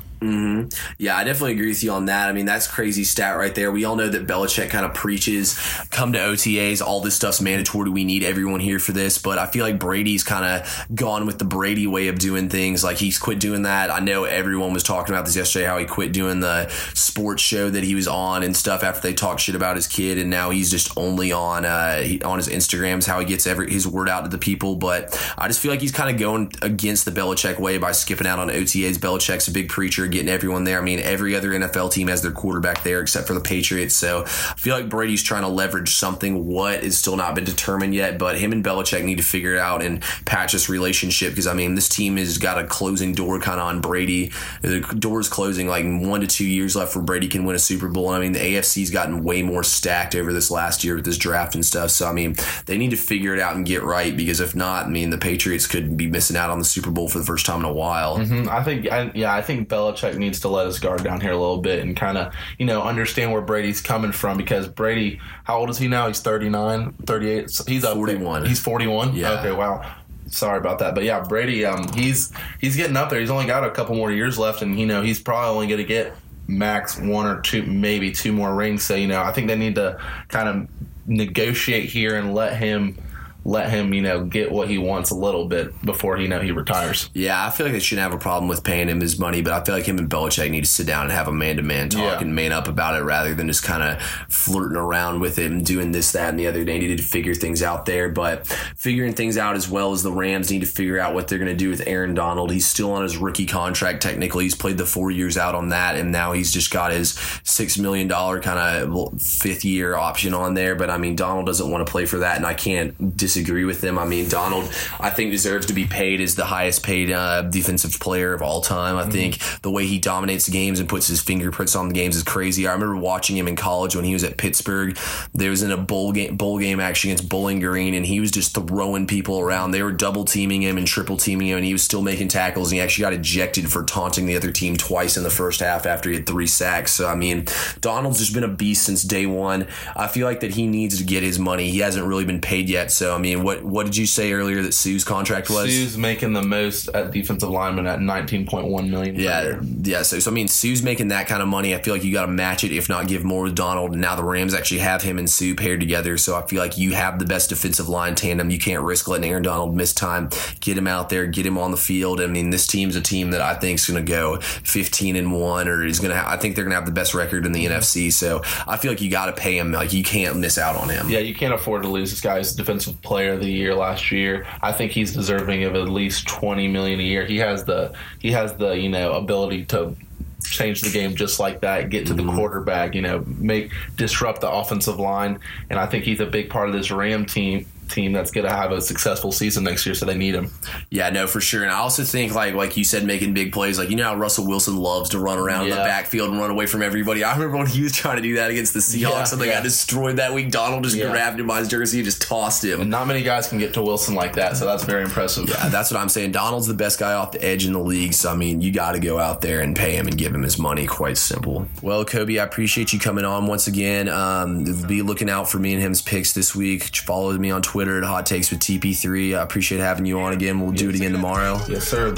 Yeah, 0.98 1.16
I 1.16 1.24
definitely 1.24 1.52
agree 1.52 1.68
with 1.68 1.82
you 1.82 1.90
on 1.92 2.06
that. 2.06 2.28
I 2.28 2.32
mean, 2.32 2.46
that's 2.46 2.66
crazy 2.66 3.04
stat 3.04 3.36
right 3.36 3.54
there. 3.54 3.72
We 3.72 3.84
all 3.84 3.96
know 3.96 4.08
that 4.08 4.26
Belichick 4.26 4.70
kind 4.70 4.86
of 4.86 4.94
preaches 4.94 5.58
come 5.90 6.12
to 6.12 6.18
OTAs, 6.18 6.80
all 6.80 7.00
this 7.00 7.16
stuff's 7.16 7.40
mandatory. 7.40 7.90
We 7.90 8.04
need 8.04 8.22
everyone 8.22 8.60
here 8.60 8.78
for 8.78 8.92
this. 8.92 9.18
But 9.18 9.38
I 9.38 9.46
feel 9.46 9.64
like 9.64 9.78
Brady's 9.78 10.22
kind 10.22 10.44
of 10.44 10.86
gone 10.94 11.26
with 11.26 11.38
the 11.38 11.44
Brady 11.44 11.86
way 11.86 12.08
of 12.08 12.18
doing 12.18 12.48
things. 12.48 12.84
Like 12.84 12.98
he's 12.98 13.18
quit 13.18 13.40
doing 13.40 13.62
that. 13.62 13.90
I 13.90 13.98
know 14.00 14.24
everyone 14.24 14.72
was 14.72 14.82
talking 14.82 15.14
about 15.14 15.24
this 15.26 15.36
yesterday, 15.36 15.66
how 15.66 15.78
he 15.78 15.86
quit 15.86 16.12
doing 16.12 16.40
the 16.40 16.68
sports 16.94 17.42
show 17.42 17.70
that 17.70 17.82
he 17.84 17.94
was 17.94 18.06
on 18.06 18.42
and 18.42 18.56
stuff 18.56 18.82
after 18.82 19.00
they 19.00 19.14
talked 19.14 19.40
shit 19.40 19.54
about 19.54 19.76
his 19.76 19.86
kid, 19.86 20.18
and 20.18 20.30
now 20.30 20.50
he's 20.50 20.70
just 20.70 20.96
only 20.96 21.32
on 21.32 21.64
uh, 21.64 22.02
on 22.24 22.38
his 22.38 22.48
Instagrams 22.48 23.06
how 23.06 23.18
he 23.18 23.26
gets 23.26 23.46
every 23.46 23.70
his 23.70 23.86
word 23.86 24.08
out 24.08 24.22
to 24.22 24.30
the 24.30 24.38
people. 24.38 24.76
But 24.76 25.18
I 25.36 25.48
just 25.48 25.60
feel 25.60 25.70
like 25.70 25.80
he's 25.80 25.92
kind 25.92 26.10
of 26.10 26.18
going 26.18 26.52
against 26.62 27.04
the 27.04 27.10
Belichick 27.10 27.58
way 27.58 27.78
by 27.78 27.92
skipping 27.92 28.26
out 28.26 28.38
on 28.38 28.48
OTAs. 28.48 28.96
Belichick's 28.96 29.48
a 29.48 29.50
big 29.50 29.68
preacher, 29.68 30.04
getting 30.12 30.28
everyone 30.28 30.64
there. 30.64 30.78
I 30.78 30.82
mean, 30.82 31.00
every 31.00 31.34
other 31.34 31.50
NFL 31.50 31.92
team 31.92 32.08
has 32.08 32.22
their 32.22 32.30
quarterback 32.30 32.82
there 32.82 33.00
except 33.00 33.26
for 33.26 33.34
the 33.34 33.40
Patriots. 33.40 33.96
So 33.96 34.22
I 34.24 34.54
feel 34.56 34.76
like 34.76 34.88
Brady's 34.88 35.22
trying 35.22 35.42
to 35.42 35.48
leverage 35.48 35.94
something. 35.94 36.46
What 36.46 36.82
is 36.82 36.98
still 36.98 37.16
not 37.16 37.34
been 37.34 37.44
determined 37.44 37.94
yet, 37.94 38.18
but 38.18 38.38
him 38.38 38.52
and 38.52 38.64
Belichick 38.64 39.04
need 39.04 39.18
to 39.18 39.24
figure 39.24 39.54
it 39.54 39.58
out 39.58 39.82
and 39.82 40.02
patch 40.24 40.52
this 40.52 40.68
relationship 40.68 41.30
because 41.30 41.46
I 41.46 41.54
mean, 41.54 41.74
this 41.74 41.88
team 41.88 42.16
has 42.16 42.38
got 42.38 42.58
a 42.58 42.66
closing 42.66 43.14
door 43.14 43.40
kind 43.40 43.60
of 43.60 43.66
on 43.66 43.80
Brady. 43.80 44.32
The 44.60 44.80
door's 44.98 45.28
closing 45.28 45.66
like 45.66 45.84
one 45.84 46.20
to 46.20 46.26
two 46.26 46.46
years 46.46 46.76
left 46.76 46.94
where 46.94 47.04
Brady 47.04 47.28
can 47.28 47.44
win 47.44 47.56
a 47.56 47.58
Super 47.58 47.88
Bowl. 47.88 48.12
And 48.12 48.16
I 48.16 48.20
mean, 48.20 48.32
the 48.32 48.38
AFC's 48.38 48.90
gotten 48.90 49.24
way 49.24 49.42
more 49.42 49.64
stacked 49.64 50.14
over 50.14 50.32
this 50.32 50.50
last 50.50 50.84
year 50.84 50.96
with 50.96 51.04
this 51.04 51.18
draft 51.18 51.54
and 51.54 51.64
stuff. 51.64 51.90
So 51.90 52.06
I 52.08 52.12
mean, 52.12 52.36
they 52.66 52.78
need 52.78 52.90
to 52.90 52.96
figure 52.96 53.34
it 53.34 53.40
out 53.40 53.56
and 53.56 53.66
get 53.66 53.82
right 53.82 54.16
because 54.16 54.40
if 54.40 54.54
not, 54.54 54.86
I 54.86 54.88
mean, 54.88 55.10
the 55.10 55.18
Patriots 55.18 55.66
could 55.66 55.96
be 55.96 56.06
missing 56.06 56.36
out 56.36 56.50
on 56.50 56.58
the 56.58 56.64
Super 56.64 56.90
Bowl 56.90 57.08
for 57.08 57.18
the 57.18 57.24
first 57.24 57.46
time 57.46 57.60
in 57.60 57.64
a 57.64 57.72
while. 57.72 58.18
Mm-hmm. 58.18 58.48
I 58.48 58.62
think, 58.62 58.90
I, 58.90 59.10
yeah, 59.14 59.32
I 59.32 59.42
think 59.42 59.68
Belichick 59.68 60.01
Belichick 60.02 60.16
needs 60.18 60.40
to 60.40 60.48
let 60.48 60.66
his 60.66 60.78
guard 60.78 61.02
down 61.04 61.20
here 61.20 61.32
a 61.32 61.36
little 61.36 61.58
bit 61.58 61.80
and 61.80 61.96
kind 61.96 62.18
of, 62.18 62.34
you 62.58 62.66
know, 62.66 62.82
understand 62.82 63.32
where 63.32 63.42
Brady's 63.42 63.80
coming 63.80 64.12
from 64.12 64.36
because 64.36 64.68
Brady, 64.68 65.20
how 65.44 65.58
old 65.58 65.70
is 65.70 65.78
he 65.78 65.88
now? 65.88 66.08
He's 66.08 66.20
39, 66.20 66.92
38. 67.06 67.50
So 67.50 67.64
He's 67.66 67.84
up 67.84 67.94
there. 67.94 67.96
41. 67.96 68.46
He's 68.46 68.60
41? 68.60 69.14
Yeah. 69.14 69.40
Okay, 69.40 69.52
wow. 69.52 69.96
Sorry 70.28 70.58
about 70.58 70.78
that. 70.78 70.94
But 70.94 71.04
yeah, 71.04 71.20
Brady, 71.20 71.64
um, 71.64 71.92
he's 71.92 72.32
he's 72.58 72.76
getting 72.76 72.96
up 72.96 73.10
there. 73.10 73.20
He's 73.20 73.30
only 73.30 73.46
got 73.46 73.64
a 73.64 73.70
couple 73.70 73.96
more 73.96 74.10
years 74.10 74.38
left 74.38 74.62
and 74.62 74.78
you 74.78 74.86
know, 74.86 75.02
he's 75.02 75.20
probably 75.20 75.54
only 75.54 75.66
going 75.66 75.78
to 75.78 75.84
get 75.84 76.14
max 76.48 76.98
one 76.98 77.26
or 77.26 77.40
two 77.40 77.62
maybe 77.64 78.10
two 78.10 78.32
more 78.32 78.54
rings. 78.54 78.82
So, 78.82 78.94
you 78.94 79.08
know, 79.08 79.22
I 79.22 79.32
think 79.32 79.48
they 79.48 79.56
need 79.56 79.74
to 79.76 79.98
kind 80.28 80.48
of 80.48 80.68
negotiate 81.06 81.90
here 81.90 82.16
and 82.16 82.34
let 82.34 82.56
him 82.56 82.96
let 83.44 83.70
him, 83.70 83.92
you 83.92 84.02
know, 84.02 84.24
get 84.24 84.52
what 84.52 84.68
he 84.68 84.78
wants 84.78 85.10
a 85.10 85.14
little 85.14 85.46
bit 85.46 85.80
before 85.84 86.18
you 86.18 86.28
know 86.28 86.40
he 86.40 86.52
retires. 86.52 87.10
Yeah, 87.14 87.44
I 87.44 87.50
feel 87.50 87.66
like 87.66 87.72
they 87.72 87.80
shouldn't 87.80 88.02
have 88.02 88.12
a 88.14 88.22
problem 88.22 88.48
with 88.48 88.62
paying 88.64 88.88
him 88.88 89.00
his 89.00 89.18
money, 89.18 89.42
but 89.42 89.52
I 89.52 89.64
feel 89.64 89.74
like 89.74 89.84
him 89.84 89.98
and 89.98 90.08
Belichick 90.08 90.50
need 90.50 90.64
to 90.64 90.70
sit 90.70 90.86
down 90.86 91.02
and 91.04 91.12
have 91.12 91.28
a 91.28 91.32
man 91.32 91.56
to 91.56 91.62
man 91.62 91.88
talk 91.88 92.00
Yeah. 92.02 92.20
and 92.20 92.34
man 92.34 92.52
up 92.52 92.68
about 92.68 92.94
it 93.00 93.02
rather 93.04 93.34
than 93.34 93.48
just 93.48 93.62
kind 93.64 93.82
of 93.82 94.00
flirting 94.28 94.76
around 94.76 95.20
with 95.20 95.38
it 95.38 95.50
and 95.50 95.64
doing 95.64 95.92
this, 95.92 96.12
that, 96.12 96.28
and 96.30 96.38
the 96.38 96.46
other. 96.46 96.64
They 96.64 96.78
needed 96.78 96.98
to 96.98 97.04
figure 97.04 97.34
things 97.34 97.62
out 97.62 97.86
there, 97.86 98.08
but 98.08 98.46
figuring 98.76 99.14
things 99.14 99.36
out 99.36 99.56
as 99.56 99.68
well 99.68 99.92
as 99.92 100.02
the 100.02 100.12
Rams 100.12 100.50
need 100.50 100.60
to 100.60 100.66
figure 100.66 100.98
out 100.98 101.14
what 101.14 101.28
they're 101.28 101.38
going 101.38 101.50
to 101.50 101.56
do 101.56 101.70
with 101.70 101.82
Aaron 101.86 102.14
Donald. 102.14 102.50
He's 102.52 102.66
still 102.66 102.92
on 102.92 103.02
his 103.02 103.16
rookie 103.16 103.46
contract, 103.46 104.02
technically. 104.02 104.44
He's 104.44 104.54
played 104.54 104.78
the 104.78 104.86
four 104.86 105.10
years 105.10 105.36
out 105.36 105.54
on 105.54 105.70
that, 105.70 105.96
and 105.96 106.12
now 106.12 106.32
he's 106.32 106.52
just 106.52 106.70
got 106.70 106.92
his 106.92 107.12
$6 107.14 107.78
million 107.78 108.08
kind 108.08 108.58
of 108.58 109.20
fifth 109.22 109.64
year 109.64 109.96
option 109.96 110.34
on 110.34 110.54
there. 110.54 110.74
But 110.74 110.90
I 110.90 110.98
mean, 110.98 111.16
Donald 111.16 111.46
doesn't 111.46 111.70
want 111.70 111.86
to 111.86 111.90
play 111.90 112.06
for 112.06 112.18
that, 112.18 112.36
and 112.36 112.46
I 112.46 112.54
can't 112.54 113.16
disagree 113.32 113.64
with 113.64 113.80
them. 113.80 113.98
I 113.98 114.04
mean, 114.04 114.28
Donald, 114.28 114.64
I 115.00 115.10
think, 115.10 115.30
deserves 115.30 115.66
to 115.66 115.72
be 115.72 115.86
paid 115.86 116.20
as 116.20 116.34
the 116.34 116.44
highest 116.44 116.82
paid 116.82 117.10
uh, 117.10 117.42
defensive 117.42 117.98
player 117.98 118.34
of 118.34 118.42
all 118.42 118.60
time. 118.60 118.96
I 118.96 119.08
think 119.08 119.38
the 119.62 119.70
way 119.70 119.86
he 119.86 119.98
dominates 119.98 120.48
games 120.48 120.80
and 120.80 120.88
puts 120.88 121.06
his 121.06 121.22
fingerprints 121.22 121.74
on 121.74 121.88
the 121.88 121.94
games 121.94 122.16
is 122.16 122.22
crazy. 122.22 122.66
I 122.66 122.72
remember 122.72 122.96
watching 122.96 123.36
him 123.36 123.48
in 123.48 123.56
college 123.56 123.96
when 123.96 124.04
he 124.04 124.12
was 124.12 124.24
at 124.24 124.36
Pittsburgh. 124.36 124.98
There 125.32 125.50
was 125.50 125.62
in 125.62 125.70
a 125.70 125.76
bowl 125.76 126.12
game, 126.12 126.36
bowl 126.36 126.58
game 126.58 126.78
actually 126.78 127.12
against 127.12 127.28
Bowling 127.28 127.60
Green, 127.60 127.94
and 127.94 128.04
he 128.04 128.20
was 128.20 128.30
just 128.30 128.54
throwing 128.54 129.06
people 129.06 129.40
around. 129.40 129.70
They 129.70 129.82
were 129.82 129.92
double 129.92 130.24
teaming 130.24 130.62
him 130.62 130.76
and 130.76 130.86
triple 130.86 131.16
teaming 131.16 131.48
him, 131.48 131.56
and 131.56 131.66
he 131.66 131.72
was 131.72 131.82
still 131.82 132.02
making 132.02 132.28
tackles. 132.28 132.70
And 132.70 132.76
he 132.76 132.82
actually 132.82 133.02
got 133.02 133.14
ejected 133.14 133.70
for 133.70 133.84
taunting 133.84 134.26
the 134.26 134.36
other 134.36 134.52
team 134.52 134.76
twice 134.76 135.16
in 135.16 135.22
the 135.22 135.30
first 135.30 135.60
half 135.60 135.86
after 135.86 136.10
he 136.10 136.16
had 136.16 136.26
three 136.26 136.46
sacks. 136.46 136.92
So 136.92 137.08
I 137.08 137.14
mean, 137.14 137.46
Donald's 137.80 138.18
just 138.18 138.34
been 138.34 138.44
a 138.44 138.48
beast 138.48 138.84
since 138.84 139.02
day 139.02 139.24
one. 139.24 139.66
I 139.96 140.06
feel 140.06 140.26
like 140.26 140.40
that 140.40 140.52
he 140.52 140.66
needs 140.66 140.98
to 140.98 141.04
get 141.04 141.22
his 141.22 141.38
money. 141.38 141.70
He 141.70 141.78
hasn't 141.78 142.06
really 142.06 142.26
been 142.26 142.40
paid 142.40 142.68
yet. 142.68 142.90
So 142.90 143.14
I 143.14 143.18
mean, 143.22 143.42
what 143.42 143.64
what 143.64 143.86
did 143.86 143.96
you 143.96 144.06
say 144.06 144.32
earlier 144.32 144.62
that 144.62 144.74
Suh's 144.74 145.04
contract 145.04 145.48
was? 145.48 145.70
Suh's 145.74 145.96
making 145.96 146.32
the 146.32 146.42
most 146.42 146.88
at 146.88 147.10
defensive 147.10 147.48
lineman 147.48 147.86
at 147.86 147.98
19.1 147.98 148.90
million. 148.90 149.14
per 149.14 149.20
Yeah, 149.20 149.42
year. 149.42 149.60
yeah. 149.82 150.02
So, 150.02 150.18
so 150.18 150.30
I 150.30 150.34
mean, 150.34 150.48
Suh's 150.48 150.82
making 150.82 151.08
that 151.08 151.26
kind 151.26 151.42
of 151.42 151.48
money. 151.48 151.74
I 151.74 151.80
feel 151.80 151.94
like 151.94 152.04
you 152.04 152.12
got 152.12 152.26
to 152.26 152.32
match 152.32 152.64
it, 152.64 152.72
if 152.72 152.88
not 152.88 153.08
give 153.08 153.24
more 153.24 153.44
with 153.44 153.54
Donald. 153.54 153.96
Now 153.96 154.16
the 154.16 154.24
Rams 154.24 154.54
actually 154.54 154.80
have 154.80 155.02
him 155.02 155.18
and 155.18 155.28
Suh 155.28 155.54
paired 155.56 155.80
together, 155.80 156.18
so 156.18 156.36
I 156.36 156.42
feel 156.46 156.60
like 156.60 156.76
you 156.76 156.92
have 156.92 157.18
the 157.18 157.24
best 157.24 157.48
defensive 157.48 157.88
line 157.88 158.14
tandem. 158.14 158.50
You 158.50 158.58
can't 158.58 158.82
risk 158.82 159.08
letting 159.08 159.30
Aaron 159.30 159.42
Donald 159.42 159.74
miss 159.74 159.94
time. 159.94 160.28
Get 160.60 160.76
him 160.76 160.86
out 160.86 161.08
there, 161.08 161.26
get 161.26 161.46
him 161.46 161.58
on 161.58 161.70
the 161.70 161.76
field. 161.76 162.20
I 162.20 162.26
mean, 162.26 162.50
this 162.50 162.66
team's 162.66 162.96
a 162.96 163.00
team 163.00 163.30
that 163.30 163.40
I 163.40 163.54
think 163.54 163.78
is 163.78 163.86
going 163.86 164.04
to 164.04 164.10
go 164.10 164.40
15 164.40 165.16
and 165.16 165.32
one, 165.32 165.68
or 165.68 165.84
is 165.84 166.00
going 166.00 166.14
to. 166.14 166.28
I 166.28 166.36
think 166.36 166.56
they're 166.56 166.64
going 166.64 166.72
to 166.72 166.76
have 166.76 166.86
the 166.86 166.92
best 166.92 167.14
record 167.14 167.46
in 167.46 167.52
the 167.52 167.64
mm-hmm. 167.66 167.78
NFC. 167.78 168.12
So 168.12 168.42
I 168.66 168.76
feel 168.76 168.90
like 168.90 169.00
you 169.00 169.10
got 169.10 169.26
to 169.26 169.32
pay 169.32 169.56
him. 169.56 169.72
Like 169.72 169.92
you 169.92 170.02
can't 170.02 170.38
miss 170.38 170.58
out 170.58 170.76
on 170.76 170.88
him. 170.88 171.08
Yeah, 171.08 171.20
you 171.20 171.34
can't 171.34 171.54
afford 171.54 171.82
to 171.82 171.88
lose 171.88 172.10
this 172.10 172.20
guy's 172.20 172.54
defensive 172.54 173.00
player 173.12 173.34
of 173.34 173.40
the 173.40 173.52
year 173.52 173.74
last 173.74 174.10
year. 174.10 174.46
I 174.62 174.72
think 174.72 174.90
he's 174.90 175.12
deserving 175.12 175.64
of 175.64 175.74
at 175.74 175.86
least 175.86 176.26
20 176.28 176.66
million 176.68 176.98
a 176.98 177.02
year. 177.02 177.26
He 177.26 177.36
has 177.36 177.62
the 177.62 177.92
he 178.20 178.32
has 178.32 178.54
the, 178.54 178.70
you 178.70 178.88
know, 178.88 179.12
ability 179.12 179.66
to 179.66 179.94
change 180.42 180.80
the 180.80 180.90
game 180.90 181.14
just 181.14 181.38
like 181.38 181.60
that, 181.60 181.90
get 181.90 182.06
to 182.06 182.14
the 182.14 182.22
mm-hmm. 182.22 182.36
quarterback, 182.36 182.94
you 182.94 183.02
know, 183.02 183.22
make 183.26 183.70
disrupt 183.96 184.40
the 184.40 184.50
offensive 184.50 184.98
line, 184.98 185.38
and 185.68 185.78
I 185.78 185.84
think 185.84 186.04
he's 186.04 186.20
a 186.20 186.26
big 186.26 186.48
part 186.48 186.70
of 186.70 186.74
this 186.74 186.90
Ram 186.90 187.26
team 187.26 187.66
team 187.92 188.12
that's 188.12 188.30
going 188.30 188.46
to 188.46 188.52
have 188.54 188.72
a 188.72 188.80
successful 188.80 189.30
season 189.32 189.64
next 189.64 189.84
year 189.86 189.94
so 189.94 190.06
they 190.06 190.16
need 190.16 190.34
him. 190.34 190.50
Yeah, 190.90 191.10
no, 191.10 191.26
for 191.26 191.40
sure. 191.40 191.62
And 191.62 191.70
I 191.70 191.76
also 191.76 192.02
think, 192.02 192.34
like, 192.34 192.54
like 192.54 192.76
you 192.76 192.84
said, 192.84 193.04
making 193.04 193.34
big 193.34 193.52
plays. 193.52 193.78
Like 193.78 193.90
you 193.90 193.96
know 193.96 194.04
how 194.04 194.16
Russell 194.16 194.46
Wilson 194.46 194.76
loves 194.76 195.10
to 195.10 195.18
run 195.18 195.38
around 195.38 195.64
in 195.64 195.70
the 195.70 195.76
backfield 195.76 196.30
and 196.30 196.38
run 196.38 196.50
away 196.50 196.66
from 196.66 196.82
everybody. 196.82 197.22
I 197.24 197.32
remember 197.34 197.58
when 197.58 197.66
he 197.66 197.82
was 197.82 197.92
trying 197.92 198.16
to 198.16 198.22
do 198.22 198.36
that 198.36 198.50
against 198.50 198.74
the 198.74 198.80
Seahawks, 198.80 199.00
Yeah, 199.00 199.32
and 199.32 199.40
they 199.40 199.46
yeah. 199.48 199.54
got 199.54 199.62
destroyed 199.62 200.16
that 200.16 200.32
week. 200.32 200.50
Donald 200.50 200.84
just 200.84 200.96
Yeah. 200.96 201.10
grabbed 201.10 201.38
him 201.40 201.46
by 201.46 201.60
his 201.60 201.68
jersey 201.68 201.98
and 201.98 202.04
just 202.04 202.22
tossed 202.22 202.64
him. 202.64 202.80
And 202.80 202.90
not 202.90 203.06
many 203.06 203.22
guys 203.22 203.48
can 203.48 203.58
get 203.58 203.74
to 203.74 203.82
Wilson 203.82 204.14
like 204.14 204.34
that, 204.36 204.56
so 204.56 204.64
that's 204.64 204.84
very 204.84 205.02
impressive. 205.02 205.48
Yeah, 205.48 205.68
that's 205.68 205.90
what 205.90 206.00
I'm 206.00 206.08
saying. 206.08 206.32
Donald's 206.32 206.66
the 206.66 206.74
best 206.74 206.98
guy 206.98 207.12
off 207.14 207.32
the 207.32 207.44
edge 207.44 207.66
in 207.66 207.72
the 207.72 207.78
league. 207.80 208.14
So, 208.14 208.30
I 208.30 208.34
mean, 208.36 208.60
you 208.60 208.70
got 208.72 208.92
to 208.92 209.00
go 209.00 209.18
out 209.18 209.40
there 209.40 209.60
and 209.60 209.74
pay 209.76 209.92
him 209.96 210.06
and 210.06 210.16
give 210.16 210.34
him 210.34 210.42
his 210.42 210.58
money. 210.58 210.86
Quite 210.86 211.18
simple. 211.18 211.66
Well, 211.82 212.04
Kobe, 212.04 212.38
I 212.38 212.44
appreciate 212.44 212.92
you 212.92 212.98
coming 212.98 213.24
on 213.24 213.46
once 213.46 213.66
again. 213.66 214.08
Um, 214.08 214.64
be 214.86 215.02
looking 215.02 215.28
out 215.28 215.48
for 215.50 215.58
me 215.58 215.72
and 215.74 215.82
him's 215.82 216.00
picks 216.02 216.32
this 216.32 216.54
week. 216.54 216.94
Follow 216.96 217.32
me 217.38 217.50
on 217.50 217.62
Twitter 217.62 217.81
at 217.88 218.04
Hot 218.04 218.26
Takes 218.26 218.50
with 218.50 218.60
TP3. 218.60 219.38
I 219.38 219.42
appreciate 219.42 219.80
having 219.80 220.06
you 220.06 220.20
on 220.20 220.32
again. 220.32 220.60
We'll 220.60 220.72
do 220.72 220.88
it 220.88 220.94
again 220.94 221.12
tomorrow. 221.12 221.60
Yes, 221.68 221.88
sir. 221.88 222.14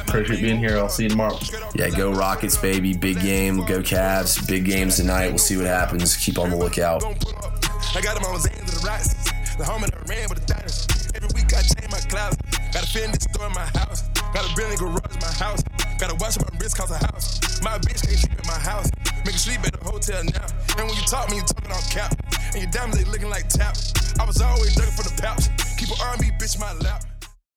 Appreciate 0.00 0.40
being 0.40 0.58
here. 0.58 0.78
I'll 0.78 0.88
see 0.88 1.04
you 1.04 1.10
tomorrow. 1.10 1.38
Yeah, 1.74 1.90
go 1.90 2.12
Rockets, 2.12 2.56
baby. 2.56 2.94
Big 2.94 3.20
game. 3.20 3.64
Go 3.66 3.80
Cavs. 3.80 4.46
Big 4.48 4.64
games 4.64 4.96
tonight. 4.96 5.28
We'll 5.28 5.38
see 5.38 5.56
what 5.56 5.66
happens. 5.66 6.16
Keep 6.16 6.38
on 6.38 6.50
the 6.50 6.56
lookout. 6.56 7.00
Don't 7.00 7.20
pull 7.20 7.36
up. 7.44 7.52
I 7.94 8.00
got 8.00 8.16
him 8.16 8.24
on 8.24 8.34
his 8.34 8.46
hands 8.46 8.72
to 8.72 8.80
the 8.80 8.86
rocks. 8.86 9.14
The 9.56 9.64
homie 9.64 9.90
that 9.90 10.08
ran 10.08 10.28
with 10.30 10.46
the 10.46 10.54
diamonds. 10.54 11.10
Every 11.14 11.28
week 11.34 11.52
I 11.52 11.62
change 11.62 11.90
my 11.90 11.98
clouds. 12.08 12.36
Got 12.72 12.84
a 12.84 12.86
Fendi 12.86 13.20
store 13.20 13.46
in 13.46 13.52
my 13.52 13.66
house. 13.78 14.11
Got 14.32 14.50
a 14.50 14.54
Bentley 14.56 14.76
garage 14.76 15.14
in 15.14 15.20
my 15.20 15.32
house. 15.36 15.62
Gotta 15.98 16.14
watch 16.16 16.38
my 16.40 16.48
wrist 16.58 16.76
cause 16.76 16.90
a 16.90 16.96
house. 16.96 17.60
My 17.62 17.78
bitch 17.78 18.02
can't 18.02 18.18
sleep 18.18 18.38
in 18.40 18.46
my 18.46 18.58
house. 18.58 18.90
Make 19.24 19.36
her 19.36 19.38
sleep 19.38 19.60
at 19.60 19.72
the 19.72 19.84
hotel 19.84 20.24
now. 20.24 20.46
And 20.78 20.88
when 20.88 20.96
you 20.96 21.04
talk, 21.04 21.30
me, 21.30 21.36
you 21.36 21.42
talking 21.42 21.70
on 21.70 21.82
cap. 21.92 22.16
And 22.54 22.62
your 22.62 22.70
diamonds, 22.70 22.98
they 22.98 23.04
looking 23.10 23.28
like 23.28 23.48
tap. 23.48 23.76
I 24.18 24.24
was 24.24 24.40
always 24.40 24.76
looking 24.76 24.94
for 24.94 25.04
the 25.04 25.14
paps. 25.20 25.48
Keep 25.76 25.90
an 25.90 25.96
R&B 26.00 26.30
bitch 26.40 26.58
my 26.58 26.72
lap. 26.80 27.04